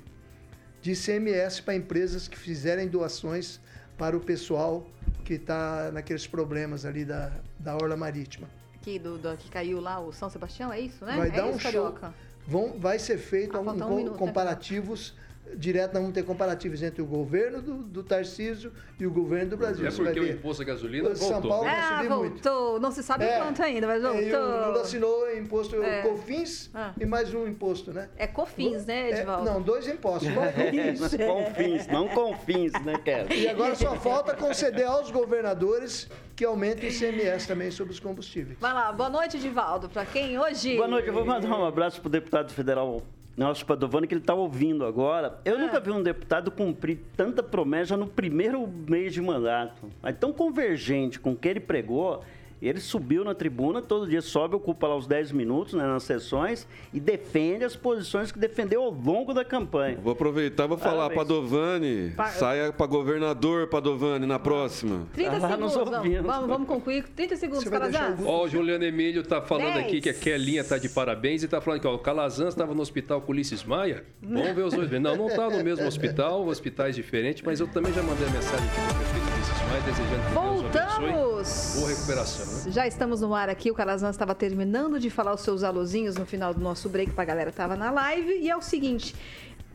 de 0.81 0.93
ICMS 0.93 1.63
para 1.63 1.75
empresas 1.75 2.29
que 2.29 2.39
fizerem 2.39 2.87
doações 2.87 3.59
para 3.99 4.17
o 4.17 4.21
pessoal 4.21 4.87
que 5.25 5.35
está 5.35 5.91
naqueles 5.91 6.27
problemas 6.27 6.85
ali 6.85 7.05
da, 7.05 7.33
da 7.59 7.75
Orla 7.75 7.97
Marítima 7.97 8.60
aqui 8.81 8.99
do, 8.99 9.19
do, 9.19 9.37
que 9.37 9.51
caiu 9.51 9.81
lá, 9.81 10.01
o 10.01 10.13
São 10.13 10.31
Sebastião, 10.31 10.73
é 10.73 10.81
isso, 10.81 11.05
né? 11.05 11.17
Vai 11.17 11.29
é 11.29 11.31
dar 11.31 11.49
isso, 11.49 11.59
um 11.59 11.59
Carioca? 11.59 12.07
show. 12.07 12.15
Vão, 12.47 12.79
vai 12.79 12.99
ser 12.99 13.19
feito 13.19 13.57
ah, 13.57 13.61
um, 13.61 13.69
um 13.69 13.97
minuto, 13.97 14.19
comparativos 14.19 15.13
né? 15.13 15.21
Direto, 15.57 15.93
nós 15.93 16.03
vamos 16.03 16.15
ter 16.15 16.23
comparativos 16.23 16.83
entre 16.83 17.03
o 17.03 17.07
governo 17.07 17.61
do, 17.61 17.75
do 17.75 18.03
Tarcísio 18.03 18.73
e 18.99 19.07
o 19.07 19.11
governo 19.11 19.51
do 19.51 19.57
Brasil. 19.57 19.87
É 19.87 19.91
porque 19.91 20.21
o 20.21 20.31
imposto 20.31 20.65
da 20.65 20.73
gasolina 20.73 21.09
voltou. 21.11 21.29
São 21.29 21.43
Paulo 21.43 21.65
vai 21.65 21.83
subir 21.83 22.09
voltou. 22.09 22.71
Muito. 22.71 22.81
Não 22.81 22.91
se 22.91 23.03
sabe 23.03 23.25
é. 23.25 23.39
quanto 23.39 23.63
ainda, 23.63 23.87
mas 23.87 24.03
voltou. 24.03 24.23
E 24.23 24.35
o 24.35 24.67
Lula 24.67 24.81
assinou 24.83 25.37
imposto 25.37 25.83
é. 25.83 26.03
COFINS 26.03 26.71
ah. 26.75 26.93
e 26.99 27.07
mais 27.07 27.35
um 27.35 27.47
imposto, 27.47 27.93
né? 27.93 28.09
É 28.17 28.27
COFINS, 28.27 28.87
né, 28.87 29.11
é, 29.11 29.21
Edvaldo? 29.21 29.49
É, 29.49 29.53
não, 29.53 29.63
dois 29.63 29.87
impostos. 29.89 30.31
COFINS. 30.33 31.15
É, 31.15 31.27
COFINS, 31.27 31.87
não 31.89 32.09
COFINS, 32.09 32.73
né, 32.85 32.95
Kevin? 33.05 33.35
E 33.35 33.49
agora 33.49 33.75
só 33.75 33.97
falta 33.97 34.35
conceder 34.35 34.87
aos 34.87 35.11
governadores 35.11 36.09
que 36.37 36.45
aumente 36.45 36.87
o 36.87 36.89
ICMS 36.89 37.47
também 37.47 37.71
sobre 37.71 37.93
os 37.93 38.01
combustíveis. 38.01 38.59
Vai 38.59 38.73
lá, 38.73 38.93
boa 38.93 39.11
noite, 39.11 39.37
Edivaldo. 39.37 39.89
Para 39.89 40.07
quem 40.07 40.39
hoje? 40.39 40.77
Boa 40.77 40.89
noite, 40.89 41.09
eu 41.09 41.15
vou 41.15 41.25
mandar 41.25 41.51
um 41.51 41.65
abraço 41.65 42.01
para 42.01 42.09
o 42.09 42.11
deputado 42.11 42.53
federal 42.53 43.03
nosso 43.41 43.65
Padovani, 43.65 44.07
que 44.07 44.13
ele 44.13 44.21
está 44.21 44.35
ouvindo 44.35 44.85
agora. 44.85 45.41
Eu 45.47 45.57
é. 45.57 45.59
nunca 45.59 45.81
vi 45.81 45.91
um 45.91 46.03
deputado 46.03 46.51
cumprir 46.51 46.99
tanta 47.17 47.43
promessa 47.43 47.97
no 47.97 48.07
primeiro 48.07 48.69
mês 48.87 49.15
de 49.15 49.23
mandato. 49.23 49.91
Mas 50.03 50.17
tão 50.19 50.31
convergente 50.31 51.19
com 51.19 51.33
o 51.33 51.37
que 51.37 51.49
ele 51.49 51.61
pregou 51.61 52.23
ele 52.69 52.81
subiu 52.81 53.25
na 53.25 53.35
tribuna, 53.35 53.81
todo 53.81 54.07
dia 54.07 54.21
sobe, 54.21 54.55
ocupa 54.55 54.87
lá 54.87 54.97
os 54.97 55.07
10 55.07 55.33
minutos 55.33 55.75
né, 55.75 55.85
nas 55.87 56.03
sessões 56.03 56.67
e 56.93 57.01
defende 57.01 57.65
as 57.65 57.75
posições 57.75 58.31
que 58.31 58.39
defendeu 58.39 58.83
ao 58.83 58.91
longo 58.91 59.33
da 59.33 59.45
campanha. 59.45 59.99
Vou 60.03 60.13
aproveitar 60.13 60.65
e 60.65 60.69
vou 60.69 60.79
falar, 60.79 61.09
Parabéns. 61.11 61.19
Padovani, 61.19 62.13
pa... 62.17 62.27
saia 62.27 62.73
para 62.73 62.87
governador, 62.87 63.69
Padovani, 63.69 64.27
na 64.27 64.39
próxima. 64.39 65.07
30 65.15 65.31
ah, 65.31 65.41
segundos, 65.41 65.75
vamos, 65.75 66.23
vamos, 66.23 66.49
vamos, 66.49 66.69
concluir. 66.69 67.05
30 67.09 67.37
segundos, 67.37 67.65
Calazans. 67.65 68.21
Ó, 68.25 68.45
o 68.45 68.49
Juliano 68.49 68.85
Emílio 68.85 69.23
tá 69.23 69.41
falando 69.41 69.75
10. 69.75 69.87
aqui 69.87 70.01
que 70.01 70.11
a 70.11 70.15
Kelinha 70.15 70.63
tá 70.63 70.77
de 70.79 70.89
parabéns 70.89 71.43
e 71.43 71.49
tá 71.49 71.61
falando 71.61 71.81
que 71.81 71.87
ó, 71.87 71.95
o 71.95 71.99
Calazans 71.99 72.51
estava 72.51 72.75
no 72.75 72.83
hospital 72.83 73.21
com 73.23 73.33
Ulisses 73.33 73.65
Maia. 73.65 74.05
Vamos 74.23 74.53
ver 74.53 74.63
os 74.63 74.75
dois. 74.75 74.91
Não, 74.91 75.17
não 75.17 75.29
tá 75.29 75.49
no 75.49 75.63
mesmo 75.63 75.87
hospital, 75.87 76.47
hospitais 76.47 76.97
diferentes, 76.97 77.43
mas 77.43 77.61
eu 77.61 77.69
também 77.69 77.93
já 77.93 78.03
mandei 78.03 78.27
a 78.27 78.31
mensagem 78.31 78.67
aqui 78.67 78.81
pro 78.87 78.95
prefeito 78.97 79.35
Ulisses 79.35 79.69
Maia 79.69 79.81
desejando 79.83 80.27
que 80.27 80.35
Voltamos. 80.35 80.73
Deus 80.73 80.91
abençoe. 80.97 81.81
Boa 81.81 81.89
recuperação. 81.91 82.50
Já 82.69 82.87
estamos 82.87 83.21
no 83.21 83.35
ar 83.35 83.49
aqui. 83.49 83.71
O 83.71 83.75
Calazans 83.75 84.15
estava 84.15 84.35
terminando 84.35 84.99
de 84.99 85.11
falar 85.11 85.35
os 85.35 85.41
seus 85.41 85.63
alôzinhos 85.63 86.17
no 86.17 86.27
final 86.27 86.53
do 86.53 86.61
nosso 86.61 86.89
break 86.89 87.13
para 87.13 87.23
a 87.23 87.27
galera 87.27 87.51
estava 87.51 87.77
na 87.77 87.91
live. 87.91 88.39
E 88.41 88.51
é 88.51 88.57
o 88.57 88.63
seguinte, 88.63 89.15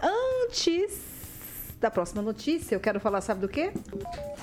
antes 0.01 1.15
da 1.79 1.91
próxima 1.91 2.21
notícia, 2.21 2.73
eu 2.73 2.79
quero 2.79 2.99
falar, 2.99 3.21
sabe 3.21 3.41
do 3.41 3.47
quê? 3.47 3.71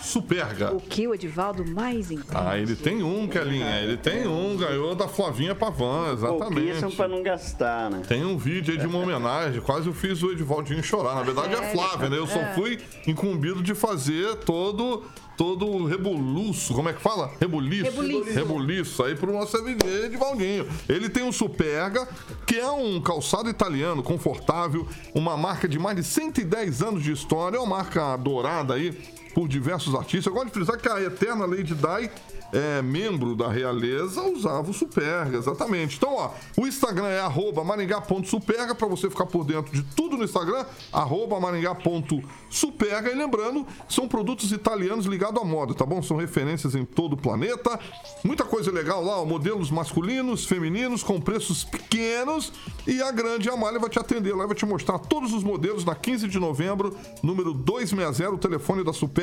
Superga. 0.01 0.73
O 0.73 0.81
que 0.81 1.09
o 1.09 1.15
Edivaldo 1.15 1.65
mais 1.67 2.11
entende? 2.11 2.29
Ah, 2.35 2.59
ele 2.59 2.77
tem 2.77 3.03
um, 3.03 3.27
Kelinha. 3.27 3.81
Ele 3.81 3.97
tem 3.97 4.27
um, 4.27 4.57
ganhou 4.57 4.95
da 4.95 5.09
Flavinha 5.09 5.55
Pavan, 5.55 6.13
exatamente. 6.13 6.55
Pouquíssimo 6.55 6.93
para 6.93 7.09
não 7.09 7.23
gastar, 7.23 7.91
né? 7.91 8.03
Tem 8.07 8.25
um 8.25 8.37
vídeo 8.37 8.73
aí 8.73 8.79
de 8.79 8.87
uma 8.87 8.99
homenagem, 8.99 9.61
quase 9.61 9.87
eu 9.87 9.95
fiz 9.95 10.23
o 10.23 10.31
Edivaldinho 10.31 10.83
chorar. 10.83 11.15
Na 11.15 11.23
verdade 11.23 11.55
é 11.55 11.59
a 11.59 11.71
Flávia, 11.71 12.11
né? 12.11 12.19
Eu 12.19 12.27
só 12.27 12.39
fui 12.55 12.79
incumbido 13.07 13.63
de 13.63 13.75
fazer 13.75 14.37
todo 14.37 15.05
todo 15.43 15.69
o 15.69 15.85
rebuliço, 15.85 16.73
como 16.73 16.89
é 16.89 16.93
que 16.93 17.03
fala? 17.03 17.33
Rebuliço. 17.41 17.83
Rebuliço. 17.83 18.33
Rebuliço 18.33 19.03
aí 19.03 19.17
pro 19.17 19.33
nosso 19.33 19.57
Edivaldinho. 19.57 20.69
Ele 20.89 21.09
tem 21.09 21.25
um 21.25 21.33
Superga, 21.33 22.09
que 22.47 22.61
é 22.61 22.71
um 22.71 23.01
calçado 23.01 23.51
italiano, 23.51 24.05
confortável, 24.05 24.87
uma 25.13 25.37
marca 25.37 25.67
de 25.67 25.81
mais 25.81 25.97
de 25.97 26.05
110 26.05 26.83
anos 26.83 27.03
de 27.03 27.11
história, 27.11 27.57
é 27.57 27.61
uma 27.61 27.77
marca 27.77 28.17
dourada 28.17 28.75
aí 28.75 28.97
por 29.35 29.49
diversos 29.49 29.95
artistas. 29.95 30.27
Eu 30.27 30.33
gosto 30.33 30.47
de 30.47 30.53
frisar 30.53 30.79
que 30.79 30.89
a 30.89 31.01
eterna 31.01 31.47
Lady 31.47 31.75
Di 31.75 32.11
é, 32.53 32.83
membro 32.83 33.35
da 33.35 33.49
realeza 33.49 34.23
usava 34.23 34.71
o 34.71 34.75
Superga, 34.75 35.39
exatamente. 35.39 35.97
Então, 35.97 36.15
ó, 36.15 36.31
o 36.57 36.67
Instagram 36.67 37.09
é 37.09 37.21
arroba 37.21 37.65
maringá.superga, 37.65 38.75
para 38.75 38.87
você 38.87 39.09
ficar 39.09 39.25
por 39.25 39.45
dentro 39.45 39.73
de 39.73 39.83
tudo 39.83 40.19
no 40.19 40.25
Instagram, 40.25 40.65
arroba 40.93 41.41
maringá.superga. 41.41 43.11
E 43.11 43.15
lembrando, 43.15 43.67
são 43.89 44.07
produtos 44.07 44.53
italianos 44.53 45.07
ligados 45.07 45.41
à 45.41 45.45
moda, 45.45 45.73
tá 45.73 45.87
bom? 45.87 46.03
São 46.03 46.19
referências 46.19 46.75
em 46.75 46.85
todo 46.85 47.15
o 47.15 47.17
planeta. 47.17 47.81
Muita 48.23 48.45
coisa 48.45 48.71
legal 48.71 49.03
lá, 49.03 49.21
ó, 49.21 49.25
modelos 49.25 49.71
masculinos, 49.71 50.45
femininos, 50.45 51.03
com 51.03 51.19
preços 51.19 51.65
pequenos. 51.65 52.53
E 52.87 53.01
a 53.01 53.11
grande 53.11 53.49
Amália 53.49 53.81
vai 53.81 53.89
te 53.89 53.99
atender 53.99 54.35
lá, 54.35 54.45
vai 54.45 54.55
te 54.55 54.67
mostrar 54.67 54.99
todos 54.99 55.33
os 55.33 55.43
modelos 55.43 55.85
na 55.87 55.95
15 55.95 56.29
de 56.29 56.39
novembro, 56.39 56.95
número 57.23 57.55
260. 57.55 58.31
O 58.31 58.39
telefone 58.39 58.85
da 58.85 58.93
Superga 58.93 59.22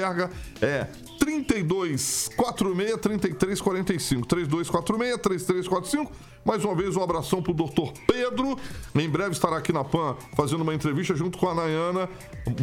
é 0.61 0.87
3246 1.19 2.99
3345. 3.01 4.25
3246 4.25 5.21
3345. 5.21 6.11
Mais 6.45 6.63
uma 6.63 6.73
vez, 6.73 6.95
um 6.95 7.03
abração 7.03 7.41
pro 7.41 7.53
doutor 7.53 7.91
Pedro. 8.07 8.57
Em 8.95 9.09
breve 9.09 9.31
estará 9.31 9.57
aqui 9.57 9.73
na 9.73 9.83
PAN 9.83 10.15
fazendo 10.35 10.61
uma 10.61 10.73
entrevista 10.73 11.13
junto 11.13 11.37
com 11.37 11.49
a 11.49 11.53
Nayana 11.53 12.09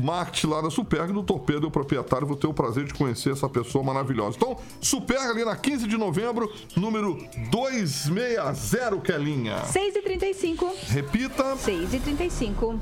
marketing 0.03 0.47
lá 0.49 0.61
da 0.61 0.71
Superga. 0.71 1.11
O 1.11 1.15
doutor 1.15 1.41
Pedro 1.41 1.67
é 1.67 1.69
o 1.69 1.71
proprietário. 1.71 2.27
Vou 2.27 2.37
ter 2.37 2.47
o 2.47 2.55
prazer 2.55 2.85
de 2.85 2.95
conhecer 2.95 3.33
essa 3.33 3.49
pessoa 3.49 3.85
maravilhosa. 3.85 4.37
Então, 4.37 4.57
Superga 4.81 5.31
ali 5.31 5.45
na 5.45 5.57
15 5.57 5.87
de 5.87 5.97
novembro, 5.97 6.53
número 6.75 7.19
260, 7.51 8.99
Kelinha. 9.03 9.63
6h35. 9.63 10.73
Repita. 10.89 11.57
6h35. 11.57 12.79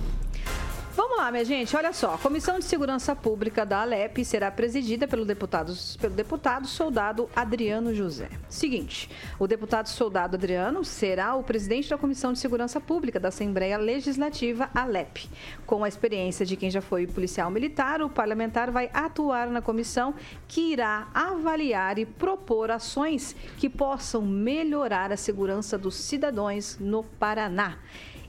Vamos 0.97 1.17
lá, 1.17 1.29
minha 1.33 1.45
gente. 1.45 1.77
Olha 1.77 1.93
só. 1.93 2.15
A 2.15 2.19
Comissão 2.19 2.57
de 2.57 2.65
Segurança 2.65 3.17
Pública 3.17 3.67
da 3.67 3.81
Alep 3.81 4.25
será 4.25 4.49
presidida 4.49 5.09
pelo 5.09 5.25
deputado, 5.25 5.75
pelo 6.01 6.15
deputado 6.15 6.69
soldado 6.69 7.29
Adriano 7.35 7.93
José. 7.93 8.31
Seguinte, 8.49 9.11
o 9.37 9.49
deputado 9.49 9.89
soldado 9.89 10.37
Adriano 10.37 10.85
será 10.85 11.35
o 11.35 11.43
presidente 11.43 11.91
da 11.91 11.99
Comissão 11.99 12.33
de 12.33 12.39
Segurança 12.39 12.81
Pública 12.81 13.19
da 13.19 13.27
Assembleia 13.27 13.77
Legislativa 13.77 14.71
Alep. 14.73 15.29
Com 15.67 15.83
a 15.83 15.89
experiência 15.89 16.47
de 16.47 16.57
quem 16.57 16.71
já 16.71 16.81
foi 16.81 17.09
policial 17.09 17.51
militar, 17.51 18.01
o 18.01 18.09
parlamentar 18.09 18.71
vai 18.71 18.89
atuar 18.95 19.49
na 19.49 19.61
comissão 19.61 20.15
que 20.47 20.75
irá 20.75 21.09
avaliar 21.13 21.99
e 21.99 22.07
propor 22.07 22.71
ações 22.71 23.35
que 23.59 23.69
possam 23.69 24.23
melhorar 24.23 25.11
a 25.11 25.17
segurança 25.17 25.77
dos 25.77 25.97
cidadãos 25.97 26.79
no 26.79 27.03
Paraná. 27.03 27.79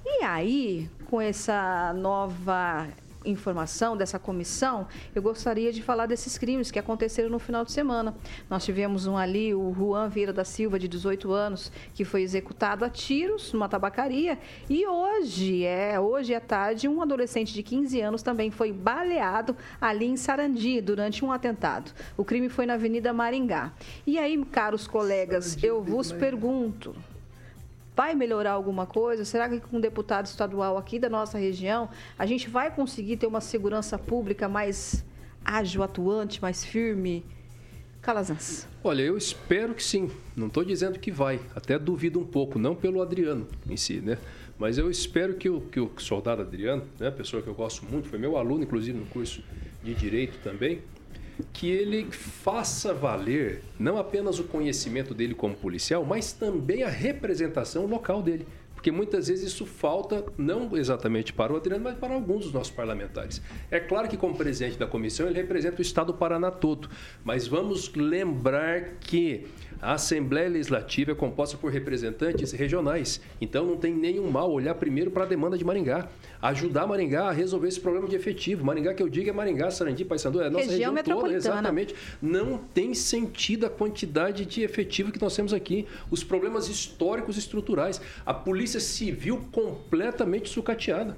E 0.07 0.23
aí, 0.23 0.87
com 1.05 1.21
essa 1.21 1.93
nova 1.93 2.87
informação 3.25 3.97
dessa 3.97 4.19
comissão, 4.19 4.87
eu 5.13 5.21
gostaria 5.21 5.71
de 5.71 5.81
falar 5.81 6.05
desses 6.05 6.37
crimes 6.37 6.71
que 6.71 6.79
aconteceram 6.79 7.29
no 7.29 7.39
final 7.39 7.65
de 7.65 7.71
semana. 7.71 8.15
Nós 8.49 8.63
tivemos 8.63 9.07
um 9.07 9.17
ali, 9.17 9.53
o 9.53 9.73
Juan 9.73 10.09
Vieira 10.09 10.31
da 10.31 10.43
Silva, 10.43 10.77
de 10.77 10.87
18 10.87 11.31
anos, 11.31 11.71
que 11.93 12.05
foi 12.05 12.21
executado 12.21 12.85
a 12.85 12.89
tiros 12.89 13.51
numa 13.53 13.67
tabacaria. 13.67 14.37
E 14.69 14.85
hoje, 14.85 15.65
é, 15.65 15.99
hoje 15.99 16.33
à 16.33 16.39
tarde, 16.39 16.87
um 16.87 17.01
adolescente 17.01 17.53
de 17.53 17.63
15 17.63 18.01
anos 18.01 18.21
também 18.21 18.51
foi 18.51 18.71
baleado 18.71 19.55
ali 19.79 20.05
em 20.05 20.17
Sarandi 20.17 20.81
durante 20.81 21.25
um 21.25 21.31
atentado. 21.31 21.91
O 22.15 22.23
crime 22.23 22.49
foi 22.49 22.65
na 22.65 22.75
Avenida 22.75 23.11
Maringá. 23.13 23.73
E 24.05 24.19
aí, 24.19 24.43
caros 24.45 24.87
colegas, 24.87 25.57
eu 25.63 25.83
vos 25.83 26.11
pergunto, 26.11 26.95
vai 27.95 28.13
melhorar 28.13 28.51
alguma 28.51 28.85
coisa? 28.85 29.23
Será 29.23 29.47
que 29.47 29.59
com 29.59 29.77
um 29.77 29.79
deputado 29.79 30.25
estadual 30.25 30.77
aqui 30.77 30.99
da 30.99 31.09
nossa 31.09 31.37
região, 31.37 31.89
a 32.17 32.25
gente 32.25 32.49
vai 32.49 32.69
conseguir 32.73 33.17
ter 33.17 33.27
uma 33.27 33.41
segurança 33.41 33.97
pública 33.97 34.49
mais 34.49 35.05
ágil, 35.43 35.81
atuante, 35.81 36.41
mais 36.41 36.65
firme? 36.65 37.25
Calazans. 38.01 38.67
Olha, 38.83 39.01
eu 39.01 39.17
espero 39.17 39.73
que 39.73 39.81
sim. 39.81 40.11
Não 40.35 40.45
estou 40.45 40.63
dizendo 40.63 40.99
que 40.99 41.09
vai. 41.09 41.39
Até 41.55 41.79
duvido 41.79 42.19
um 42.19 42.25
pouco, 42.25 42.59
não 42.59 42.75
pelo 42.75 43.01
Adriano 43.01 43.47
em 43.67 43.75
si, 43.75 43.99
né? 43.99 44.19
Mas 44.59 44.77
eu 44.77 44.91
espero 44.91 45.33
que 45.33 45.49
o, 45.49 45.59
que 45.59 45.79
o 45.79 45.91
soldado 45.97 46.41
Adriano, 46.41 46.83
né, 46.99 47.09
pessoa 47.09 47.41
que 47.41 47.49
eu 47.49 47.55
gosto 47.55 47.83
muito, 47.85 48.07
foi 48.07 48.19
meu 48.19 48.37
aluno, 48.37 48.63
inclusive, 48.63 48.97
no 48.97 49.05
curso 49.07 49.43
de 49.83 49.93
Direito 49.95 50.37
também, 50.43 50.81
que 51.51 51.69
ele 51.69 52.05
faça 52.11 52.93
valer 52.93 53.61
não 53.79 53.97
apenas 53.97 54.39
o 54.39 54.43
conhecimento 54.43 55.13
dele 55.13 55.33
como 55.33 55.55
policial, 55.55 56.05
mas 56.05 56.31
também 56.31 56.83
a 56.83 56.89
representação 56.89 57.85
local 57.85 58.21
dele. 58.21 58.45
Porque 58.85 58.91
muitas 58.91 59.27
vezes 59.29 59.51
isso 59.51 59.65
falta, 59.65 60.23
não 60.37 60.77
exatamente 60.77 61.33
para 61.33 61.51
o 61.51 61.55
Adriano, 61.55 61.83
mas 61.83 61.97
para 61.97 62.13
alguns 62.13 62.43
dos 62.43 62.53
nossos 62.53 62.71
parlamentares. 62.71 63.41
É 63.71 63.79
claro 63.79 64.07
que, 64.07 64.15
como 64.15 64.35
presidente 64.37 64.77
da 64.77 64.85
comissão, 64.85 65.25
ele 65.25 65.37
representa 65.37 65.79
o 65.79 65.81
Estado 65.81 66.07
do 66.07 66.13
Paraná 66.13 66.51
todo. 66.51 66.87
Mas 67.23 67.47
vamos 67.47 67.91
lembrar 67.95 68.97
que 68.99 69.47
a 69.85 69.93
Assembleia 69.93 70.49
Legislativa 70.49 71.11
é 71.11 71.15
composta 71.15 71.55
por 71.57 71.71
representantes 71.71 72.51
regionais. 72.51 73.21
Então 73.39 73.67
não 73.67 73.77
tem 73.77 73.93
nenhum 73.93 74.31
mal 74.31 74.51
olhar 74.51 74.73
primeiro 74.73 75.11
para 75.11 75.23
a 75.23 75.27
demanda 75.27 75.55
de 75.59 75.63
Maringá. 75.63 76.09
Ajudar 76.41 76.87
Maringá 76.87 77.29
a 77.29 77.31
resolver 77.31 77.67
esse 77.67 77.79
problema 77.79 78.07
de 78.07 78.15
efetivo. 78.15 78.65
Maringá 78.65 78.95
que 78.95 79.03
eu 79.03 79.07
digo 79.07 79.29
é 79.29 79.31
Maringá, 79.31 79.69
Sarandi, 79.69 80.03
Paysandu, 80.03 80.41
é 80.41 80.47
a 80.47 80.49
nossa 80.49 80.71
região, 80.71 80.91
região 80.91 81.21
toda. 81.21 81.33
Exatamente. 81.33 81.95
Não 82.19 82.57
tem 82.57 82.95
sentido 82.95 83.67
a 83.67 83.69
quantidade 83.69 84.43
de 84.43 84.63
efetivo 84.63 85.11
que 85.11 85.21
nós 85.21 85.35
temos 85.35 85.53
aqui. 85.53 85.85
Os 86.09 86.23
problemas 86.23 86.67
históricos 86.67 87.35
e 87.35 87.39
estruturais. 87.39 88.01
A 88.25 88.33
Polícia 88.33 88.79
Civil 88.79 89.47
completamente 89.51 90.49
sucateada 90.49 91.15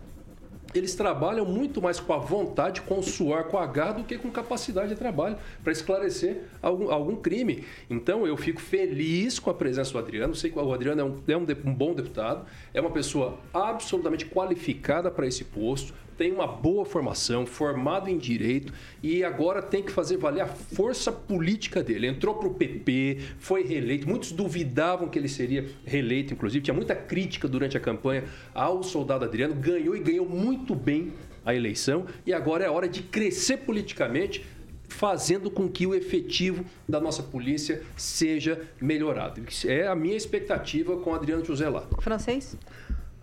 eles 0.73 0.95
trabalham 0.95 1.45
muito 1.45 1.81
mais 1.81 1.99
com 1.99 2.13
a 2.13 2.17
vontade, 2.17 2.81
com 2.81 2.99
o 2.99 3.03
suor, 3.03 3.45
com 3.45 3.57
a 3.57 3.65
garra, 3.65 3.93
do 3.93 4.03
que 4.03 4.17
com 4.17 4.29
capacidade 4.29 4.89
de 4.89 4.95
trabalho 4.95 5.37
para 5.63 5.71
esclarecer 5.71 6.43
algum, 6.61 6.91
algum 6.91 7.15
crime. 7.15 7.63
Então, 7.89 8.25
eu 8.27 8.35
fico 8.37 8.61
feliz 8.61 9.39
com 9.39 9.49
a 9.49 9.53
presença 9.53 9.91
do 9.91 9.99
Adriano. 9.99 10.35
Sei 10.35 10.51
que 10.51 10.59
o 10.59 10.73
Adriano 10.73 11.01
é 11.01 11.03
um, 11.03 11.23
é 11.27 11.37
um, 11.37 11.45
um 11.65 11.73
bom 11.73 11.93
deputado, 11.93 12.45
é 12.73 12.81
uma 12.81 12.91
pessoa 12.91 13.37
absolutamente 13.53 14.25
qualificada 14.25 15.09
para 15.09 15.25
esse 15.25 15.43
posto, 15.43 15.93
tem 16.17 16.31
uma 16.31 16.47
boa 16.47 16.83
formação, 16.83 17.45
formado 17.45 18.09
em 18.09 18.17
direito 18.17 18.73
e 19.03 19.23
agora 19.23 19.61
tem 19.61 19.83
que 19.83 19.91
fazer 19.91 20.17
valer 20.17 20.41
a 20.41 20.47
força 20.47 21.11
política 21.11 21.83
dele. 21.83 22.07
Entrou 22.07 22.35
para 22.35 22.47
o 22.47 22.53
PP, 22.53 23.19
foi 23.37 23.63
reeleito. 23.63 24.09
Muitos 24.09 24.31
duvidavam 24.31 25.07
que 25.07 25.19
ele 25.19 25.29
seria 25.29 25.69
reeleito, 25.85 26.33
inclusive. 26.33 26.63
Tinha 26.63 26.73
muita 26.73 26.95
crítica 26.95 27.47
durante 27.47 27.77
a 27.77 27.79
campanha 27.79 28.23
ao 28.53 28.81
soldado 28.81 29.23
Adriano. 29.23 29.53
Ganhou 29.53 29.95
e 29.95 29.99
ganhou 29.99 30.27
muito 30.27 30.73
bem 30.73 31.13
a 31.45 31.53
eleição 31.53 32.05
e 32.25 32.33
agora 32.33 32.65
é 32.65 32.69
hora 32.69 32.89
de 32.89 33.03
crescer 33.03 33.57
politicamente 33.57 34.43
fazendo 34.89 35.51
com 35.51 35.69
que 35.69 35.85
o 35.85 35.93
efetivo 35.93 36.65
da 36.87 36.99
nossa 36.99 37.21
polícia 37.21 37.83
seja 37.95 38.61
melhorado. 38.81 39.41
É 39.65 39.85
a 39.85 39.95
minha 39.95 40.15
expectativa 40.15 40.97
com 40.97 41.13
Adriano 41.13 41.45
José 41.45 41.69
lá. 41.69 41.87
Francês? 41.99 42.57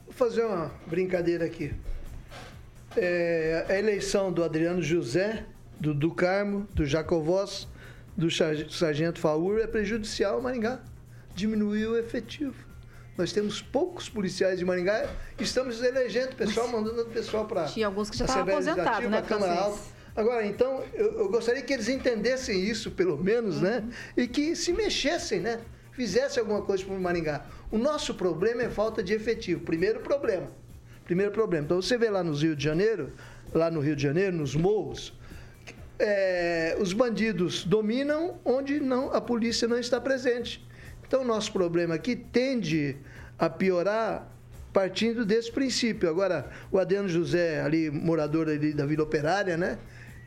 Vou 0.05 0.14
fazer 0.14 0.45
uma 0.45 0.70
brincadeira 0.86 1.45
aqui 1.45 1.72
é, 2.97 3.66
a 3.68 3.78
eleição 3.78 4.32
do 4.32 4.42
Adriano 4.42 4.82
José, 4.82 5.45
do, 5.78 5.95
do 5.95 6.11
Carmo, 6.11 6.68
do 6.74 6.84
Jacovós, 6.84 7.68
do 8.16 8.28
Sargento 8.30 9.18
Faur 9.18 9.59
é 9.59 9.66
prejudicial 9.66 10.36
ao 10.36 10.42
Maringá. 10.42 10.80
Diminuiu 11.34 11.92
o 11.92 11.99
efetivo. 11.99 12.55
Nós 13.16 13.32
temos 13.32 13.61
poucos 13.62 14.09
policiais 14.09 14.59
de 14.59 14.64
Maringá, 14.64 15.09
estamos 15.38 15.82
elegendo 15.82 16.34
pessoal, 16.34 16.66
mandando 16.68 17.03
o 17.03 17.07
pessoal 17.07 17.47
para. 17.47 17.64
Tinha 17.66 17.86
alguns 17.86 18.11
que 18.11 18.16
já 18.16 18.24
estavam 18.24 18.53
aposentados, 18.53 19.09
né? 19.09 19.22
Câmara 19.22 19.55
Alta. 19.55 19.80
Agora, 20.16 20.47
então, 20.47 20.84
eu, 20.95 21.20
eu, 21.20 21.28
gostaria 21.28 21.62
que 21.62 21.72
eles 21.72 21.88
entendessem 21.88 22.61
isso, 22.61 22.92
pelo 22.92 23.16
menos, 23.16 23.61
né? 23.61 23.78
uhum. 23.78 23.86
né? 23.86 23.92
E 24.16 24.28
que 24.28 24.55
se 24.55 24.72
mexessem, 24.72 25.40
né? 25.40 25.61
Fizessem 25.90 26.40
alguma 26.40 26.62
coisa 26.62 26.84
para 26.84 26.95
o 26.95 27.01
Maringá. 27.01 27.45
O 27.70 27.78
nosso 27.78 28.14
problema 28.14 28.62
é 28.62 28.70
falta 28.70 29.03
de 29.03 29.12
efetivo. 29.12 29.61
Primeiro 29.62 30.01
problema. 30.01 30.51
Primeiro 31.05 31.32
problema. 31.32 31.64
Então 31.64 31.80
você 31.80 31.96
vê 31.98 32.09
lá 32.11 32.22
no 32.22 32.34
Rio 32.34 32.57
de 32.57 32.64
Janeiro, 32.64 33.12
lá 33.52 33.70
no 33.70 33.80
Rio 33.80 33.94
de 33.94 34.02
Janeiro, 34.02 34.36
nos 34.36 34.55
morros, 34.55 35.12
é, 35.98 36.76
os 36.80 36.92
bandidos 36.92 37.64
dominam 37.64 38.38
onde 38.44 38.80
não 38.80 39.12
a 39.12 39.20
polícia 39.20 39.68
não 39.68 39.78
está 39.78 40.00
presente. 40.00 40.66
Então 41.07 41.22
o 41.22 41.24
nosso 41.24 41.52
problema 41.52 41.94
aqui 41.94 42.16
tende 42.16 42.96
a 43.38 43.48
piorar 43.48 44.28
partindo 44.72 45.24
desse 45.24 45.52
princípio. 45.52 46.09
Agora, 46.09 46.50
o 46.72 46.78
Adriano 46.78 47.09
José, 47.09 47.61
ali, 47.61 47.90
morador 47.90 48.48
ali 48.48 48.72
da 48.72 48.84
Vila 48.84 49.05
Operária, 49.05 49.57
né? 49.57 49.78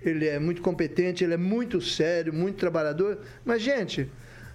ele 0.02 0.28
é 0.28 0.40
muito 0.40 0.62
competente, 0.62 1.24
ele 1.24 1.34
é 1.34 1.38
muito 1.38 1.82
sério, 1.82 2.34
muito 2.34 2.58
trabalhador. 2.58 3.20
Mas, 3.44 3.62
gente, 3.62 4.10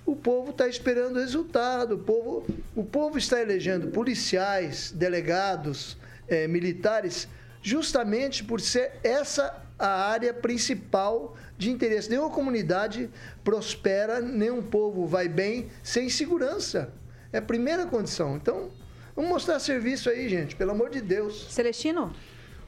o 0.07 0.17
povo 0.17 0.51
está 0.51 0.69
esperando 0.69 1.19
resultado. 1.19 1.97
O 1.97 1.99
povo, 1.99 2.47
o 2.75 2.85
povo 2.85 3.19
está 3.19 3.41
elegendo 3.41 3.89
policiais, 3.89 4.93
delegados, 4.95 5.97
eh, 6.29 6.47
militares, 6.47 7.29
justamente 7.63 8.43
por 8.43 8.61
ser 8.61 8.93
essa 9.03 9.63
a 9.79 10.09
área 10.09 10.33
principal 10.33 11.35
de 11.59 11.69
interesse. 11.69 12.09
Nenhuma 12.09 12.31
comunidade 12.31 13.11
prospera, 13.43 14.21
nenhum 14.21 14.63
povo 14.63 15.07
vai 15.07 15.29
bem 15.29 15.69
sem 15.83 16.09
segurança. 16.09 16.93
É 17.33 17.39
a 17.39 17.43
primeira 17.43 17.85
condição. 17.85 18.37
Então, 18.37 18.71
vamos 19.17 19.31
mostrar 19.31 19.59
serviço 19.59 20.09
aí, 20.09 20.29
gente, 20.29 20.55
pelo 20.55 20.71
amor 20.71 20.89
de 20.89 21.01
Deus. 21.01 21.49
Celestino? 21.51 22.13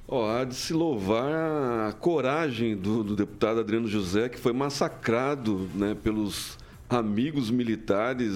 Oh, 0.09 0.25
há 0.25 0.45
de 0.45 0.55
se 0.55 0.73
louvar 0.73 1.89
a 1.89 1.93
coragem 1.93 2.77
do, 2.77 3.05
do, 3.05 3.17
deputado 3.17 3.61
Adriano 3.61 3.87
José, 3.87 4.29
que 4.29 4.39
foi 4.39 4.53
massacrado 4.53 5.71
né, 5.75 5.97
pelos 6.03 6.59
amigos 6.89 7.51
militares 7.51 8.33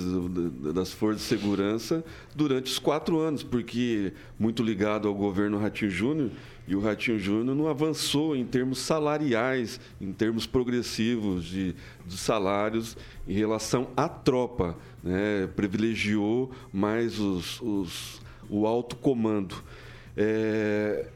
das 0.74 0.92
forças 0.92 1.22
de 1.22 1.28
segurança 1.28 2.04
durante 2.34 2.72
os 2.72 2.78
quatro 2.78 3.18
anos, 3.18 3.42
porque 3.42 4.12
muito 4.38 4.62
ligado 4.62 5.06
ao 5.06 5.14
governo 5.14 5.58
Ratinho 5.58 5.90
Júnior, 5.90 6.30
e 6.66 6.76
o 6.76 6.80
Ratinho 6.80 7.18
Júnior 7.18 7.56
não 7.56 7.66
avançou 7.66 8.36
em 8.36 8.44
termos 8.44 8.78
salariais, 8.78 9.80
em 10.00 10.12
termos 10.12 10.46
progressivos 10.46 11.44
de, 11.44 11.74
de 12.06 12.16
salários 12.18 12.96
em 13.26 13.32
relação 13.32 13.88
à 13.96 14.08
tropa, 14.08 14.76
né? 15.02 15.48
privilegiou 15.56 16.50
mais 16.70 17.18
os, 17.18 17.60
os, 17.62 18.20
o 18.50 18.66
alto 18.66 18.96
comando. 18.96 19.56
É, 20.14 21.06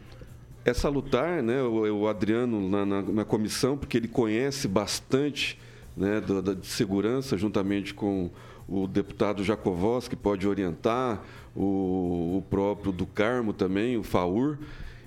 essa 0.64 0.89
lutar, 0.89 1.43
né, 1.43 1.61
o, 1.62 2.03
o 2.03 2.09
Adriano 2.09 2.68
na, 2.68 2.87
na, 2.87 3.03
na, 3.03 3.24
comissão, 3.24 3.76
porque 3.76 3.97
ele 3.97 4.09
conhece 4.09 4.68
bastante 4.68 5.59
né, 5.97 6.20
da, 6.20 6.40
da, 6.40 6.55
de 6.55 6.66
segurança, 6.66 7.36
juntamente 7.36 7.95
com 7.95 8.30
o 8.68 8.86
deputado 8.86 9.45
Jacovós, 9.45 10.09
que 10.09 10.16
pode 10.16 10.47
orientar, 10.47 11.22
o, 11.55 12.38
o 12.38 12.45
próprio 12.49 12.93
do 12.93 13.07
Carmo 13.07 13.53
também, 13.53 13.97
o 13.97 14.03
FAUR. 14.03 14.59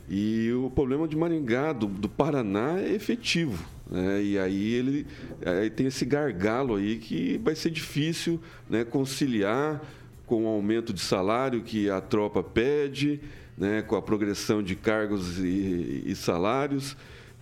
E 0.08 0.52
o 0.52 0.70
problema 0.70 1.08
de 1.08 1.18
Maringá, 1.18 1.74
do, 1.74 1.88
do 1.88 2.08
Paraná, 2.08 2.80
é 2.80 2.94
efetivo. 2.94 3.66
Né? 3.90 4.22
E 4.24 4.40
aí 4.40 4.74
ele 4.74 5.08
aí 5.44 5.70
tem 5.70 5.88
esse 5.88 6.06
gargalo 6.06 6.76
aí 6.76 6.98
que 6.98 7.40
vai 7.44 7.56
ser 7.56 7.72
difícil 7.72 8.40
né, 8.70 8.84
conciliar 8.84 9.82
com 10.26 10.46
o 10.46 10.48
aumento 10.48 10.94
de 10.94 11.02
salário 11.02 11.62
que 11.62 11.90
a 11.90 12.02
tropa 12.02 12.44
pede, 12.44 13.20
né, 13.58 13.82
com 13.82 13.96
a 13.96 14.02
progressão 14.02 14.62
de 14.62 14.76
cargos 14.76 15.40
e, 15.40 16.04
e 16.06 16.16
salários. 16.16 16.96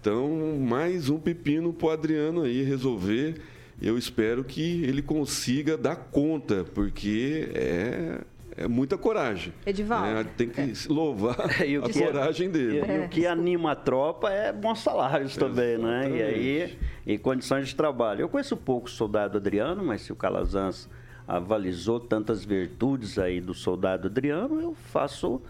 Então, 0.03 0.59
mais 0.59 1.09
um 1.09 1.17
pepino 1.17 1.71
para 1.71 1.87
o 1.87 1.89
Adriano 1.89 2.41
aí 2.41 2.61
resolver. 2.61 3.35
Eu 3.81 3.97
espero 3.97 4.43
que 4.43 4.83
ele 4.83 5.01
consiga 5.01 5.77
dar 5.77 5.95
conta, 5.95 6.65
porque 6.75 7.49
é 7.55 8.19
é 8.57 8.67
muita 8.67 8.97
coragem. 8.97 9.53
Edivaldo. 9.65 10.19
É, 10.19 10.23
tem 10.25 10.49
que 10.49 10.59
é. 10.59 10.73
louvar 10.89 11.37
é, 11.63 11.77
a 11.77 12.05
coragem 12.05 12.51
dele. 12.51 12.81
E, 12.85 12.91
e, 12.91 12.99
o 12.99 13.07
que 13.07 13.25
anima 13.25 13.71
a 13.71 13.75
tropa 13.75 14.29
é 14.29 14.51
bons 14.51 14.81
salários 14.81 15.37
também, 15.37 15.77
né? 15.77 16.11
E 16.11 16.21
aí, 16.21 16.77
e 17.07 17.17
condições 17.17 17.69
de 17.69 17.75
trabalho. 17.75 18.19
Eu 18.19 18.29
conheço 18.29 18.57
pouco 18.57 18.87
o 18.87 18.91
soldado 18.91 19.37
Adriano, 19.37 19.85
mas 19.85 20.01
se 20.01 20.11
o 20.11 20.17
Calazans 20.17 20.89
avalizou 21.25 21.97
tantas 21.97 22.43
virtudes 22.43 23.17
aí 23.17 23.39
do 23.39 23.53
soldado 23.53 24.09
Adriano, 24.09 24.59
eu 24.59 24.75
faço 24.75 25.41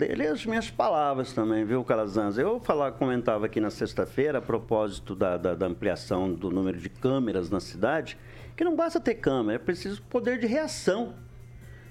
dele 0.00 0.26
as 0.26 0.46
minhas 0.46 0.70
palavras 0.70 1.34
também, 1.34 1.62
viu, 1.62 1.84
Calazans? 1.84 2.38
Eu 2.38 2.58
falar, 2.58 2.92
comentava 2.92 3.44
aqui 3.44 3.60
na 3.60 3.68
sexta-feira, 3.68 4.38
a 4.38 4.40
propósito 4.40 5.14
da, 5.14 5.36
da, 5.36 5.54
da, 5.54 5.66
ampliação 5.66 6.32
do 6.32 6.50
número 6.50 6.78
de 6.78 6.88
câmeras 6.88 7.50
na 7.50 7.60
cidade, 7.60 8.16
que 8.56 8.64
não 8.64 8.74
basta 8.74 8.98
ter 8.98 9.16
câmera, 9.16 9.56
é 9.56 9.58
preciso 9.58 10.00
poder 10.04 10.38
de 10.38 10.46
reação. 10.46 11.12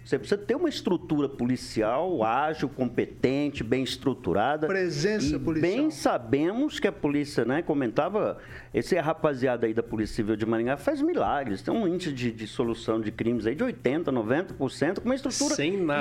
Você 0.10 0.18
precisa 0.18 0.42
ter 0.42 0.56
uma 0.56 0.68
estrutura 0.68 1.30
policial 1.30 2.24
ágil, 2.24 2.68
competente, 2.68 3.64
bem 3.64 3.84
estruturada. 3.84 4.66
Presença 4.66 5.36
e 5.36 5.38
policial. 5.38 5.72
Bem 5.72 5.92
sabemos 5.92 6.80
que 6.80 6.88
a 6.88 6.92
polícia, 6.92 7.46
né, 7.46 7.62
comentava, 7.62 8.40
esse 8.74 8.98
rapaziada 8.98 9.68
aí 9.68 9.74
da 9.74 9.84
Polícia 9.84 10.16
Civil 10.16 10.36
de 10.36 10.48
Maringá 10.48 10.78
faz 10.78 11.00
milagres. 11.00 11.62
Tem 11.62 11.72
um 11.72 11.88
índice 11.88 12.12
de, 12.12 12.32
de 12.32 12.48
solução 12.48 13.00
de 13.00 13.12
crimes 13.12 13.46
aí 13.46 13.54
de 13.54 13.64
80%, 13.64 14.06
90%, 14.06 15.00
com 15.00 15.06
uma 15.06 15.14
estrutura 15.14 15.54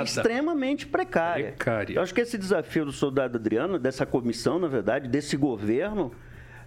extremamente 0.03 0.87
precária. 0.87 1.51
Precária. 1.51 1.93
Eu 1.93 2.01
acho 2.01 2.11
que 2.11 2.21
esse 2.21 2.35
desafio 2.35 2.85
do 2.85 2.91
soldado 2.91 3.37
Adriano, 3.37 3.77
dessa 3.77 4.07
comissão, 4.07 4.57
na 4.57 4.67
verdade, 4.67 5.07
desse 5.07 5.37
governo, 5.37 6.11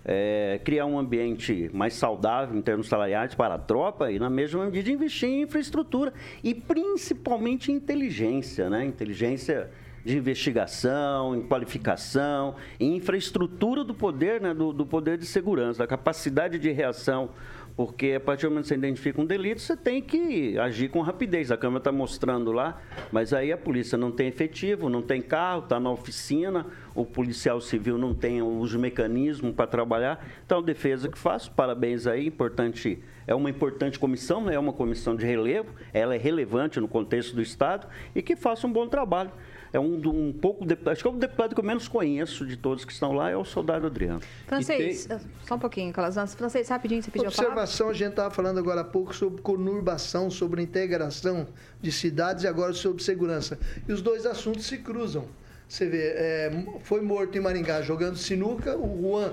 é, 0.04 0.60
criar 0.64 0.86
um 0.86 0.98
ambiente 0.98 1.70
mais 1.72 1.94
saudável 1.94 2.56
em 2.56 2.62
termos 2.62 2.88
salariais 2.88 3.34
para 3.34 3.54
a 3.54 3.58
tropa 3.58 4.10
e, 4.10 4.18
na 4.18 4.28
mesma 4.28 4.64
medida, 4.64 4.90
investir 4.90 5.28
em 5.28 5.42
infraestrutura 5.42 6.12
e 6.42 6.54
principalmente 6.54 7.70
em 7.70 7.76
inteligência, 7.76 8.68
né? 8.68 8.84
Inteligência 8.84 9.70
de 10.04 10.16
investigação, 10.16 11.36
em 11.36 11.42
qualificação, 11.42 12.56
em 12.78 12.96
infraestrutura 12.96 13.84
do 13.84 13.94
poder, 13.94 14.40
né? 14.40 14.52
do, 14.52 14.72
do 14.72 14.84
poder 14.84 15.16
de 15.16 15.26
segurança, 15.26 15.78
da 15.78 15.86
capacidade 15.86 16.58
de 16.58 16.70
reação 16.70 17.30
porque 17.76 18.14
a 18.16 18.20
partir 18.20 18.46
do 18.46 18.50
momento 18.50 18.64
que 18.64 18.68
você 18.68 18.74
identifica 18.74 19.20
um 19.20 19.24
delito, 19.24 19.60
você 19.60 19.76
tem 19.76 20.00
que 20.02 20.58
agir 20.58 20.88
com 20.88 21.00
rapidez. 21.00 21.50
A 21.50 21.56
câmera 21.56 21.78
está 21.78 21.92
mostrando 21.92 22.52
lá, 22.52 22.80
mas 23.10 23.32
aí 23.32 23.50
a 23.52 23.56
polícia 23.56 23.96
não 23.96 24.10
tem 24.10 24.28
efetivo, 24.28 24.88
não 24.88 25.02
tem 25.02 25.22
carro, 25.22 25.62
está 25.62 25.80
na 25.80 25.90
oficina, 25.90 26.66
o 26.94 27.04
policial 27.04 27.60
civil 27.60 27.96
não 27.96 28.14
tem 28.14 28.42
os 28.42 28.74
mecanismos 28.74 29.54
para 29.54 29.66
trabalhar. 29.66 30.24
Então, 30.44 30.62
defesa 30.62 31.08
que 31.08 31.18
faço, 31.18 31.50
parabéns 31.52 32.06
aí, 32.06 32.26
importante. 32.26 33.02
É 33.26 33.34
uma 33.34 33.48
importante 33.48 33.98
comissão, 33.98 34.50
é 34.50 34.58
uma 34.58 34.72
comissão 34.72 35.14
de 35.14 35.24
relevo, 35.24 35.72
ela 35.92 36.14
é 36.14 36.18
relevante 36.18 36.80
no 36.80 36.88
contexto 36.88 37.34
do 37.34 37.40
Estado 37.40 37.86
e 38.14 38.20
que 38.20 38.34
faça 38.34 38.66
um 38.66 38.72
bom 38.72 38.88
trabalho 38.88 39.30
é 39.72 39.80
um, 39.80 39.94
um 40.06 40.32
pouco. 40.32 40.64
Acho 40.90 41.02
que 41.02 41.08
é 41.08 41.10
o 41.10 41.14
deputado 41.14 41.54
que 41.54 41.60
eu 41.60 41.64
menos 41.64 41.88
conheço 41.88 42.46
de 42.46 42.56
todos 42.56 42.84
que 42.84 42.92
estão 42.92 43.12
lá, 43.12 43.30
é 43.30 43.36
o 43.36 43.44
soldado 43.44 43.86
Adriano. 43.86 44.20
Francês, 44.46 45.06
tem... 45.06 45.18
só 45.46 45.54
um 45.54 45.58
pouquinho, 45.58 45.92
Calazans. 45.92 46.34
Francês, 46.34 46.68
rapidinho, 46.68 47.02
você 47.02 47.10
pediu 47.10 47.28
Observação, 47.28 47.88
a, 47.88 47.90
a 47.90 47.94
gente 47.94 48.10
estava 48.10 48.30
falando 48.32 48.58
agora 48.58 48.82
há 48.82 48.84
pouco 48.84 49.14
sobre 49.14 49.40
conurbação, 49.40 50.30
sobre 50.30 50.62
integração 50.62 51.48
de 51.80 51.90
cidades 51.90 52.44
e 52.44 52.46
agora 52.46 52.72
sobre 52.74 53.02
segurança. 53.02 53.58
E 53.88 53.92
os 53.92 54.02
dois 54.02 54.26
assuntos 54.26 54.66
se 54.66 54.78
cruzam. 54.78 55.26
Você 55.66 55.86
vê, 55.86 56.12
é, 56.16 56.66
foi 56.82 57.00
morto 57.00 57.38
em 57.38 57.40
Maringá 57.40 57.80
jogando 57.80 58.16
sinuca, 58.16 58.76
o 58.76 59.00
Juan. 59.00 59.32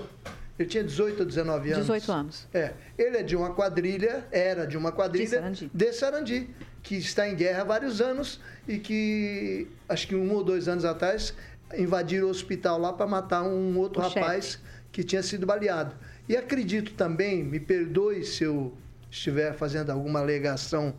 Ele 0.58 0.68
tinha 0.68 0.84
18 0.84 1.22
ou 1.22 1.26
19 1.26 1.72
anos. 1.72 1.86
18 1.86 2.12
anos. 2.12 2.48
É. 2.54 2.74
Ele 2.98 3.18
é 3.18 3.24
de 3.24 3.36
uma 3.36 3.54
quadrilha, 3.54 4.26
era 4.32 4.66
de 4.66 4.78
uma 4.78 4.92
quadrilha 4.92 5.26
de 5.26 5.36
Sarandi. 5.36 5.72
De 5.74 5.94
Sarandi 5.94 6.50
que 6.90 6.96
está 6.96 7.30
em 7.30 7.36
guerra 7.36 7.62
há 7.62 7.64
vários 7.64 8.02
anos 8.02 8.42
e 8.68 8.80
que, 8.80 9.68
acho 9.88 10.08
que 10.08 10.16
um 10.16 10.34
ou 10.34 10.44
dois 10.44 10.68
anos 10.68 10.84
atrás, 10.84 11.36
invadiram 11.78 12.26
o 12.26 12.32
hospital 12.32 12.80
lá 12.80 12.92
para 12.92 13.06
matar 13.06 13.44
um 13.44 13.78
outro 13.78 14.02
o 14.02 14.04
rapaz 14.04 14.54
chefe. 14.54 14.64
que 14.92 15.04
tinha 15.04 15.22
sido 15.22 15.46
baleado. 15.46 15.94
E 16.28 16.36
acredito 16.36 16.94
também, 16.94 17.44
me 17.44 17.60
perdoe 17.60 18.26
se 18.26 18.44
eu 18.44 18.74
estiver 19.12 19.54
fazendo 19.54 19.92
alguma 19.92 20.20
alegação 20.20 20.96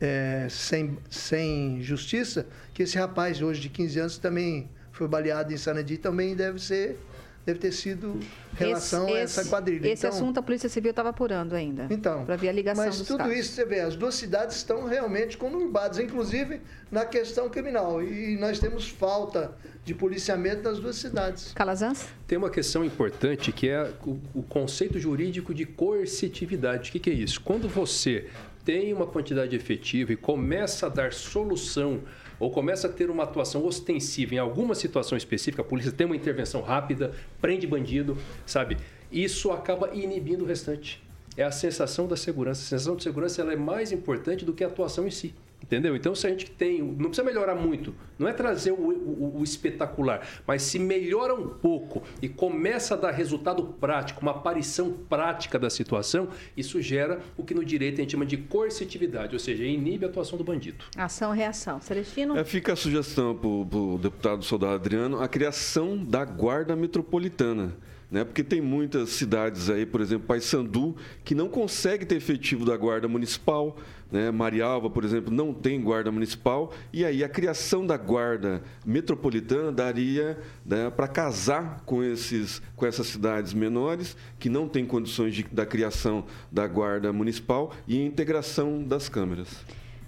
é, 0.00 0.46
sem, 0.48 0.96
sem 1.10 1.82
justiça, 1.82 2.46
que 2.72 2.84
esse 2.84 2.96
rapaz 2.96 3.42
hoje 3.42 3.60
de 3.60 3.68
15 3.68 4.00
anos 4.00 4.16
também 4.16 4.70
foi 4.90 5.06
baleado 5.06 5.52
em 5.52 5.58
Sanadi, 5.58 5.98
também 5.98 6.34
deve 6.34 6.58
ser 6.58 6.98
deve 7.46 7.60
ter 7.60 7.70
sido 7.70 8.18
relação 8.54 9.04
esse, 9.04 9.16
a 9.16 9.20
essa 9.20 9.44
quadrilha. 9.44 9.86
Esse 9.86 10.04
então, 10.04 10.18
assunto 10.18 10.38
a 10.38 10.42
Polícia 10.42 10.68
Civil 10.68 10.90
estava 10.90 11.10
apurando 11.10 11.54
ainda. 11.54 11.86
Então. 11.88 12.24
Para 12.24 12.34
ver 12.34 12.48
a 12.48 12.52
ligação 12.52 12.84
Mas 12.84 13.00
tudo 13.02 13.18
casos. 13.18 13.36
isso, 13.36 13.52
você 13.52 13.64
vê, 13.64 13.80
as 13.80 13.94
duas 13.94 14.16
cidades 14.16 14.56
estão 14.56 14.84
realmente 14.84 15.38
conurbadas, 15.38 16.00
inclusive 16.00 16.60
na 16.90 17.04
questão 17.04 17.48
criminal. 17.48 18.02
E 18.02 18.36
nós 18.36 18.58
temos 18.58 18.88
falta 18.88 19.56
de 19.84 19.94
policiamento 19.94 20.64
nas 20.64 20.80
duas 20.80 20.96
cidades. 20.96 21.52
Calazans? 21.52 22.08
Tem 22.26 22.36
uma 22.36 22.50
questão 22.50 22.84
importante 22.84 23.52
que 23.52 23.68
é 23.68 23.92
o, 24.04 24.18
o 24.34 24.42
conceito 24.42 24.98
jurídico 24.98 25.54
de 25.54 25.64
coercitividade. 25.64 26.90
O 26.90 26.92
que, 26.92 26.98
que 26.98 27.10
é 27.10 27.14
isso? 27.14 27.40
Quando 27.40 27.68
você 27.68 28.26
tem 28.64 28.92
uma 28.92 29.06
quantidade 29.06 29.54
efetiva 29.54 30.12
e 30.12 30.16
começa 30.16 30.86
a 30.86 30.88
dar 30.88 31.12
solução 31.12 32.00
ou 32.38 32.50
começa 32.50 32.86
a 32.86 32.92
ter 32.92 33.10
uma 33.10 33.22
atuação 33.22 33.64
ostensiva 33.64 34.34
em 34.34 34.38
alguma 34.38 34.74
situação 34.74 35.16
específica, 35.16 35.62
a 35.62 35.64
polícia 35.64 35.92
tem 35.92 36.06
uma 36.06 36.16
intervenção 36.16 36.60
rápida, 36.60 37.12
prende 37.40 37.66
bandido, 37.66 38.16
sabe? 38.44 38.76
Isso 39.10 39.50
acaba 39.50 39.90
inibindo 39.94 40.44
o 40.44 40.46
restante. 40.46 41.02
É 41.36 41.44
a 41.44 41.50
sensação 41.50 42.06
da 42.06 42.16
segurança. 42.16 42.62
A 42.62 42.64
sensação 42.64 42.96
de 42.96 43.02
segurança 43.02 43.42
ela 43.42 43.52
é 43.52 43.56
mais 43.56 43.92
importante 43.92 44.44
do 44.44 44.52
que 44.52 44.64
a 44.64 44.66
atuação 44.66 45.06
em 45.06 45.10
si. 45.10 45.34
Entendeu? 45.62 45.96
Então, 45.96 46.14
se 46.14 46.26
a 46.26 46.30
gente 46.30 46.48
tem. 46.48 46.80
Não 46.80 47.06
precisa 47.06 47.24
melhorar 47.24 47.56
muito. 47.56 47.92
Não 48.18 48.28
é 48.28 48.32
trazer 48.32 48.70
o, 48.70 48.76
o, 48.76 49.38
o, 49.38 49.42
espetacular. 49.42 50.24
Mas 50.46 50.62
se 50.62 50.78
melhora 50.78 51.34
um 51.34 51.48
pouco 51.48 52.04
e 52.22 52.28
começa 52.28 52.94
a 52.94 52.96
dar 52.96 53.10
resultado 53.10 53.64
prático, 53.64 54.22
uma 54.22 54.30
aparição 54.30 54.92
prática 54.92 55.58
da 55.58 55.68
situação, 55.68 56.28
isso 56.56 56.80
gera 56.80 57.20
o 57.36 57.42
que 57.42 57.52
no 57.52 57.64
direito 57.64 57.98
a 57.98 58.02
gente 58.02 58.12
chama 58.12 58.26
de 58.26 58.36
coercitividade, 58.36 59.34
ou 59.34 59.40
seja, 59.40 59.64
inibe 59.64 60.04
a 60.04 60.08
atuação 60.08 60.38
do 60.38 60.44
bandido. 60.44 60.84
Ação 60.96 61.32
reação. 61.32 61.80
Celestino? 61.80 62.38
É, 62.38 62.44
fica 62.44 62.74
a 62.74 62.76
sugestão 62.76 63.34
para 63.34 63.48
o 63.48 63.98
deputado 63.98 64.44
soldado 64.44 64.74
Adriano 64.74 65.20
a 65.20 65.26
criação 65.26 65.96
da 65.96 66.24
Guarda 66.24 66.76
Metropolitana 66.76 67.74
né? 68.10 68.24
Porque 68.24 68.44
tem 68.44 68.60
muitas 68.60 69.10
cidades 69.10 69.68
aí, 69.68 69.84
por 69.84 70.00
exemplo, 70.00 70.26
Paysandu, 70.26 70.96
que 71.24 71.34
não 71.34 71.48
consegue 71.48 72.04
ter 72.04 72.16
efetivo 72.16 72.64
da 72.64 72.76
Guarda 72.76 73.08
Municipal, 73.08 73.76
né? 74.10 74.30
Marialva, 74.30 74.88
por 74.88 75.04
exemplo, 75.04 75.32
não 75.32 75.52
tem 75.52 75.80
guarda 75.80 76.10
municipal, 76.10 76.72
e 76.92 77.04
aí 77.04 77.24
a 77.24 77.28
criação 77.28 77.86
da 77.86 77.96
guarda 77.96 78.62
metropolitana 78.84 79.72
daria 79.72 80.38
né, 80.64 80.90
para 80.90 81.08
casar 81.08 81.82
com, 81.84 82.02
esses, 82.02 82.62
com 82.74 82.86
essas 82.86 83.06
cidades 83.08 83.52
menores 83.52 84.16
que 84.38 84.48
não 84.48 84.68
têm 84.68 84.86
condições 84.86 85.34
de, 85.34 85.42
da 85.44 85.66
criação 85.66 86.24
da 86.50 86.66
guarda 86.66 87.12
municipal 87.12 87.72
e 87.86 88.00
integração 88.00 88.82
das 88.82 89.08
câmeras. 89.08 89.64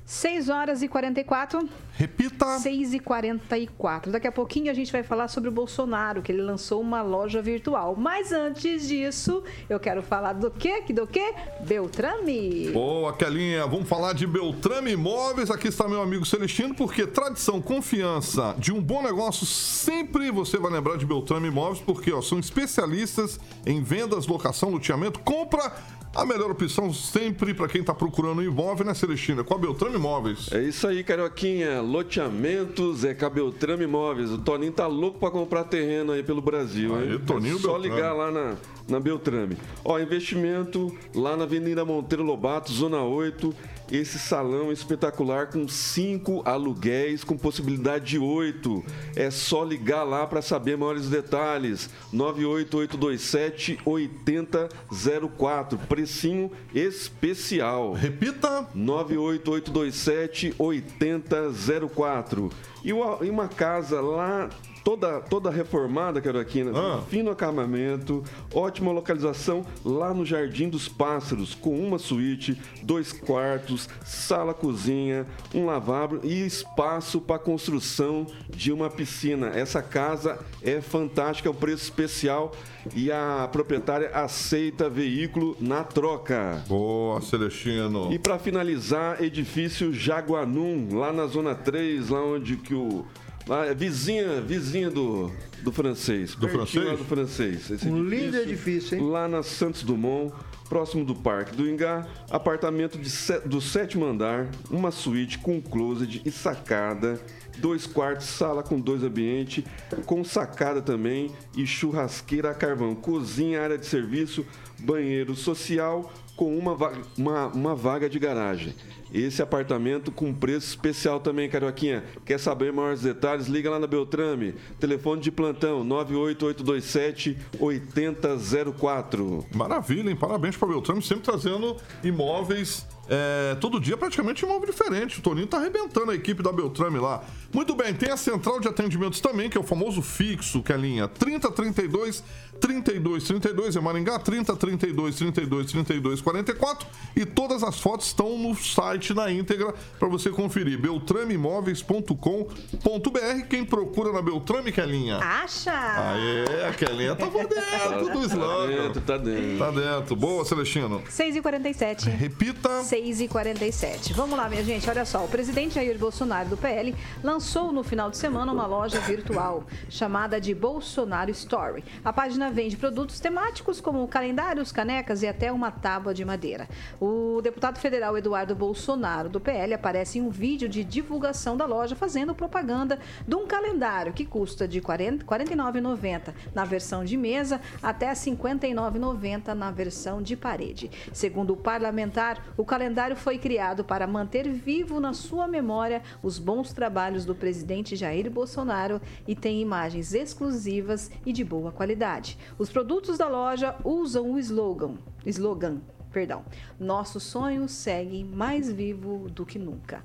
6 0.09 0.49
horas 0.49 0.83
e 0.83 0.89
44. 0.89 1.69
Repita. 1.93 2.59
6 2.61 2.95
e 2.95 2.99
44. 2.99 4.11
Daqui 4.11 4.27
a 4.27 4.33
pouquinho 4.33 4.71
a 4.71 4.75
gente 4.75 4.91
vai 4.91 5.03
falar 5.03 5.29
sobre 5.29 5.51
o 5.51 5.53
Bolsonaro, 5.53 6.23
que 6.23 6.33
ele 6.33 6.41
lançou 6.41 6.81
uma 6.81 7.03
loja 7.03 7.43
virtual. 7.43 7.95
Mas 7.95 8.33
antes 8.33 8.89
disso, 8.89 9.43
eu 9.69 9.79
quero 9.79 10.01
falar 10.03 10.33
do 10.33 10.51
quê? 10.51 10.83
Do 10.95 11.07
quê? 11.07 11.35
Beltrame. 11.61 12.71
Boa, 12.71 13.13
Kelinha. 13.13 13.67
Vamos 13.67 13.87
falar 13.87 14.15
de 14.15 14.27
Beltrame 14.27 14.93
Imóveis. 14.93 15.51
Aqui 15.51 15.69
está 15.69 15.87
meu 15.87 16.01
amigo 16.01 16.25
Celestino, 16.25 16.75
porque 16.75 17.07
tradição, 17.07 17.61
confiança 17.61 18.55
de 18.57 18.73
um 18.73 18.81
bom 18.81 19.03
negócio, 19.03 19.45
sempre 19.45 20.31
você 20.31 20.57
vai 20.57 20.73
lembrar 20.73 20.97
de 20.97 21.05
Beltrame 21.05 21.49
Imóveis, 21.49 21.83
porque 21.85 22.11
ó, 22.11 22.23
são 22.23 22.39
especialistas 22.39 23.39
em 23.67 23.83
vendas, 23.83 24.27
locação, 24.27 24.71
loteamento, 24.71 25.19
compra 25.21 25.71
a 26.15 26.25
melhor 26.25 26.51
opção 26.51 26.93
sempre 26.93 27.55
para 27.55 27.69
quem 27.69 27.81
está 27.81 27.95
procurando 27.95 28.39
um 28.41 28.43
imóvel, 28.43 28.85
né, 28.87 28.95
Celestina? 28.95 29.45
Com 29.45 29.55
a 29.55 29.59
Beltrame 29.59 29.97
Imóveis. 29.97 30.49
É 30.53 30.63
isso 30.63 30.87
aí, 30.87 31.05
Carioquinha. 31.05 31.81
Loteamentos 31.81 33.05
é 33.05 33.15
com 33.15 33.27
a 33.27 33.31
Beltrame 33.31 33.85
Imóveis. 33.85 34.31
O 34.31 34.39
Toninho 34.39 34.73
tá 34.73 34.87
louco 34.87 35.19
para 35.19 35.31
comprar 35.31 35.65
terreno 35.65 36.13
aí 36.13 36.23
pelo 36.23 36.41
Brasil, 36.41 36.95
aí, 36.97 37.13
hein? 37.13 37.21
Toninho 37.27 37.57
é 37.57 37.61
só 37.61 37.73
Beltrame. 37.73 37.95
ligar 37.97 38.13
lá 38.15 38.31
na, 38.31 38.55
na 38.89 39.01
Beltrame. 39.01 39.57
Ó, 39.85 39.99
investimento 39.99 40.97
lá 41.15 41.37
na 41.37 41.45
Avenida 41.45 41.85
Monteiro 41.85 42.25
Lobato, 42.25 42.73
Zona 42.73 43.03
8. 43.03 43.55
Esse 43.91 44.19
salão 44.19 44.71
espetacular 44.71 45.47
com 45.47 45.67
cinco 45.67 46.43
aluguéis, 46.45 47.25
com 47.25 47.39
possibilidade 47.39 48.05
de 48.05 48.19
oito. 48.19 48.85
É 49.17 49.31
só 49.31 49.65
ligar 49.65 50.05
lá 50.05 50.27
para 50.27 50.43
saber 50.43 50.77
maiores 50.77 51.09
detalhes. 51.09 51.89
98827 52.13 53.79
8004. 53.85 55.79
Precinho 55.89 56.51
especial. 56.75 57.93
Repita. 57.95 58.69
98827 58.75 60.55
8004. 60.59 62.51
E 62.85 62.93
uma, 62.93 63.19
e 63.25 63.31
uma 63.31 63.49
casa 63.49 64.01
lá 64.01 64.51
toda, 64.89 65.21
toda 65.21 65.51
reformada, 65.51 66.19
Caroquina, 66.19 66.73
Ah. 66.75 67.03
fino 67.11 67.31
acabamento, 67.31 68.25
ótima 68.55 68.91
localização 68.91 69.63
lá 69.85 70.15
no 70.15 70.25
Jardim 70.25 70.71
dos 70.71 70.89
Pássaros, 70.89 71.55
com 71.55 71.79
uma 71.79 71.99
suíte, 71.99 72.59
dois 72.83 73.13
quartos, 73.13 73.87
sala 74.03 74.55
cozinha, 74.55 75.27
um 75.55 75.67
lavabo 75.67 76.21
e 76.25 76.47
espaço 76.47 77.21
para 77.21 77.39
construção 77.39 78.27
de 78.49 78.73
uma 78.73 78.89
piscina. 78.89 79.49
Essa 79.49 79.83
casa 79.83 80.39
é 80.63 80.81
fantástica, 80.81 81.51
é 81.51 81.53
um 81.53 81.55
preço 81.55 81.83
especial 81.83 82.53
e 82.95 83.13
a 83.13 83.47
proprietária 83.53 84.09
aceita 84.15 84.89
veículo 84.89 85.55
na 85.61 85.85
troca. 85.85 86.65
Boa, 86.67 87.21
Celestino. 87.21 88.11
E 88.11 88.19
para 88.19 88.39
finalizar, 88.39 89.23
edifício 89.23 89.93
Jaguanum, 89.93 90.97
lá 90.97 91.13
na 91.13 91.27
zona 91.27 91.55
3, 91.55 92.09
lá 92.09 92.25
onde 92.25 92.57
que 92.57 92.73
o 92.75 93.05
lá 93.49 93.67
é 93.67 93.75
vizinha, 93.75 94.41
vizinha 94.41 94.91
do, 94.91 95.33
do 95.63 95.73
francês. 95.73 96.35
Do 96.35 96.49
francês? 96.49 96.85
Lá 96.85 96.95
do 96.95 97.05
francês. 97.05 97.71
Esse 97.71 97.89
Um 97.89 98.03
lindo 98.03 98.37
edifício, 98.37 98.97
hein? 98.97 99.09
Lá 99.09 99.27
na 99.27 99.43
Santos 99.43 99.83
Dumont, 99.83 100.33
próximo 100.69 101.05
do 101.05 101.15
Parque 101.15 101.57
do 101.57 101.69
Ingá, 101.69 102.07
apartamento 102.31 102.99
do 103.47 103.61
sétimo 103.61 104.05
andar, 104.05 104.49
uma 104.71 104.91
suíte 104.91 105.39
com 105.39 105.61
closet 105.61 106.23
e 106.25 106.31
sacada, 106.31 107.21
dois 107.59 107.87
quartos, 107.87 108.27
sala 108.27 108.63
com 108.63 108.79
dois 108.79 109.03
ambientes, 109.03 109.65
com 110.05 110.23
sacada 110.23 110.83
também 110.83 111.31
e 111.57 111.67
churrasqueira 111.67 112.51
a 112.51 112.55
carvão, 112.55 112.95
cozinha, 112.95 113.63
área 113.63 113.79
de 113.79 113.87
serviço, 113.87 114.45
banheiro 114.79 115.35
social 115.35 116.13
com 116.37 116.57
uma, 116.57 116.77
uma, 117.17 117.47
uma 117.49 117.75
vaga 117.75 118.09
de 118.09 118.19
garagem. 118.19 118.73
Esse 119.13 119.41
apartamento 119.43 120.11
com 120.13 120.33
preço 120.35 120.69
especial 120.69 121.21
também, 121.21 121.49
Carioquinha. 121.49 122.05
Quer 122.25 122.39
saber 122.39 122.73
maiores 122.73 123.01
detalhes? 123.01 123.47
Liga 123.47 123.71
lá 123.71 123.79
na 123.79 123.87
Beltrame. 123.87 124.55
Telefone 124.79 125.21
de 125.21 125.31
plantão 125.31 125.83
98827 125.85 127.39
8004. 127.59 129.47
Maravilha, 129.55 130.11
hein? 130.11 130.17
Parabéns 130.17 130.57
para 130.57 130.69
Beltrame, 130.69 131.03
sempre 131.03 131.25
trazendo 131.25 131.77
imóveis. 132.03 132.87
é, 133.09 133.55
todo 133.59 133.81
dia 133.81 133.97
praticamente 133.97 134.45
imóvel 134.45 134.67
diferente. 134.67 135.19
O 135.19 135.23
Toninho 135.23 135.47
tá 135.47 135.57
arrebentando 135.57 136.11
a 136.11 136.15
equipe 136.15 136.43
da 136.43 136.53
Beltrame 136.53 136.99
lá. 136.99 137.25
Muito 137.53 137.75
bem, 137.75 137.95
tem 137.95 138.11
a 138.11 138.17
central 138.17 138.61
de 138.61 138.69
atendimentos 138.69 139.21
também, 139.21 139.49
que 139.49 139.57
é 139.57 139.61
o 139.61 139.65
famoso 139.65 140.03
fixo, 140.03 140.63
que 140.63 140.71
é 140.73 140.75
a 140.75 140.79
linha 140.79 141.09
3032 141.09 142.23
3232 142.61 143.77
é 143.77 143.81
Maringá, 143.81 144.19
3032 144.19 145.17
32 145.17 145.71
32 145.71 146.21
44 146.21 146.89
e 147.15 147.25
todas 147.25 147.63
as 147.63 147.79
fotos 147.81 148.09
estão 148.09 148.37
no 148.37 148.55
site 148.55 148.98
na 149.15 149.31
íntegra 149.31 149.73
para 149.99 150.09
você 150.09 150.31
conferir 150.31 150.79
beltrameimóveis.com.br. 150.79 153.47
Quem 153.49 153.65
procura 153.65 154.13
na 154.13 154.21
Beltrame, 154.23 154.73
Kelinha? 154.73 155.19
Acha? 155.19 155.73
Aê, 155.73 156.67
a 156.69 156.73
Kelinha 156.73 157.15
tá 157.15 157.27
por 157.27 157.47
dentro 157.47 158.13
do 158.13 158.29
Tá 158.29 158.35
slogan. 158.35 158.67
dentro, 158.67 159.01
tá 159.03 159.17
dentro. 159.17 159.59
Tá 159.59 159.71
dentro. 159.71 160.17
Boa, 160.17 160.45
Celestino. 160.45 161.03
6 161.09 161.37
e 161.37 161.43
47. 161.43 162.11
Repita. 162.11 162.83
6 162.83 163.21
e 163.21 163.29
47. 163.29 164.13
Vamos 164.13 164.37
lá, 164.39 164.49
minha 164.49 164.63
gente. 164.65 164.89
Olha 164.89 165.05
só. 165.05 165.25
O 165.25 165.29
presidente 165.29 165.75
Jair 165.77 165.99
Bolsonaro 165.99 166.49
do 166.49 166.57
PL 166.57 166.95
lançou 167.23 167.73
no 167.73 167.83
final 167.83 168.11
de 168.11 168.17
semana 168.17 168.53
uma 168.53 168.67
loja 168.67 169.01
virtual 169.01 169.65
chamada 169.89 170.41
de 170.41 170.55
Bolsonaro 170.55 171.31
Story. 171.31 171.85
A 172.05 172.13
página 172.13 172.51
vende 172.51 172.77
produtos 172.77 173.21
temáticos 173.21 173.81
como 173.81 174.07
calendários, 174.09 174.73
canecas 174.73 175.23
e 175.23 175.27
até 175.27 175.51
uma 175.53 175.71
tábua 175.71 176.15
de 176.15 176.25
madeira. 176.25 176.69
O 177.01 177.41
deputado 177.43 177.79
federal 177.79 178.17
Eduardo 178.17 178.55
Bolsonaro 178.55 178.88
do 179.31 179.39
PL 179.39 179.75
aparece 179.75 180.19
em 180.19 180.23
um 180.23 180.31
vídeo 180.31 180.67
de 180.67 180.83
divulgação 180.83 181.59
da 181.59 181.67
loja 181.67 181.95
fazendo 181.95 182.35
propaganda 182.35 182.99
de 183.27 183.35
um 183.35 183.47
calendário 183.47 184.15
que 184.15 184.25
custa 184.25 184.67
de 184.67 184.79
R$ 184.79 184.85
40 184.85 185.25
R$ 185.25 185.45
49,90 185.45 186.33
na 186.55 186.65
versão 186.65 187.05
de 187.05 187.15
mesa 187.15 187.61
até 187.83 188.07
R$ 188.09 188.15
59,90 188.15 189.53
na 189.53 189.71
versão 189.71 190.23
de 190.23 190.35
parede. 190.35 190.91
Segundo 191.13 191.53
o 191.53 191.57
parlamentar, 191.57 192.43
o 192.57 192.65
calendário 192.65 193.15
foi 193.15 193.37
criado 193.37 193.85
para 193.85 194.07
manter 194.07 194.49
vivo 194.49 195.01
na 195.01 195.13
sua 195.13 195.47
memória 195.47 196.03
os 196.23 196.39
bons 196.39 196.73
trabalhos 196.73 197.27
do 197.27 197.35
presidente 197.35 197.95
Jair 197.95 198.31
Bolsonaro 198.31 199.03
e 199.27 199.35
tem 199.35 199.61
imagens 199.61 200.15
exclusivas 200.15 201.11
e 201.27 201.33
de 201.33 201.45
boa 201.45 201.71
qualidade. 201.71 202.39
Os 202.59 202.71
produtos 202.71 203.19
da 203.19 203.29
loja 203.29 203.77
usam 203.85 204.33
o 204.33 204.39
slogan, 204.39 204.95
slogan, 205.27 205.83
perdão, 206.13 206.45
nossos 206.79 207.23
sonhos 207.23 207.73
seguem 207.73 208.25
mais 208.25 208.71
vivo 208.71 209.29
do 209.31 209.45
que 209.45 209.59
nunca. 209.59 210.05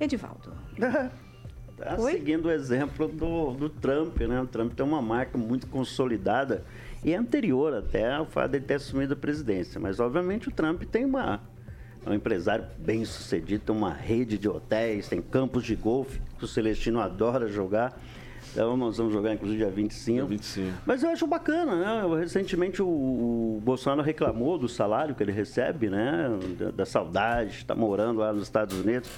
Edivaldo. 0.00 0.52
Tá 1.78 1.94
Oi? 1.96 2.10
seguindo 2.10 2.46
o 2.46 2.50
exemplo 2.50 3.06
do, 3.06 3.52
do 3.52 3.68
Trump, 3.68 4.18
né? 4.22 4.40
O 4.40 4.48
Trump 4.48 4.72
tem 4.74 4.84
uma 4.84 5.00
marca 5.00 5.38
muito 5.38 5.68
consolidada 5.68 6.64
e 7.04 7.14
anterior 7.14 7.72
até 7.72 8.12
ao 8.12 8.26
fato 8.26 8.50
de 8.50 8.56
ele 8.56 8.64
ter 8.64 8.74
assumido 8.74 9.12
a 9.14 9.16
presidência. 9.16 9.80
Mas, 9.80 10.00
obviamente, 10.00 10.48
o 10.48 10.50
Trump 10.50 10.82
tem 10.82 11.04
uma. 11.04 11.40
É 12.04 12.10
um 12.10 12.14
empresário 12.14 12.66
bem 12.78 13.04
sucedido, 13.04 13.64
tem 13.66 13.76
uma 13.76 13.92
rede 13.92 14.36
de 14.36 14.48
hotéis, 14.48 15.08
tem 15.08 15.22
campos 15.22 15.64
de 15.64 15.76
golfe, 15.76 16.20
que 16.36 16.44
o 16.44 16.48
Celestino 16.48 17.00
adora 17.00 17.46
jogar. 17.46 17.96
Então, 18.52 18.76
nós 18.76 18.96
vamos 18.96 19.12
jogar, 19.12 19.34
inclusive, 19.34 19.58
dia 19.58 19.70
25. 19.70 20.16
Dia 20.16 20.24
25. 20.26 20.78
Mas 20.86 21.02
eu 21.02 21.10
acho 21.10 21.26
bacana, 21.26 21.76
né? 21.76 22.16
Recentemente 22.18 22.82
o, 22.82 22.86
o 22.86 23.60
Bolsonaro 23.62 24.02
reclamou 24.02 24.58
do 24.58 24.68
salário 24.68 25.14
que 25.14 25.22
ele 25.22 25.32
recebe, 25.32 25.88
né? 25.88 26.28
Da, 26.58 26.70
da 26.70 26.86
saudade, 26.86 27.58
está 27.58 27.74
morando 27.74 28.20
lá 28.20 28.32
nos 28.32 28.42
Estados 28.42 28.78
Unidos. 28.78 29.10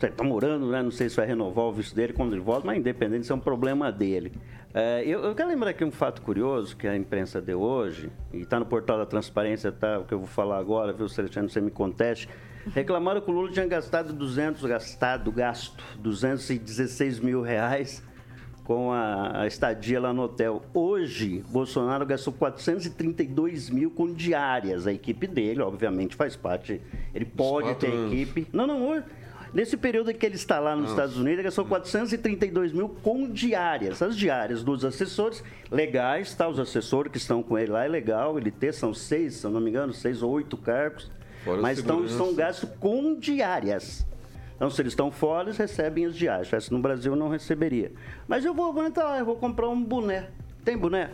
Está 0.00 0.22
morando, 0.22 0.70
né? 0.70 0.82
Não 0.82 0.90
sei 0.90 1.08
se 1.08 1.16
vai 1.16 1.26
renovar 1.26 1.64
o 1.64 1.72
visto 1.72 1.94
dele 1.94 2.12
quando 2.12 2.34
ele 2.34 2.42
volta, 2.42 2.66
mas 2.66 2.78
independente, 2.78 3.22
isso 3.22 3.32
é 3.32 3.36
um 3.36 3.40
problema 3.40 3.90
dele. 3.90 4.32
É, 4.74 5.02
eu, 5.06 5.20
eu 5.20 5.34
quero 5.34 5.48
lembrar 5.48 5.70
aqui 5.70 5.82
um 5.82 5.90
fato 5.90 6.20
curioso 6.20 6.76
que 6.76 6.86
a 6.86 6.94
imprensa 6.94 7.40
deu 7.40 7.60
hoje, 7.60 8.10
e 8.30 8.42
está 8.42 8.60
no 8.60 8.66
portal 8.66 8.98
da 8.98 9.06
transparência, 9.06 9.72
tá? 9.72 10.00
O 10.00 10.04
que 10.04 10.12
eu 10.12 10.18
vou 10.18 10.28
falar 10.28 10.58
agora, 10.58 10.92
viu, 10.92 11.08
Celestino, 11.08 11.48
você 11.48 11.62
me 11.62 11.70
conteste. 11.70 12.28
Reclamaram 12.74 13.22
que 13.22 13.30
o 13.30 13.32
Lula 13.32 13.50
tinha 13.50 13.66
gastado 13.66 14.12
200, 14.12 14.62
gastado, 14.64 15.32
gasto 15.32 15.82
216 15.98 17.20
mil 17.20 17.40
reais 17.40 18.02
com 18.66 18.92
a, 18.92 19.42
a 19.42 19.46
estadia 19.46 20.00
lá 20.00 20.12
no 20.12 20.22
hotel. 20.22 20.60
Hoje, 20.74 21.44
Bolsonaro 21.48 22.04
gastou 22.04 22.32
432 22.32 23.70
mil 23.70 23.90
com 23.92 24.12
diárias. 24.12 24.88
A 24.88 24.92
equipe 24.92 25.28
dele, 25.28 25.62
obviamente, 25.62 26.16
faz 26.16 26.34
parte. 26.34 26.82
Ele 27.14 27.24
pode 27.24 27.76
ter 27.76 27.92
anos. 27.92 28.12
equipe. 28.12 28.48
Não, 28.52 28.66
não, 28.66 28.88
hoje. 28.88 29.04
Nesse 29.54 29.76
período 29.76 30.12
que 30.12 30.26
ele 30.26 30.34
está 30.34 30.58
lá 30.58 30.74
nos 30.74 30.90
Estados 30.90 31.16
Unidos, 31.16 31.34
ele 31.34 31.42
gastou 31.44 31.64
432 31.64 32.72
mil 32.72 32.88
com 32.88 33.30
diárias. 33.30 34.02
As 34.02 34.16
diárias 34.16 34.64
dos 34.64 34.84
assessores, 34.84 35.44
legais, 35.70 36.34
tá? 36.34 36.48
Os 36.48 36.58
assessores 36.58 37.12
que 37.12 37.18
estão 37.18 37.44
com 37.44 37.56
ele 37.56 37.70
lá, 37.70 37.84
é 37.84 37.88
legal. 37.88 38.36
Ele 38.36 38.50
tem, 38.50 38.72
são 38.72 38.92
seis, 38.92 39.34
se 39.34 39.46
eu 39.46 39.50
não 39.50 39.60
me 39.60 39.70
engano, 39.70 39.94
seis 39.94 40.22
ou 40.22 40.32
oito 40.32 40.56
cargos. 40.56 41.08
Fora 41.44 41.62
mas 41.62 41.78
estão, 41.78 42.06
são 42.08 42.34
gastos 42.34 42.68
com 42.80 43.14
diárias. 43.14 44.04
Então, 44.56 44.70
se 44.70 44.82
eles 44.82 44.92
estão 44.92 45.10
fora, 45.10 45.44
eles 45.44 45.58
recebem 45.58 46.06
as 46.06 46.16
diárias. 46.16 46.64
Se 46.64 46.72
no 46.72 46.78
Brasil, 46.78 47.14
não 47.14 47.28
receberia. 47.28 47.92
Mas 48.26 48.44
eu 48.44 48.54
vou, 48.54 48.72
lá, 49.04 49.18
eu 49.18 49.24
vou 49.24 49.36
comprar 49.36 49.68
um 49.68 49.82
boné. 49.82 50.28
Tem 50.64 50.76
boné? 50.76 51.10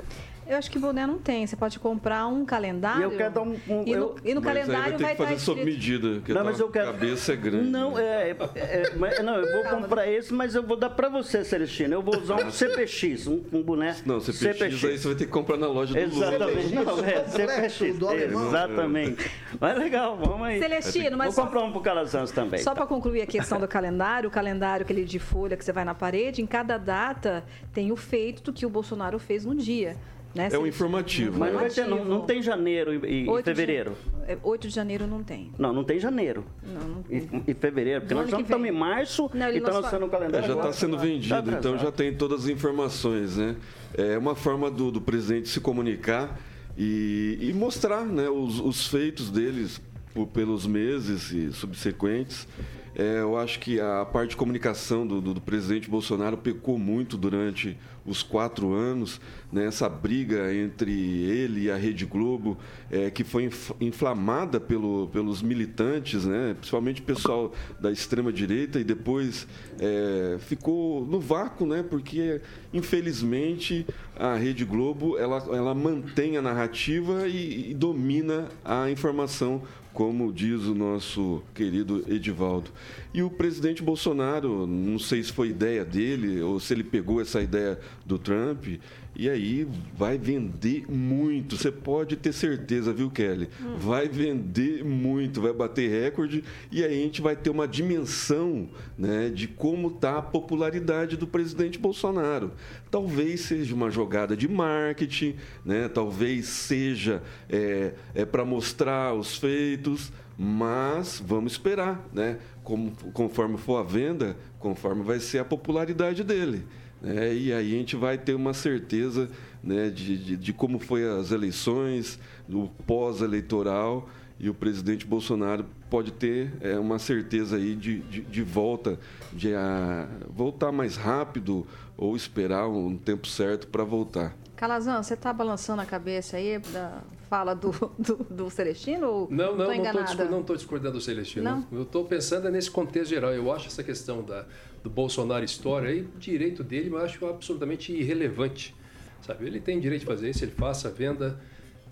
Eu 0.46 0.56
acho 0.58 0.70
que 0.70 0.78
boné 0.78 1.06
não 1.06 1.18
tem. 1.18 1.46
Você 1.46 1.56
pode 1.56 1.78
comprar 1.78 2.26
um 2.26 2.44
calendário. 2.44 3.00
E 3.00 3.04
eu 3.04 3.10
quero 3.12 3.32
dar 3.34 3.42
um- 3.42 3.56
um- 3.68 3.82
e, 3.86 3.94
no, 3.94 4.02
eu- 4.02 4.16
e 4.24 4.34
no 4.34 4.40
Mas 4.42 4.52
calendário 4.52 4.82
vai 4.82 4.96
ter 4.98 5.02
vai 5.04 5.16
que 5.16 5.22
fazer 5.22 5.38
sob 5.38 5.64
medida, 5.64 6.08
porque 6.16 6.32
Não, 6.34 6.44
mas 6.44 6.60
a 6.60 6.64
eu 6.64 6.68
quero. 6.68 6.86
cabeça 6.92 7.32
é 7.32 7.36
grande. 7.36 7.68
Não, 7.70 7.98
é, 7.98 8.30
é- 8.30 8.36
é- 8.56 8.92
mas- 8.96 9.22
não, 9.24 9.36
eu 9.36 9.52
vou 9.62 9.78
comprar 9.80 10.06
esse, 10.10 10.34
mas 10.34 10.54
eu 10.54 10.62
vou 10.62 10.76
dar 10.76 10.90
pra 10.90 11.08
você, 11.08 11.44
Celestino. 11.44 11.94
Eu 11.94 12.02
vou 12.02 12.18
usar 12.18 12.34
um 12.44 12.50
CPX, 12.50 13.26
um, 13.28 13.42
um 13.52 13.62
boné. 13.62 13.96
Não, 14.04 14.20
você 14.20 14.32
PX 14.32 14.84
aí 14.84 14.98
você 14.98 15.08
vai 15.08 15.16
ter 15.16 15.24
que 15.26 15.30
comprar 15.30 15.56
na 15.56 15.68
loja 15.68 15.94
do 15.94 15.98
Exatamente. 16.00 16.74
Lula. 16.74 16.84
Não, 16.96 17.04
é 17.04 17.28
CPX. 17.28 17.98
do 17.98 18.08
alemão. 18.08 18.48
Exatamente. 18.48 19.30
Mas 19.60 19.78
legal, 19.78 20.16
vamos 20.16 20.46
aí. 20.46 20.58
Celestino, 20.58 21.16
mas 21.16 21.26
Vou 21.26 21.34
só- 21.34 21.42
comprar 21.44 21.62
um 21.64 21.72
pro 21.72 21.80
Calazans 21.80 22.30
também. 22.30 22.60
Só 22.60 22.74
para 22.74 22.86
concluir 22.86 23.22
a 23.22 23.26
questão 23.26 23.60
do 23.60 23.68
calendário, 23.68 24.28
o 24.28 24.32
calendário 24.32 24.82
aquele 24.84 25.04
de 25.04 25.18
folha 25.18 25.56
que 25.56 25.64
você 25.64 25.72
vai 25.72 25.84
na 25.84 25.94
parede, 25.94 26.42
em 26.42 26.46
cada 26.46 26.76
data 26.78 27.44
tem 27.72 27.92
o 27.92 27.96
feito 27.96 28.42
do 28.42 28.52
que 28.52 28.66
o 28.66 28.70
Bolsonaro 28.70 29.18
fez 29.18 29.44
no 29.44 29.54
dia. 29.54 29.96
Né? 30.34 30.48
É 30.50 30.58
um 30.58 30.66
informativo. 30.66 31.38
Mas 31.38 31.54
né? 31.54 31.68
ter, 31.68 31.86
não, 31.86 32.04
não 32.04 32.20
tem 32.22 32.42
janeiro 32.42 33.04
e, 33.06 33.24
e 33.24 33.28
8 33.28 33.44
de 33.44 33.50
fevereiro. 33.54 33.92
é, 34.26 34.38
8 34.42 34.68
de 34.68 34.74
janeiro 34.74 35.06
não 35.06 35.22
tem. 35.22 35.52
Não, 35.58 35.72
não 35.72 35.84
tem 35.84 35.98
janeiro. 36.00 36.44
Não, 36.62 36.88
não 36.88 37.04
E, 37.10 37.50
e 37.50 37.54
fevereiro, 37.54 38.00
porque 38.00 38.14
nós 38.14 38.30
já 38.30 38.40
estamos 38.40 38.66
em 38.66 38.72
março 38.72 39.30
Não, 39.34 39.50
e 39.50 39.58
está 39.58 39.70
lançando 39.72 40.06
o 40.06 40.08
calendário. 40.08 40.46
já 40.46 40.54
está 40.54 40.72
sendo 40.72 40.96
Tá 40.96 41.02
vendido, 41.02 41.34
então 41.34 41.52
atrasado. 41.74 41.82
já 41.82 41.92
tem 41.92 42.14
todas 42.14 42.44
as 42.44 42.48
informações, 42.48 43.36
né? 43.36 43.56
É 43.94 44.16
uma 44.16 44.34
forma 44.34 44.70
do, 44.70 44.90
do 44.90 45.00
presidente 45.02 45.48
se 45.50 45.60
comunicar 45.60 46.40
e, 46.78 47.36
e 47.40 47.52
mostrar 47.52 48.04
né, 48.06 48.28
os, 48.30 48.58
os 48.58 48.86
feitos 48.86 49.28
deles 49.30 49.80
por- 50.14 50.26
pelos 50.28 50.66
meses 50.66 51.30
e 51.30 51.52
subsequentes. 51.52 52.48
É, 52.94 53.20
eu 53.20 53.38
acho 53.38 53.58
que 53.58 53.80
a 53.80 54.04
parte 54.04 54.30
de 54.30 54.36
comunicação 54.36 55.06
do, 55.06 55.20
do- 55.20 55.34
do 55.34 55.40
presidente 55.40 55.88
Bolsonaro 55.88 56.36
pecou 56.36 56.78
muito 56.78 57.16
durante 57.16 57.76
os 58.04 58.22
quatro 58.22 58.72
anos, 58.74 59.20
né, 59.50 59.64
essa 59.66 59.88
briga 59.88 60.52
entre 60.54 60.90
ele 60.92 61.62
e 61.62 61.70
a 61.70 61.76
Rede 61.76 62.04
Globo, 62.04 62.58
é, 62.90 63.10
que 63.10 63.22
foi 63.24 63.44
inf- 63.44 63.70
inflamada 63.80 64.58
pelo, 64.60 65.08
pelos 65.12 65.40
militantes, 65.40 66.24
né, 66.26 66.54
principalmente 66.58 67.00
o 67.00 67.04
pessoal 67.04 67.52
da 67.80 67.90
extrema-direita, 67.92 68.78
e 68.80 68.84
depois 68.84 69.46
é, 69.78 70.36
ficou 70.40 71.06
no 71.06 71.20
vácuo, 71.20 71.64
né, 71.64 71.82
porque, 71.88 72.40
infelizmente, 72.74 73.86
a 74.16 74.34
Rede 74.34 74.64
Globo 74.64 75.16
ela, 75.16 75.38
ela 75.52 75.74
mantém 75.74 76.36
a 76.36 76.42
narrativa 76.42 77.26
e, 77.26 77.70
e 77.70 77.74
domina 77.74 78.48
a 78.64 78.90
informação 78.90 79.62
como 79.92 80.32
diz 80.32 80.62
o 80.62 80.74
nosso 80.74 81.42
querido 81.54 82.04
Edivaldo. 82.08 82.70
E 83.12 83.22
o 83.22 83.30
presidente 83.30 83.82
Bolsonaro, 83.82 84.66
não 84.66 84.98
sei 84.98 85.22
se 85.22 85.32
foi 85.32 85.48
ideia 85.48 85.84
dele 85.84 86.40
ou 86.40 86.58
se 86.58 86.72
ele 86.72 86.84
pegou 86.84 87.20
essa 87.20 87.40
ideia 87.42 87.78
do 88.04 88.18
Trump, 88.18 88.66
e 89.14 89.28
aí 89.28 89.68
vai 89.94 90.16
vender 90.16 90.84
muito. 90.90 91.56
Você 91.56 91.70
pode 91.70 92.16
ter 92.16 92.32
certeza, 92.32 92.92
viu, 92.92 93.10
Kelly? 93.10 93.48
Vai 93.76 94.08
vender 94.08 94.84
muito, 94.84 95.40
vai 95.40 95.52
bater 95.52 95.90
recorde, 95.90 96.42
e 96.70 96.82
aí 96.82 97.00
a 97.00 97.04
gente 97.04 97.20
vai 97.20 97.36
ter 97.36 97.50
uma 97.50 97.68
dimensão 97.68 98.68
né, 98.96 99.28
de 99.28 99.46
como 99.46 99.88
está 99.88 100.18
a 100.18 100.22
popularidade 100.22 101.16
do 101.16 101.26
presidente 101.26 101.78
Bolsonaro. 101.78 102.52
Talvez 102.90 103.42
seja 103.42 103.74
uma 103.74 103.90
jogada 103.90 104.36
de 104.36 104.48
marketing, 104.48 105.36
né? 105.64 105.88
talvez 105.88 106.46
seja 106.46 107.22
é, 107.48 107.92
é 108.14 108.24
para 108.24 108.44
mostrar 108.44 109.14
os 109.14 109.36
feitos, 109.36 110.12
mas 110.38 111.22
vamos 111.24 111.52
esperar, 111.52 112.08
né? 112.12 112.38
Como, 112.64 112.92
conforme 113.12 113.58
for 113.58 113.76
a 113.76 113.82
venda, 113.82 114.36
conforme 114.58 115.02
vai 115.02 115.20
ser 115.20 115.38
a 115.38 115.44
popularidade 115.44 116.24
dele. 116.24 116.64
Né? 117.02 117.34
E 117.34 117.52
aí 117.52 117.74
a 117.74 117.78
gente 117.78 117.96
vai 117.96 118.16
ter 118.16 118.34
uma 118.34 118.54
certeza 118.54 119.28
né, 119.62 119.90
de, 119.90 120.16
de, 120.16 120.36
de 120.36 120.52
como 120.52 120.78
foi 120.78 121.04
as 121.04 121.32
eleições, 121.32 122.18
o 122.48 122.68
pós-eleitoral, 122.86 124.08
e 124.38 124.48
o 124.48 124.54
presidente 124.54 125.06
Bolsonaro 125.06 125.64
pode 125.88 126.10
ter 126.12 126.52
é, 126.60 126.76
uma 126.76 126.98
certeza 126.98 127.56
aí 127.56 127.76
de, 127.76 128.00
de, 128.00 128.22
de 128.22 128.42
volta, 128.42 128.98
de 129.32 129.54
ah, 129.54 130.08
voltar 130.28 130.72
mais 130.72 130.96
rápido 130.96 131.64
ou 132.02 132.16
esperar 132.16 132.68
um 132.68 132.96
tempo 132.96 133.28
certo 133.28 133.68
para 133.68 133.84
voltar. 133.84 134.36
Calazan, 134.56 135.00
você 135.02 135.14
está 135.14 135.32
balançando 135.32 135.82
a 135.82 135.86
cabeça 135.86 136.36
aí 136.36 136.58
da 136.58 137.00
fala 137.30 137.54
do, 137.54 137.70
do, 137.96 138.16
do 138.28 138.50
Celestino? 138.50 139.06
Ou 139.06 139.28
Não, 139.30 139.56
não, 139.56 139.66
tô 139.66 140.24
não 140.24 140.40
estou 140.40 140.56
discordando 140.56 140.98
do 140.98 141.00
Celestino. 141.00 141.44
Não? 141.44 141.66
Eu 141.70 141.82
estou 141.82 142.04
pensando 142.04 142.50
nesse 142.50 142.70
contexto 142.70 143.10
geral. 143.10 143.32
Eu 143.32 143.52
acho 143.52 143.68
essa 143.68 143.84
questão 143.84 144.22
da, 144.22 144.44
do 144.82 144.90
Bolsonaro 144.90 145.44
história 145.44 145.90
aí, 145.90 146.08
direito 146.18 146.64
dele, 146.64 146.90
eu 146.90 146.98
acho 146.98 147.24
absolutamente 147.24 147.92
irrelevante. 147.92 148.74
Sabe? 149.20 149.46
Ele 149.46 149.60
tem 149.60 149.78
direito 149.78 150.00
de 150.00 150.06
fazer 150.06 150.28
isso, 150.30 150.44
ele 150.44 150.52
faça 150.52 150.88
a 150.88 150.90
venda. 150.90 151.40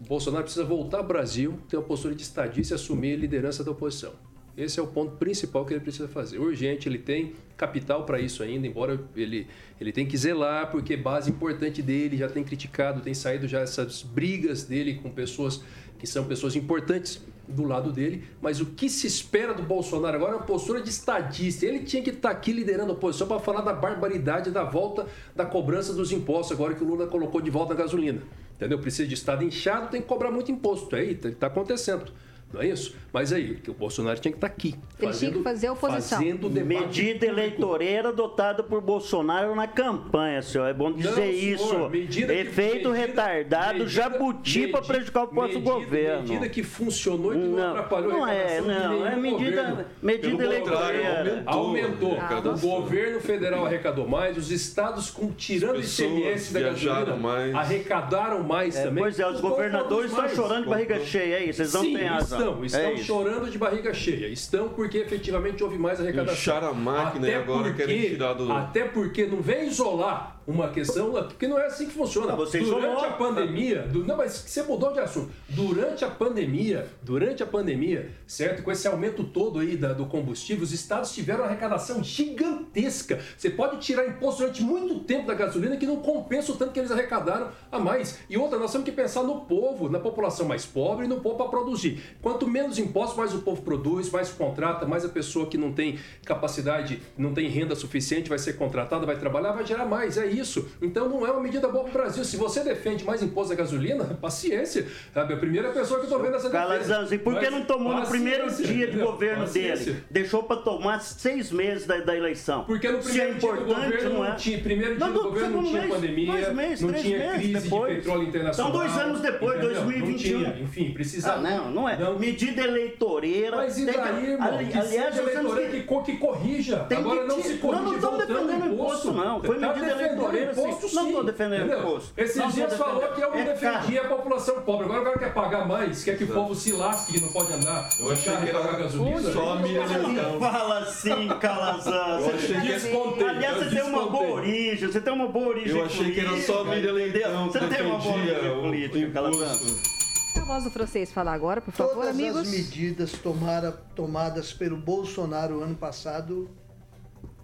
O 0.01 0.05
Bolsonaro 0.09 0.43
precisa 0.43 0.65
voltar 0.65 0.99
ao 0.99 1.05
Brasil, 1.07 1.57
ter 1.69 1.77
uma 1.77 1.85
postura 1.85 2.17
de 2.17 2.23
estadista 2.23 2.75
e 2.75 2.77
assumir 2.77 3.15
a 3.15 3.17
liderança 3.17 3.63
da 3.63 3.71
oposição. 3.71 4.13
Esse 4.57 4.81
é 4.81 4.83
o 4.83 4.87
ponto 4.87 5.17
principal 5.17 5.65
que 5.65 5.73
ele 5.73 5.81
precisa 5.81 6.09
fazer. 6.09 6.39
Urgente, 6.39 6.89
ele 6.89 6.99
tem 6.99 7.35
capital 7.57 8.05
para 8.05 8.19
isso 8.21 8.43
ainda, 8.43 8.67
embora 8.67 8.99
ele, 9.15 9.47
ele 9.81 9.93
tem 9.93 10.07
que 10.07 10.17
zelar, 10.17 10.71
porque 10.71 10.97
base 10.97 11.31
importante 11.31 11.83
dele 11.83 12.17
já 12.17 12.29
tem 12.29 12.43
criticado, 12.43 13.01
tem 13.01 13.15
saído 13.15 13.47
já 13.47 13.61
essas 13.61 14.03
brigas 14.03 14.65
dele 14.65 14.95
com 14.95 15.11
pessoas 15.11 15.63
que 15.99 16.07
são 16.07 16.25
pessoas 16.25 16.57
importantes 16.57 17.23
do 17.47 17.65
lado 17.65 17.93
dele, 17.93 18.25
mas 18.41 18.61
o 18.61 18.67
que 18.67 18.89
se 18.89 19.07
espera 19.07 19.53
do 19.53 19.63
Bolsonaro 19.63 20.17
agora 20.17 20.33
é 20.33 20.37
uma 20.37 20.47
postura 20.47 20.81
de 20.81 20.89
estadista. 20.89 21.67
Ele 21.67 21.81
tinha 21.81 22.03
que 22.03 22.11
estar 22.11 22.31
aqui 22.31 22.53
liderando 22.53 22.93
a 22.93 22.95
oposição 22.95 23.27
para 23.27 23.39
falar 23.39 23.61
da 23.61 23.73
barbaridade 23.73 24.51
da 24.51 24.65
volta 24.65 25.07
da 25.35 25.45
cobrança 25.45 25.93
dos 25.93 26.13
impostos, 26.13 26.53
agora 26.53 26.75
que 26.75 26.83
o 26.83 26.87
Lula 26.87 27.07
colocou 27.07 27.41
de 27.41 27.51
volta 27.51 27.75
a 27.75 27.77
gasolina. 27.77 28.23
Entendeu? 28.57 28.79
Precisa 28.79 29.07
de 29.07 29.15
Estado 29.15 29.45
inchado, 29.45 29.89
tem 29.91 30.01
que 30.01 30.07
cobrar 30.07 30.31
muito 30.31 30.51
imposto. 30.51 30.95
Aí 30.95 31.13
está 31.13 31.47
acontecendo. 31.49 32.13
Não 32.53 32.61
é 32.61 32.67
isso? 32.67 32.97
Mas 33.13 33.33
aí, 33.33 33.55
que 33.57 33.71
o 33.71 33.75
Bolsonaro 33.75 34.19
tinha 34.19 34.31
que 34.33 34.37
estar 34.39 34.47
aqui. 34.47 34.75
Ele 35.01 35.13
tinha 35.13 35.31
que 35.33 35.43
fazer 35.43 35.69
a 35.69 35.73
oposição. 35.73 36.19
Fazendo 36.19 36.51
Medida 36.51 37.27
eleitoreira 37.27 38.09
adotada 38.11 38.63
por 38.63 38.81
Bolsonaro 38.81 39.55
na 39.55 39.67
campanha, 39.67 40.43
senhor. 40.43 40.67
É 40.67 40.73
bom 40.75 40.93
dizer 40.93 41.11
Não, 41.17 41.25
isso. 41.31 41.69
senhor, 41.69 41.91
que- 41.91 41.99
Efeito 42.23 42.91
medida- 42.91 42.93
retardado, 42.93 43.73
medida- 43.81 43.89
jabuti 43.91 44.67
para 44.69 44.83
prejudicar 44.83 45.25
o 45.25 45.29
próximo 45.29 45.61
medida- 45.61 45.75
governo. 45.75 46.23
Medida 46.23 46.49
que 46.49 46.63
funcionou 46.63 47.35
e 47.35 47.39
que 47.39 47.45
não, 47.47 47.57
Não, 47.57 47.69
atrapalhou 47.71 48.13
não 48.13 48.25
a 48.25 48.33
é, 48.35 48.61
não, 48.61 49.07
é 49.07 49.17
nenhum 49.17 49.39
medida- 49.39 49.63
governo. 49.63 49.85
medida 50.03 50.45
eleitoreira. 50.45 51.43
Aumentou. 51.47 52.13
a 52.15 52.17
arrecadação. 52.25 52.69
O 52.71 52.81
governo 52.83 53.21
federal 53.21 53.67
arrecadou 53.67 54.09
mais, 54.09 54.37
os 54.37 54.51
estados, 54.51 55.11
com, 55.11 55.31
tirando 55.33 55.77
o 55.77 55.81
ICMS 55.81 56.53
da 56.53 56.61
gasolina, 56.61 57.17
mais. 57.17 57.55
arrecadaram 57.55 58.43
mais 58.43 58.77
É, 58.77 58.85
também. 58.85 59.03
pois 59.03 59.19
é, 59.21 59.27
os 59.29 59.41
governadores 59.41 60.11
estão 60.11 60.29
chorando 60.29 60.65
de 60.65 60.71
barriga 60.71 61.01
cheia 61.01 61.37
aí, 61.39 61.53
vocês 61.53 61.73
não 61.75 61.83
Sim, 61.83 61.97
têm 61.97 62.07
razão. 62.07 62.40
Estão, 62.41 62.65
estão 62.65 62.81
É 62.93 62.97
chorando 62.97 63.51
de 63.51 63.59
barriga 63.59 63.93
cheia. 63.95 64.27
Estão 64.29 64.69
porque 64.71 64.99
efetivamente 64.99 65.63
houve 65.63 65.79
mais 65.79 66.01
arrecadação. 66.01 66.35
Incharam 66.35 66.69
a 66.69 66.75
máquina 66.75 67.29
e 67.29 67.35
agora 67.35 67.73
querem 67.73 68.01
tirar 68.09 68.33
do- 68.35 68.51
Até 68.53 68.85
porque 68.85 69.27
não 69.27 69.41
vem 69.41 69.67
isolar 69.69 70.40
uma 70.51 70.69
questão, 70.69 71.13
porque 71.13 71.47
não 71.47 71.59
é 71.59 71.67
assim 71.67 71.87
que 71.87 71.93
funciona. 71.93 72.35
Você 72.37 72.59
durante 72.81 73.05
a 73.05 73.11
pandemia, 73.13 73.83
du- 73.83 74.05
não, 74.05 74.17
mas 74.17 74.33
você 74.47 74.63
mudou 74.63 74.93
de 74.93 75.01
assunto. 75.01 75.31
Durante 75.49 76.05
a 76.05 76.09
pandemia, 76.11 76.87
durante 77.03 77.43
a 77.43 77.47
pandemia, 77.47 78.11
certo? 78.27 78.63
Com 78.63 78.71
esse 78.73 78.87
aumento 78.89 79.25
todo 79.25 79.59
aí 79.61 79.77
da- 79.77 79.93
do 79.93 80.07
combustível, 80.07 80.65
os 80.65 80.73
estados 80.73 81.13
tiveram 81.13 81.41
uma 81.41 81.47
arrecadação 81.47 82.03
gigantesca. 82.03 83.19
Você 83.37 83.51
pode 83.51 83.79
tirar 83.79 84.07
imposto 84.07 84.41
durante 84.41 84.63
muito 84.63 85.01
tempo 85.01 85.27
da 85.27 85.35
gasolina 85.35 85.77
que 85.77 85.87
não 85.87 85.97
compensa 85.97 86.53
o 86.53 86.57
tanto 86.57 86.73
que 86.73 86.79
eles 86.79 86.91
arrecadaram 86.91 87.49
a 87.71 87.79
mais. 87.79 88.19
E 88.29 88.37
outra, 88.37 88.59
nós 88.59 88.73
temos 88.73 88.85
que 88.85 88.93
pensar 88.93 89.23
no 89.23 89.43
povo, 89.43 89.89
na 89.89 89.99
população 90.01 90.47
mais 90.47 90.65
pobre 90.67 91.07
e 91.07 91.09
no 91.09 91.21
povo 91.21 91.37
para 91.37 91.49
produzir. 91.49 92.01
Quanto 92.21 92.47
menos 92.49 92.79
impostos, 92.79 93.17
mais 93.17 93.35
o 93.35 93.41
povo 93.41 93.63
produz, 93.63 94.11
mais 94.11 94.31
contrata, 94.31 94.87
mais 94.87 95.05
a 95.05 95.09
pessoa 95.09 95.47
que 95.47 95.57
não 95.59 95.73
tem 95.73 95.99
capacidade, 96.25 97.01
não 97.17 97.33
tem 97.35 97.49
renda 97.49 97.75
suficiente 97.75 98.29
vai 98.29 98.39
ser 98.39 98.55
contratada, 98.55 99.05
vai 99.07 99.19
trabalhar, 99.19 99.53
vai 99.53 99.65
gerar 99.67 99.85
mais. 99.87 100.17
É 100.17 100.27
isso. 100.27 100.40
Então 100.83 101.09
não 101.09 101.27
é 101.27 101.31
uma 101.31 101.41
medida 101.41 101.69
boa 101.69 101.85
para 101.85 101.91
o 101.91 101.93
Brasil. 101.93 102.25
Se 102.25 102.37
você 102.37 102.61
defende 102.65 103.05
mais 103.05 103.23
imposto 103.23 103.51
da 103.51 103.57
gasolina, 103.57 104.05
paciência. 104.21 104.87
Sabe? 105.13 105.35
A 105.35 105.37
primeira 105.37 105.71
pessoa 105.71 106.01
que 106.01 106.07
eu 106.07 106.11
tô 106.11 106.19
vendo 106.19 106.37
essa 106.37 106.49
defesa. 106.49 106.67
Calazans, 106.67 107.13
e 107.13 107.19
por 107.19 107.39
que 107.39 107.51
não 107.51 107.65
tomou 107.65 107.95
no 107.95 108.07
primeiro 108.07 108.51
dia 108.51 108.87
de 108.87 108.99
governo 108.99 109.43
Paciência. 109.45 109.93
dele? 109.93 110.05
Deixou 110.11 110.43
para 110.43 110.57
tomar 110.61 111.01
seis 111.01 111.51
meses 111.51 111.87
da, 111.87 111.99
da 111.99 112.17
eleição. 112.17 112.65
Porque 112.65 112.89
no 112.89 112.99
é 112.99 113.01
primeiro 113.03 113.35
dia 113.39 113.53
do 113.53 113.65
governo 113.65 114.11
não 114.11 114.21
não 114.21 114.25
é. 114.27 114.35
tinha, 114.35 114.59
primeiro 114.59 114.97
dia 114.97 115.07
Não, 115.07 115.13
do 115.15 115.23
governo 115.23 115.57
não 115.57 115.65
tinha 115.65 115.81
mês, 115.83 115.95
pandemia, 115.95 116.33
dois 116.33 116.55
meses, 116.55 116.81
não 116.83 116.93
tinha 116.93 117.33
crise 117.35 117.61
depois. 117.61 117.91
de 117.95 117.97
petróleo 118.01 118.23
internacional. 118.29 118.71
Então, 118.71 118.81
dois 118.81 118.99
anos 118.99 119.21
depois, 119.21 119.57
entendeu? 119.59 119.75
2021. 119.83 120.39
Não 120.41 120.51
tinha, 120.53 120.63
enfim, 120.63 120.91
precisava. 120.93 121.39
Ah, 121.39 121.43
não, 121.51 121.71
não 121.71 121.89
é. 121.89 121.97
Medida 122.19 122.63
eleitoreira. 122.63 123.57
Mas 123.57 123.79
e 123.79 123.87
que- 123.87 123.93
daí, 123.93 124.31
irmão? 124.33 124.49
Ali- 124.49 124.71
aliás, 124.75 125.19
eleitoreiro 125.19 125.71
que- 125.73 125.81
que, 125.81 125.87
co- 125.87 126.03
que 126.03 126.17
corrija. 126.17 126.79
Tem 126.81 126.99
que 126.99 127.05
Agora 127.05 127.27
não 127.27 127.43
se 127.43 127.55
corrige 127.59 127.83
Não, 127.85 127.93
não 127.93 128.01
voltando 128.01 128.47
defendendo 128.47 128.75
imposto. 128.75 129.13
não. 129.13 129.43
Foi 129.43 129.59
Tá 129.59 129.69
medida 129.69 129.95
defendendo 130.31 130.43
eleitoreira, 130.51 130.55
sim. 130.55 130.77
imposto, 130.79 130.95
Não 130.97 131.07
estou 131.09 131.25
defendendo 131.25 131.61
Entendeu? 131.67 131.79
imposto. 131.81 132.13
Esses 132.17 132.37
Não 132.37 132.49
dias 132.51 132.75
falou 132.77 133.01
que 133.13 133.21
eu 133.21 133.31
não 133.31 133.39
É 133.39 133.45
defendia 133.45 134.03
a 134.03 134.09
população 134.09 134.61
pobre. 134.63 134.85
Agora 134.87 135.01
o 135.01 135.05
cara 135.05 135.19
quer 135.19 135.35
pagar 135.35 135.67
mais, 135.69 136.05
quer 136.05 136.17
que 136.19 136.25
o 136.25 136.29
povo 136.29 136.55
se 136.55 136.73
lasque, 136.73 137.13
que 137.13 137.21
não 137.21 137.29
pode 137.33 137.53
andar. 137.53 137.89
Eu 138.01 138.11
achei 138.13 138.37
que 138.37 138.47
pagar 138.47 138.77
gasolina. 138.79 139.33
só 139.33 139.55
Não 139.57 140.41
fala 140.41 140.79
assim, 140.81 141.29
Calazans. 141.41 142.27
Eu 142.27 142.35
achei 142.35 142.61
que- 142.61 142.67
Descontei, 142.71 143.29
Aliás, 143.29 143.57
você 143.59 143.71
tem 143.77 143.83
uma 143.83 144.07
boa 144.07 144.31
origem, 144.31 144.89
você 144.89 145.01
tem 145.01 145.13
uma 145.13 145.29
boa 145.29 145.49
origem 145.49 145.77
Eu 145.79 145.85
achei 145.85 146.11
que 146.13 146.21
era 146.21 146.37
só 146.43 146.61
a 146.61 146.65
Miriam 146.65 146.93
Leitão 146.93 147.47
Você 147.51 147.59
tem 147.61 147.83
uma 147.87 147.99
boa 147.99 148.15
origem 148.17 148.51
o 148.51 148.61
política, 148.61 149.11
Calazans. 149.13 149.63
imposto. 149.63 150.01
A 150.41 150.45
voz 150.45 150.65
do 150.65 150.71
francês 150.71 151.13
falar 151.13 151.33
agora, 151.35 151.61
por 151.61 151.73
favor, 151.73 151.95
Todas 151.95 152.11
amigos. 152.11 152.37
as 152.43 152.49
medidas 152.51 153.13
tomara- 153.13 153.73
tomadas 153.95 154.53
pelo 154.53 154.77
Bolsonaro 154.77 155.61
ano 155.63 155.75
passado 155.75 156.49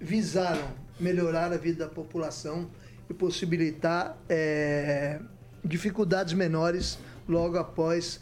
visaram 0.01 0.63
melhorar 0.99 1.53
a 1.53 1.57
vida 1.57 1.85
da 1.87 1.91
população 1.91 2.69
e 3.09 3.15
possibilitar 3.15 4.17
eh, 4.29 5.19
dificuldades 5.65 6.33
menores 6.35 6.99
logo 7.29 7.57
após 7.59 8.21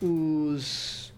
os, 0.00 1.12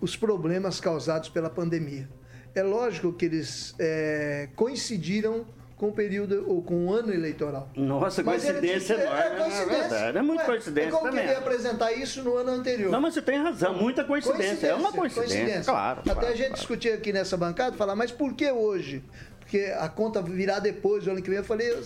os 0.00 0.16
problemas 0.16 0.80
causados 0.80 1.28
pela 1.28 1.50
pandemia. 1.50 2.08
É 2.54 2.62
lógico 2.62 3.12
que 3.12 3.24
eles 3.26 3.74
eh, 3.78 4.48
coincidiram 4.56 5.44
com 5.76 5.88
o 5.88 5.92
período 5.92 6.42
ou 6.48 6.62
com 6.62 6.86
o 6.86 6.92
ano 6.94 7.12
eleitoral. 7.12 7.68
Nossa, 7.76 8.22
Mas 8.22 8.44
ele 8.44 8.54
coincidência 8.60 8.96
disse- 8.96 9.06
enorme. 9.06 9.20
É, 9.22 9.36
coincidência. 9.36 9.66
verdade, 9.88 10.18
é 10.18 10.22
muito 10.22 10.40
Ué, 10.40 10.46
coincidência 10.46 10.88
É 10.88 10.90
como 10.90 11.04
também. 11.04 11.20
queria 11.24 11.38
apresentar 11.38 11.92
isso 11.92 12.22
no 12.22 12.36
ano 12.38 12.50
anterior. 12.52 12.90
Não, 12.90 13.00
mas 13.00 13.12
você 13.12 13.20
tem 13.20 13.38
razão, 13.42 13.74
muita 13.74 14.04
coincidência. 14.04 14.68
É 14.68 14.74
uma 14.74 14.90
coincidência, 14.90 15.64
claro. 15.64 16.00
Até 16.00 16.12
claro, 16.14 16.26
a 16.28 16.30
gente 16.30 16.38
claro. 16.46 16.54
discutia 16.54 16.94
aqui 16.94 17.12
nessa 17.12 17.36
bancada, 17.36 17.76
falar, 17.76 17.94
mas 17.94 18.10
por 18.10 18.32
que 18.32 18.50
hoje? 18.50 19.04
Porque 19.46 19.72
a 19.78 19.88
conta 19.88 20.20
virá 20.20 20.58
depois, 20.58 21.04
do 21.04 21.12
ano 21.12 21.22
que 21.22 21.30
vem. 21.30 21.38
Eu 21.38 21.44
falei, 21.44 21.70
eu, 21.70 21.76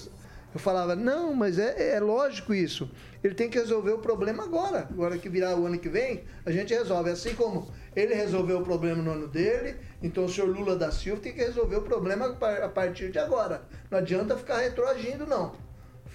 eu 0.55 0.59
falava, 0.59 0.97
não, 0.97 1.35
mas 1.35 1.59
é, 1.59 1.97
é 1.97 2.01
lógico 2.01 2.55
isso. 2.55 2.91
Ele 3.23 3.35
tem 3.35 3.51
que 3.51 3.59
resolver 3.59 3.91
o 3.93 3.99
problema 3.99 4.45
agora. 4.45 4.89
Agora 4.91 5.19
que 5.19 5.29
virar 5.29 5.55
o 5.59 5.67
ano 5.67 5.79
que 5.79 5.91
vem, 5.91 6.25
a 6.47 6.51
gente 6.51 6.73
resolve. 6.73 7.11
Assim 7.11 7.35
como 7.35 7.69
ele 7.95 8.15
resolveu 8.15 8.61
o 8.61 8.65
problema 8.65 9.03
no 9.03 9.11
ano 9.11 9.29
dele, 9.29 9.77
então 10.03 10.25
o 10.25 10.29
senhor 10.29 10.49
Lula 10.49 10.75
da 10.75 10.91
Silva 10.91 11.21
tem 11.21 11.35
que 11.35 11.41
resolver 11.41 11.77
o 11.77 11.83
problema 11.83 12.29
a 12.29 12.33
par- 12.33 12.63
a 12.63 12.69
partir 12.71 13.11
de 13.11 13.19
agora. 13.19 13.61
Não 13.91 13.99
adianta 13.99 14.35
ficar 14.39 14.57
retroagindo, 14.61 15.27
não. 15.27 15.53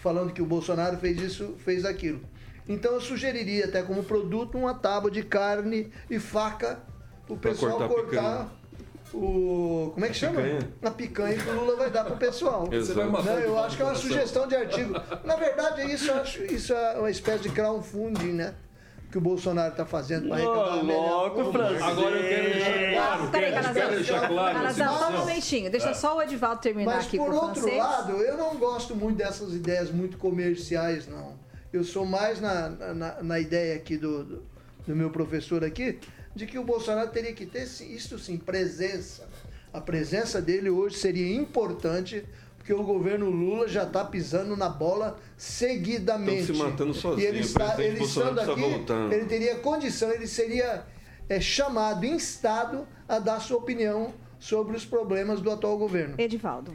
Falando 0.01 0.33
que 0.33 0.41
o 0.41 0.45
Bolsonaro 0.47 0.97
fez 0.97 1.21
isso, 1.21 1.53
fez 1.59 1.85
aquilo. 1.85 2.21
Então 2.67 2.93
eu 2.93 3.01
sugeriria 3.01 3.65
até 3.65 3.83
como 3.83 4.03
produto 4.03 4.57
uma 4.57 4.73
tábua 4.73 5.11
de 5.11 5.21
carne 5.21 5.91
e 6.09 6.17
faca 6.17 6.79
o 7.29 7.37
Pra 7.37 7.51
pessoal 7.51 7.77
cortar 7.87 7.93
cortar, 7.93 8.51
o. 9.13 9.91
Como 9.93 10.05
é 10.05 10.09
que 10.09 10.15
chama? 10.15 10.41
picanha. 10.41 10.59
A 10.83 10.91
picanha 10.91 11.37
que 11.37 11.49
o 11.49 11.53
Lula 11.53 11.75
vai 11.75 11.89
dar 11.89 12.03
pro 12.05 12.17
pessoal. 12.17 12.67
Matar 13.11 13.25
Não, 13.33 13.35
de 13.37 13.43
eu 13.43 13.59
acho 13.59 13.75
que 13.77 13.81
é 13.81 13.85
uma 13.85 13.95
sugestão 13.95 14.47
de 14.47 14.55
artigo. 14.55 14.93
Na 15.23 15.35
verdade, 15.35 15.91
isso, 15.91 16.11
acho, 16.11 16.43
isso 16.43 16.73
é 16.73 16.97
uma 16.99 17.09
espécie 17.09 17.43
de 17.43 17.49
crowdfunding, 17.49 18.33
né? 18.33 18.53
Que 19.11 19.17
o 19.19 19.21
Bolsonaro 19.21 19.71
está 19.71 19.85
fazendo 19.85 20.27
para 20.27 20.37
arrecadar 20.37 20.81
louco, 20.83 21.51
francês. 21.51 21.81
Agora 21.81 22.15
eu 22.17 22.27
quero 22.29 22.43
deixar 22.53 22.91
claro. 22.93 23.23
Ah, 23.23 23.27
peraí, 23.31 23.51
quero- 23.51 23.63
Calazans. 23.63 23.77
quero 23.85 23.95
deixar 23.95 24.27
claro. 24.27 24.57
a 24.57 24.73
só 24.73 25.07
um 25.09 25.17
momentinho. 25.19 25.71
Deixa 25.71 25.93
só 25.93 26.17
o 26.17 26.21
Edivaldo 26.21 26.61
terminar 26.61 26.95
Mas 26.95 27.05
aqui 27.05 27.17
por 27.17 27.33
outro 27.33 27.61
francês. 27.61 27.77
lado, 27.77 28.11
eu 28.21 28.35
não 28.37 28.55
gosto 28.57 28.95
muito 28.95 29.17
dessas 29.17 29.53
ideias 29.53 29.89
muito 29.91 30.17
comerciais, 30.17 31.07
não. 31.07 31.33
Eu 31.71 31.83
sou 31.83 32.05
mais 32.05 32.41
na, 32.41 32.69
na, 32.69 33.23
na 33.23 33.39
ideia 33.39 33.75
aqui 33.75 33.95
do, 33.95 34.23
do, 34.23 34.43
do 34.87 34.95
meu 34.95 35.09
professor 35.09 35.63
aqui, 35.63 35.99
de 36.35 36.45
que 36.45 36.59
o 36.59 36.63
Bolsonaro 36.63 37.09
teria 37.09 37.33
que 37.33 37.45
ter, 37.45 37.63
isso 37.63 38.19
sim, 38.19 38.37
presença. 38.37 39.27
A 39.71 39.79
presença 39.79 40.41
dele 40.41 40.69
hoje 40.69 40.97
seria 40.97 41.33
importante, 41.33 42.25
porque 42.57 42.73
o 42.73 42.83
governo 42.83 43.29
Lula 43.29 43.67
já 43.67 43.83
está 43.83 44.03
pisando 44.03 44.55
na 44.55 44.67
bola 44.67 45.17
seguidamente. 45.37 46.51
Estão 46.51 46.55
se 46.55 46.61
matando 46.61 46.93
sozinho, 46.93 47.25
E 47.25 47.27
ele, 47.27 47.39
está, 47.39 47.81
ele 47.81 48.03
estando 48.03 48.39
aqui, 48.39 48.61
voltar. 48.61 49.11
ele 49.13 49.25
teria 49.25 49.55
condição, 49.55 50.11
ele 50.11 50.27
seria 50.27 50.83
é, 51.29 51.39
chamado, 51.39 52.05
instado 52.05 52.85
a 53.07 53.19
dar 53.19 53.39
sua 53.39 53.57
opinião 53.57 54.13
sobre 54.39 54.75
os 54.75 54.85
problemas 54.85 55.41
do 55.41 55.49
atual 55.49 55.77
governo. 55.77 56.15
Edivaldo. 56.17 56.73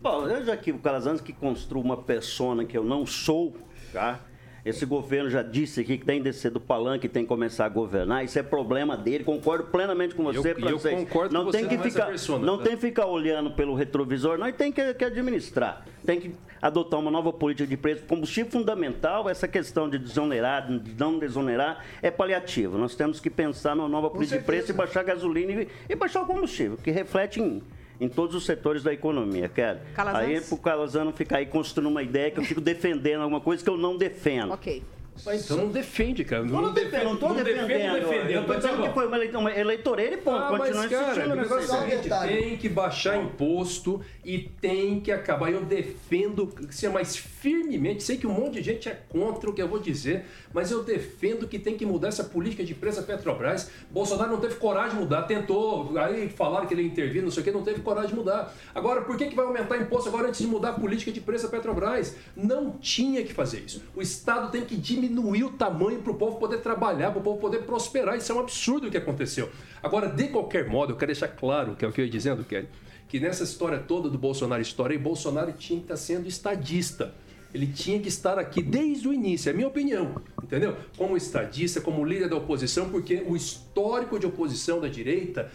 Bom, 0.00 0.28
eu 0.28 0.44
já 0.44 0.56
que 0.56 0.70
o 0.70 0.78
Calazans 0.78 1.20
que 1.20 1.32
construa 1.32 1.82
uma 1.82 1.96
persona 1.96 2.64
que 2.64 2.76
eu 2.76 2.84
não 2.84 3.06
sou, 3.06 3.56
tá? 3.92 4.20
Esse 4.64 4.86
governo 4.86 5.28
já 5.28 5.42
disse 5.42 5.82
aqui 5.82 5.98
que 5.98 6.06
tem 6.06 6.18
que 6.18 6.24
descer 6.24 6.50
do 6.50 6.58
palanque, 6.58 7.06
tem 7.06 7.22
que 7.24 7.28
começar 7.28 7.66
a 7.66 7.68
governar. 7.68 8.24
Isso 8.24 8.38
é 8.38 8.42
problema 8.42 8.96
dele. 8.96 9.22
Concordo 9.22 9.64
plenamente 9.64 10.14
com 10.14 10.24
você, 10.24 10.38
Eu- 10.38 10.44
e 10.44 10.48
eu 10.62 10.78
francês. 10.78 10.94
concordo 11.00 11.34
não 11.34 11.44
com 11.44 11.50
tem 11.50 11.64
você 11.64 11.76
que 11.76 11.82
ficar, 11.82 12.06
persona, 12.06 12.46
não 12.46 12.56
tá? 12.56 12.64
tem 12.64 12.72
que 12.74 12.80
ficar 12.80 13.04
olhando 13.06 13.50
pelo 13.50 13.74
retrovisor, 13.74 14.38
não. 14.38 14.48
E 14.48 14.52
tem 14.54 14.72
que, 14.72 14.94
que 14.94 15.04
administrar. 15.04 15.84
Tem 16.06 16.18
que 16.18 16.34
adotar 16.62 16.98
uma 16.98 17.10
nova 17.10 17.30
política 17.30 17.68
de 17.68 17.76
preço. 17.76 18.04
Combustível 18.06 18.50
fundamental, 18.50 19.28
essa 19.28 19.46
questão 19.46 19.88
de 19.88 19.98
desonerar, 19.98 20.66
de 20.66 20.94
não 20.98 21.18
desonerar, 21.18 21.84
é 22.00 22.10
paliativo. 22.10 22.78
Nós 22.78 22.94
temos 22.94 23.20
que 23.20 23.28
pensar 23.28 23.76
numa 23.76 23.88
nova 23.88 24.08
política 24.08 24.38
de 24.38 24.44
preço 24.46 24.70
e 24.70 24.74
baixar 24.74 25.00
a 25.00 25.04
gasolina 25.04 25.62
e, 25.62 25.68
e 25.90 25.94
baixar 25.94 26.22
o 26.22 26.26
combustível, 26.26 26.78
que 26.82 26.90
reflete 26.90 27.38
em, 27.38 27.62
em 28.00 28.08
todos 28.08 28.34
os 28.34 28.44
setores 28.44 28.82
da 28.82 28.92
economia, 28.92 29.48
quero. 29.48 29.80
Calazans? 29.94 30.28
Aí 30.28 30.40
pro 30.40 30.56
Calazano 30.56 31.12
ficar 31.12 31.38
aí 31.38 31.46
construindo 31.46 31.88
uma 31.88 32.02
ideia 32.02 32.30
que 32.30 32.40
eu 32.40 32.44
fico 32.44 32.60
defendendo 32.60 33.22
alguma 33.22 33.40
coisa 33.40 33.62
que 33.62 33.70
eu 33.70 33.76
não 33.76 33.96
defendo. 33.96 34.52
Ok. 34.52 34.82
Mas 35.24 35.44
Então 35.44 35.56
não 35.56 35.68
defende, 35.68 36.24
cara. 36.24 36.42
Eu 36.42 36.48
não 36.48 36.72
defendo, 36.72 37.04
não 37.04 37.14
estou 37.14 37.34
defendendo. 37.34 37.66
defendendo. 37.66 38.30
eu 38.30 38.40
estou 38.40 38.54
Mas, 38.54 38.64
dizendo 38.64 38.82
ó, 38.82 38.86
que 38.86 38.94
foi 38.94 39.06
uma 39.06 39.16
eleição, 39.16 39.48
eleitoreira 39.48 40.14
e 40.14 40.18
ponto. 40.18 40.36
Ah, 40.36 40.50
mas, 40.50 40.60
Continua 40.60 40.88
cara, 40.88 41.02
insistindo 41.04 41.32
o 41.32 41.36
negócio 41.36 41.74
é 41.74 41.78
o 41.78 41.90
seguinte, 41.90 42.08
tem 42.26 42.56
que 42.56 42.68
baixar 42.68 43.16
imposto 43.22 44.00
e 44.24 44.38
tem 44.38 45.00
que 45.00 45.12
acabar. 45.12 45.52
Eu 45.52 45.64
defendo, 45.64 46.52
ser 46.70 46.88
mais 46.88 47.16
firmemente, 47.16 48.02
sei 48.02 48.16
que 48.16 48.26
um 48.26 48.32
monte 48.32 48.54
de 48.54 48.62
gente 48.62 48.88
é 48.88 48.98
contra 49.08 49.48
o 49.48 49.52
que 49.52 49.62
eu 49.62 49.68
vou 49.68 49.78
dizer, 49.78 50.24
mas 50.52 50.70
eu 50.70 50.82
defendo 50.82 51.46
que 51.46 51.58
tem 51.58 51.76
que 51.76 51.86
mudar 51.86 52.08
essa 52.08 52.24
política 52.24 52.64
de 52.64 52.74
da 52.74 53.02
Petrobras. 53.02 53.70
Bolsonaro 53.90 54.30
não 54.32 54.40
teve 54.40 54.56
coragem 54.56 54.96
de 54.96 55.02
mudar, 55.02 55.22
tentou, 55.22 55.96
aí 55.96 56.28
falaram 56.28 56.66
que 56.66 56.74
ele 56.74 56.82
ia 56.82 56.88
intervir, 56.88 57.22
não 57.22 57.30
sei 57.30 57.40
o 57.40 57.44
que, 57.44 57.50
não 57.50 57.62
teve 57.62 57.80
coragem 57.80 58.10
de 58.10 58.16
mudar. 58.16 58.54
Agora, 58.74 59.02
por 59.02 59.16
que, 59.16 59.26
que 59.26 59.34
vai 59.34 59.46
aumentar 59.46 59.78
imposto 59.78 60.08
agora 60.08 60.28
antes 60.28 60.40
de 60.40 60.46
mudar 60.46 60.70
a 60.70 60.72
política 60.74 61.10
de 61.10 61.20
da 61.20 61.48
Petrobras? 61.48 62.16
Não 62.36 62.72
tinha 62.72 63.22
que 63.22 63.32
fazer 63.32 63.60
isso. 63.60 63.82
O 63.94 64.02
Estado 64.02 64.50
tem 64.50 64.64
que 64.64 64.76
diminuir 64.76 65.03
o 65.08 65.50
tamanho 65.50 66.00
para 66.02 66.12
o 66.12 66.14
povo 66.14 66.38
poder 66.38 66.58
trabalhar, 66.58 67.10
para 67.10 67.20
o 67.20 67.22
povo 67.22 67.40
poder 67.40 67.62
prosperar. 67.62 68.16
Isso 68.16 68.30
é 68.30 68.34
um 68.34 68.40
absurdo 68.40 68.88
o 68.88 68.90
que 68.90 68.96
aconteceu. 68.96 69.50
Agora, 69.82 70.08
de 70.08 70.28
qualquer 70.28 70.68
modo, 70.68 70.92
eu 70.92 70.96
quero 70.96 71.12
deixar 71.12 71.28
claro, 71.28 71.74
que 71.74 71.84
é 71.84 71.88
o 71.88 71.92
que 71.92 72.00
eu 72.00 72.04
ia 72.04 72.10
dizendo, 72.10 72.44
Kelly, 72.44 72.68
que 73.08 73.20
nessa 73.20 73.44
história 73.44 73.78
toda 73.78 74.08
do 74.08 74.18
Bolsonaro 74.18 74.60
história, 74.62 74.98
Bolsonaro 74.98 75.52
tinha 75.52 75.78
que 75.78 75.84
estar 75.84 75.96
sendo 75.96 76.26
estadista. 76.26 77.14
Ele 77.52 77.68
tinha 77.68 78.00
que 78.00 78.08
estar 78.08 78.36
aqui 78.36 78.60
desde 78.60 79.06
o 79.06 79.12
início, 79.12 79.48
é 79.48 79.52
minha 79.52 79.68
opinião, 79.68 80.20
entendeu? 80.42 80.76
Como 80.96 81.16
estadista, 81.16 81.80
como 81.80 82.04
líder 82.04 82.28
da 82.28 82.34
oposição, 82.34 82.88
porque 82.88 83.22
o 83.28 83.36
histórico 83.36 84.18
de 84.18 84.26
oposição 84.26 84.80
da 84.80 84.88
direita 84.88 85.52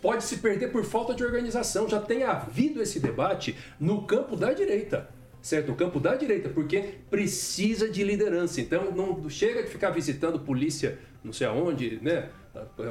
pode 0.00 0.22
se 0.22 0.36
perder 0.36 0.70
por 0.70 0.84
falta 0.84 1.12
de 1.12 1.24
organização. 1.24 1.88
Já 1.88 2.00
tem 2.00 2.22
havido 2.22 2.80
esse 2.80 3.00
debate 3.00 3.56
no 3.80 4.02
campo 4.02 4.36
da 4.36 4.52
direita 4.52 5.08
certo? 5.42 5.68
No 5.68 5.74
campo 5.74 6.00
da 6.00 6.14
direita, 6.14 6.48
porque 6.48 6.94
precisa 7.10 7.90
de 7.90 8.02
liderança. 8.02 8.60
Então, 8.60 8.90
não 8.92 9.28
chega 9.28 9.62
de 9.62 9.68
ficar 9.68 9.90
visitando 9.90 10.38
polícia 10.38 10.98
não 11.24 11.32
sei 11.32 11.46
aonde, 11.46 11.98
né? 12.02 12.28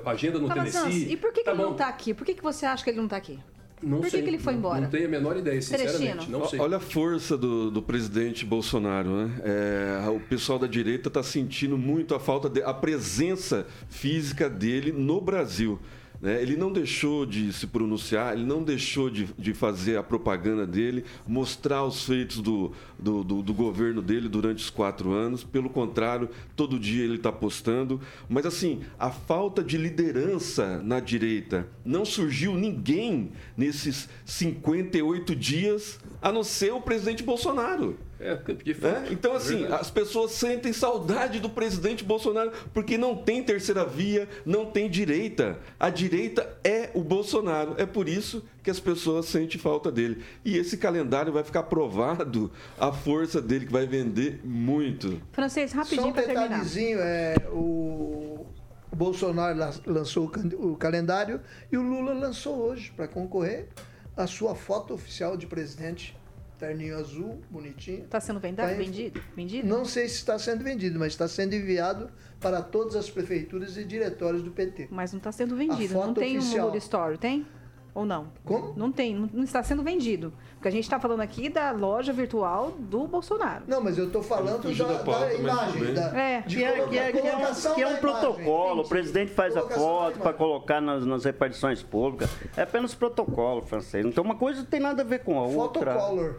A 0.03 0.11
agenda 0.11 0.39
no 0.39 0.47
Calazans, 0.47 0.85
Tennessee. 0.85 1.13
e 1.13 1.17
por 1.17 1.31
que, 1.31 1.39
que 1.39 1.45
Tá 1.45 1.51
ele 1.51 1.61
não 1.61 1.71
está 1.73 1.87
aqui? 1.87 2.13
Por 2.13 2.25
que, 2.25 2.33
que 2.33 2.41
você 2.41 2.65
acha 2.65 2.83
que 2.83 2.89
ele 2.89 2.97
não 2.97 3.05
está 3.05 3.17
aqui? 3.17 3.39
Não 3.81 3.97
por 3.97 4.05
que, 4.05 4.11
sei. 4.11 4.21
que 4.21 4.29
ele 4.29 4.39
foi 4.39 4.53
embora? 4.53 4.81
Não 4.81 4.89
tenho 4.89 5.07
a 5.07 5.09
menor 5.09 5.37
ideia, 5.37 5.59
sinceramente. 5.61 6.29
Não 6.29 6.47
sei. 6.47 6.59
Olha 6.59 6.77
a 6.77 6.79
força 6.79 7.35
do, 7.35 7.69
do 7.71 7.81
presidente 7.81 8.45
Bolsonaro, 8.45 9.09
né? 9.09 9.41
É, 9.43 10.09
o 10.09 10.19
pessoal 10.19 10.59
da 10.59 10.67
direita 10.67 11.09
está 11.09 11.23
sentindo 11.23 11.77
muito 11.77 12.13
a 12.13 12.19
falta 12.19 12.49
de, 12.49 12.61
a 12.61 12.73
presença 12.73 13.65
física 13.89 14.49
dele 14.49 14.91
no 14.91 15.19
Brasil. 15.19 15.79
Né? 16.21 16.41
Ele 16.41 16.55
não 16.55 16.71
deixou 16.71 17.25
de 17.25 17.51
se 17.51 17.65
pronunciar, 17.65 18.33
ele 18.33 18.45
não 18.45 18.63
deixou 18.63 19.09
de, 19.09 19.27
de 19.37 19.53
fazer 19.53 19.97
a 19.97 20.03
propaganda 20.03 20.67
dele, 20.67 21.03
mostrar 21.27 21.83
os 21.83 22.05
feitos 22.05 22.37
do, 22.37 22.71
do, 22.99 23.23
do, 23.23 23.41
do 23.41 23.53
governo 23.53 24.01
dele 24.01 24.29
durante 24.29 24.63
os 24.63 24.69
quatro 24.69 25.11
anos. 25.11 25.43
Pelo 25.43 25.69
contrário, 25.69 26.29
todo 26.55 26.79
dia 26.79 27.03
ele 27.03 27.15
está 27.15 27.31
postando. 27.31 27.99
Mas, 28.29 28.45
assim, 28.45 28.81
a 28.99 29.09
falta 29.09 29.63
de 29.63 29.77
liderança 29.77 30.81
na 30.83 30.99
direita. 30.99 31.67
Não 31.83 32.05
surgiu 32.05 32.53
ninguém 32.53 33.31
nesses 33.57 34.07
58 34.25 35.35
dias, 35.35 35.99
a 36.21 36.31
não 36.31 36.43
ser 36.43 36.71
o 36.71 36.81
presidente 36.81 37.23
Bolsonaro. 37.23 37.97
É, 38.21 38.35
de 38.35 38.73
fato. 38.73 39.01
Né? 39.01 39.07
Então, 39.11 39.33
É 39.33 39.37
assim, 39.37 39.57
verdade. 39.61 39.81
as 39.81 39.89
pessoas 39.89 40.31
sentem 40.31 40.71
saudade 40.71 41.39
do 41.39 41.49
presidente 41.49 42.03
Bolsonaro 42.03 42.51
porque 42.73 42.97
não 42.97 43.15
tem 43.15 43.41
terceira 43.43 43.83
via, 43.83 44.29
não 44.45 44.65
tem 44.67 44.89
direita. 44.89 45.57
A 45.79 45.89
direita 45.89 46.57
é 46.63 46.91
o 46.93 47.03
Bolsonaro. 47.03 47.75
É 47.77 47.85
por 47.85 48.07
isso 48.07 48.43
que 48.63 48.69
as 48.69 48.79
pessoas 48.79 49.25
sentem 49.25 49.59
falta 49.59 49.91
dele. 49.91 50.23
E 50.45 50.55
esse 50.57 50.77
calendário 50.77 51.33
vai 51.33 51.43
ficar 51.43 51.63
provado 51.63 52.51
a 52.79 52.91
força 52.91 53.41
dele, 53.41 53.65
que 53.65 53.71
vai 53.71 53.87
vender 53.87 54.39
muito. 54.43 55.19
Francês, 55.31 55.71
Só 55.71 55.77
rapidinho 55.77 56.07
um 56.07 56.13
para 56.13 56.21
terminar. 56.23 56.43
detalhezinho, 56.47 56.99
é, 56.99 57.33
o 57.51 58.45
Bolsonaro 58.93 59.57
la- 59.57 59.73
lançou 59.87 60.29
o 60.59 60.75
calendário 60.75 61.41
e 61.71 61.77
o 61.77 61.81
Lula 61.81 62.13
lançou 62.13 62.57
hoje 62.59 62.91
para 62.95 63.07
concorrer 63.07 63.67
a 64.15 64.27
sua 64.27 64.53
foto 64.53 64.93
oficial 64.93 65.35
de 65.37 65.47
presidente. 65.47 66.15
Terninho 66.61 66.95
azul, 66.95 67.41
bonitinho. 67.49 68.03
Está 68.03 68.19
sendo 68.19 68.39
vendado, 68.39 68.67
Tá 68.67 68.75
em- 68.75 68.77
vendido? 68.85 69.19
Vendido? 69.35 69.67
Não 69.67 69.83
sei 69.83 70.07
se 70.07 70.17
está 70.17 70.37
sendo 70.37 70.63
vendido, 70.63 70.99
mas 70.99 71.13
está 71.13 71.27
sendo 71.27 71.55
enviado 71.55 72.07
para 72.39 72.61
todas 72.61 72.95
as 72.95 73.09
prefeituras 73.09 73.77
e 73.77 73.83
diretórios 73.83 74.43
do 74.43 74.51
PT. 74.51 74.87
Mas 74.91 75.11
não 75.11 75.17
está 75.17 75.31
sendo 75.31 75.55
vendido. 75.55 75.95
Não 75.95 76.13
tem 76.13 76.37
oficial. 76.37 76.65
um 76.65 76.67
Lula 76.67 76.77
Store, 76.77 77.17
tem? 77.17 77.47
Ou 77.93 78.05
não? 78.05 78.27
Como? 78.45 78.73
Não 78.77 78.89
tem, 78.91 79.13
não, 79.13 79.29
não 79.33 79.43
está 79.43 79.61
sendo 79.61 79.83
vendido. 79.83 80.31
Porque 80.55 80.67
a 80.69 80.71
gente 80.71 80.83
está 80.83 80.99
falando 80.99 81.19
aqui 81.21 81.49
da 81.49 81.71
loja 81.71 82.13
virtual 82.13 82.71
do 82.79 83.05
Bolsonaro. 83.07 83.63
Não, 83.67 83.81
mas 83.83 83.97
eu 83.97 84.05
estou 84.05 84.23
falando 84.23 84.63
da, 84.77 84.83
da 84.87 84.99
pauta, 85.03 85.25
da 85.25 85.33
imagem. 85.33 85.81
bem. 85.83 85.93
Da, 85.93 86.17
É. 86.17 86.41
de 86.41 86.55
Que 86.57 86.63
é, 86.63 86.71
que 86.87 86.97
é- 86.97 87.11
que 87.11 87.17
é 87.27 87.35
um, 87.37 87.73
que 87.75 87.81
é 87.81 87.87
um 87.87 87.97
protocolo, 87.97 88.81
o 88.83 88.87
presidente 88.87 89.31
faz 89.31 89.57
a 89.57 89.61
Colocação 89.61 89.83
foto 89.87 90.19
para 90.19 90.33
colocar 90.33 90.79
nas, 90.79 91.05
nas 91.05 91.25
repartições 91.25 91.83
públicas. 91.83 92.29
É 92.55 92.61
apenas 92.61 92.93
protocolo 92.95 93.61
francês. 93.61 94.05
Então 94.05 94.23
uma 94.23 94.35
coisa 94.35 94.59
não 94.59 94.65
tem 94.67 94.79
nada 94.79 95.01
a 95.01 95.05
ver 95.05 95.19
com 95.23 95.37
a 95.39 95.43
outra. 95.47 95.93
Fotocolor. 95.93 96.35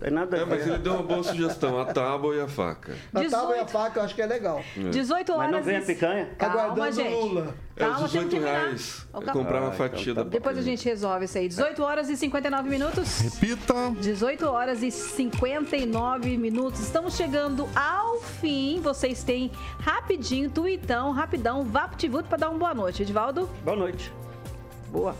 Tem 0.00 0.12
nada 0.12 0.36
a 0.36 0.40
É, 0.40 0.44
ver. 0.44 0.50
mas 0.56 0.66
ele 0.66 0.78
deu 0.78 0.92
uma 0.94 1.02
boa 1.02 1.24
sugestão, 1.24 1.76
a 1.80 1.84
tábua 1.86 2.32
e 2.36 2.40
a 2.40 2.46
faca. 2.46 2.92
A 3.12 3.20
tábua 3.28 3.56
e 3.56 3.60
a 3.60 3.64
18. 3.64 3.70
faca 3.70 3.98
eu 3.98 4.04
acho 4.04 4.14
que 4.14 4.22
é 4.22 4.26
legal. 4.26 4.62
18 4.76 5.32
horas. 5.32 5.44
Mas 5.50 5.52
não 5.56 5.62
vem 5.64 5.76
a 5.76 5.80
e- 5.80 5.84
picanha? 5.84 6.28
Calma, 6.38 6.54
Aguardando 6.62 6.92
gente. 6.92 7.10
Lula. 7.14 7.54
É 7.74 7.80
Calma, 7.80 7.96
que 7.96 8.04
18 8.04 8.30
terminar. 8.30 8.50
reais. 8.60 9.06
É 9.08 9.12
calma. 9.12 9.32
comprar 9.32 9.60
uma 9.60 9.68
Ah, 9.70 9.72
fatia 9.72 10.12
então 10.12 10.14
da 10.14 10.22
tá 10.24 10.28
Depois 10.30 10.56
a 10.56 10.62
gente 10.62 10.84
resolve 10.84 11.24
isso 11.24 11.36
aí. 11.38 11.48
18 11.48 11.82
horas 11.82 12.08
e 12.10 12.16
59 12.16 12.68
minutos. 12.68 13.18
Repita. 13.20 13.74
18 14.00 14.46
horas 14.46 14.82
e 14.84 14.90
59 14.92 16.36
minutos. 16.36 16.78
Estamos 16.80 17.16
chegando 17.16 17.68
ao 17.74 18.20
fim. 18.20 18.80
Vocês 18.80 19.24
têm 19.24 19.50
rapidinho, 19.80 20.48
tuitão, 20.48 21.10
rapidão, 21.10 21.64
VaptVut 21.64 22.28
para 22.28 22.38
dar 22.38 22.50
uma 22.50 22.58
boa 22.58 22.74
noite. 22.74 23.02
Edvaldo, 23.02 23.48
Boa 23.64 23.76
noite. 23.76 24.12
boa. 24.92 25.14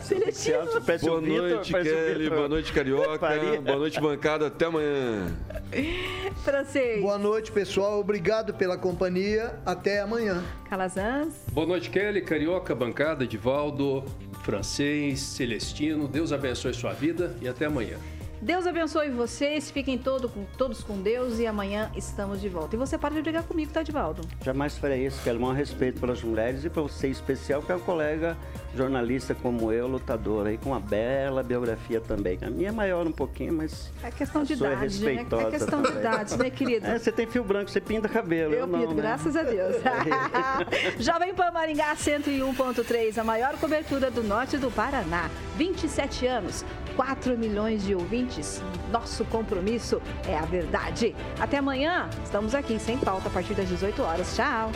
Seletivo. 0.00 0.58
Boa 0.80 0.80
Vitor, 0.80 1.22
noite, 1.22 1.74
o 1.74 1.82
Kelly. 1.82 2.18
Vitor. 2.24 2.36
Boa 2.36 2.48
noite, 2.48 2.72
Carioca. 2.72 3.18
Faria. 3.18 3.60
Boa 3.60 3.78
noite, 3.78 4.00
bancada. 4.00 4.46
Até 4.48 4.66
amanhã. 4.66 5.36
Francês, 6.44 7.00
Boa 7.00 7.18
noite, 7.18 7.52
pessoal. 7.52 8.00
Obrigado 8.00 8.54
pela 8.54 8.76
companhia. 8.76 9.54
Até 9.64 10.00
amanhã. 10.00 10.42
Calazans, 10.68 11.34
Boa 11.52 11.66
noite, 11.66 11.90
Kelly, 11.90 12.22
Carioca, 12.22 12.74
bancada, 12.74 13.24
Edivaldo, 13.24 14.04
Francês, 14.42 15.20
Celestino. 15.20 16.08
Deus 16.08 16.32
abençoe 16.32 16.74
sua 16.74 16.92
vida 16.92 17.36
e 17.40 17.48
até 17.48 17.66
amanhã. 17.66 17.96
Deus 18.40 18.66
abençoe 18.66 19.10
vocês. 19.10 19.70
Fiquem 19.70 19.98
todo, 19.98 20.28
com, 20.28 20.44
todos 20.56 20.82
com 20.82 21.00
Deus 21.00 21.38
e 21.38 21.46
amanhã 21.46 21.90
estamos 21.96 22.40
de 22.40 22.48
volta. 22.48 22.76
E 22.76 22.78
você 22.78 22.96
para 22.96 23.14
de 23.14 23.22
brigar 23.22 23.42
comigo, 23.42 23.72
tá, 23.72 23.80
Edvaldo? 23.80 24.22
Jamais 24.44 24.76
farei 24.78 25.06
isso, 25.06 25.22
Kelly. 25.22 25.38
Um 25.38 25.52
respeito 25.52 26.00
pelas 26.00 26.22
mulheres 26.22 26.64
e 26.64 26.70
para 26.70 26.82
você 26.82 27.08
em 27.08 27.10
especial, 27.10 27.62
que 27.62 27.72
é 27.72 27.76
um 27.76 27.80
colega 27.80 28.36
jornalista 28.74 29.34
como 29.34 29.72
eu, 29.72 29.86
lutador 29.86 30.46
aí, 30.46 30.58
com 30.58 30.70
uma 30.70 30.80
bela 30.80 31.42
biografia 31.42 32.00
também. 32.00 32.38
A 32.42 32.50
minha 32.50 32.68
é 32.68 32.72
maior 32.72 33.06
um 33.06 33.12
pouquinho, 33.12 33.54
mas. 33.54 33.92
É 34.02 34.10
questão 34.10 34.44
de 34.44 34.52
é 34.52 34.56
idade, 34.56 34.74
né? 34.74 34.78
É 34.78 34.82
respeitosa 34.84 35.50
questão 35.50 35.82
de 35.82 35.90
idade, 35.90 36.38
né, 36.38 36.50
querido? 36.50 36.86
É, 36.86 36.98
você 36.98 37.10
tem 37.10 37.26
fio 37.26 37.42
branco, 37.42 37.70
você 37.70 37.80
pinta 37.80 38.08
cabelo. 38.08 38.54
Eu 38.54 38.66
não, 38.66 38.80
pinto, 38.80 38.94
né? 38.94 39.02
graças 39.02 39.36
a 39.36 39.42
Deus. 39.42 39.76
Jovem 40.98 41.34
Pan 41.34 41.50
Maringá 41.50 41.94
101.3, 41.96 43.18
a 43.18 43.24
maior 43.24 43.56
cobertura 43.56 44.10
do 44.10 44.22
norte 44.22 44.56
do 44.58 44.70
Paraná. 44.70 45.30
27 45.56 46.26
anos, 46.26 46.64
4 46.98 47.38
milhões 47.38 47.84
de 47.84 47.94
ouvintes. 47.94 48.60
Nosso 48.90 49.24
compromisso 49.26 50.02
é 50.26 50.36
a 50.36 50.44
verdade. 50.44 51.14
Até 51.38 51.58
amanhã, 51.58 52.10
estamos 52.24 52.56
aqui 52.56 52.76
sem 52.80 52.98
pauta 52.98 53.28
a 53.28 53.30
partir 53.30 53.54
das 53.54 53.68
18 53.68 54.02
horas. 54.02 54.34
Tchau. 54.34 54.72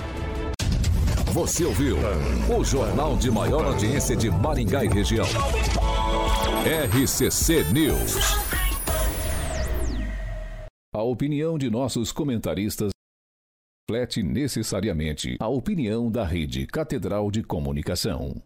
Você 1.33 1.65
ouviu 1.65 1.97
o 2.57 2.63
jornal 2.63 3.17
de 3.17 3.29
maior 3.29 3.65
audiência 3.65 4.15
de 4.15 4.31
Maringá 4.31 4.85
e 4.85 4.89
região. 4.89 5.27
RCC 6.95 7.65
News. 7.73 8.15
A 10.95 11.03
opinião 11.03 11.59
de 11.59 11.71
nossos 11.71 12.13
comentaristas 12.13 12.91
reflete 13.91 14.23
necessariamente 14.23 15.37
a 15.41 15.49
opinião 15.49 16.09
da 16.09 16.25
Rede 16.25 16.69
Catedral 16.69 17.31
de 17.33 17.43
Comunicação. 17.43 18.43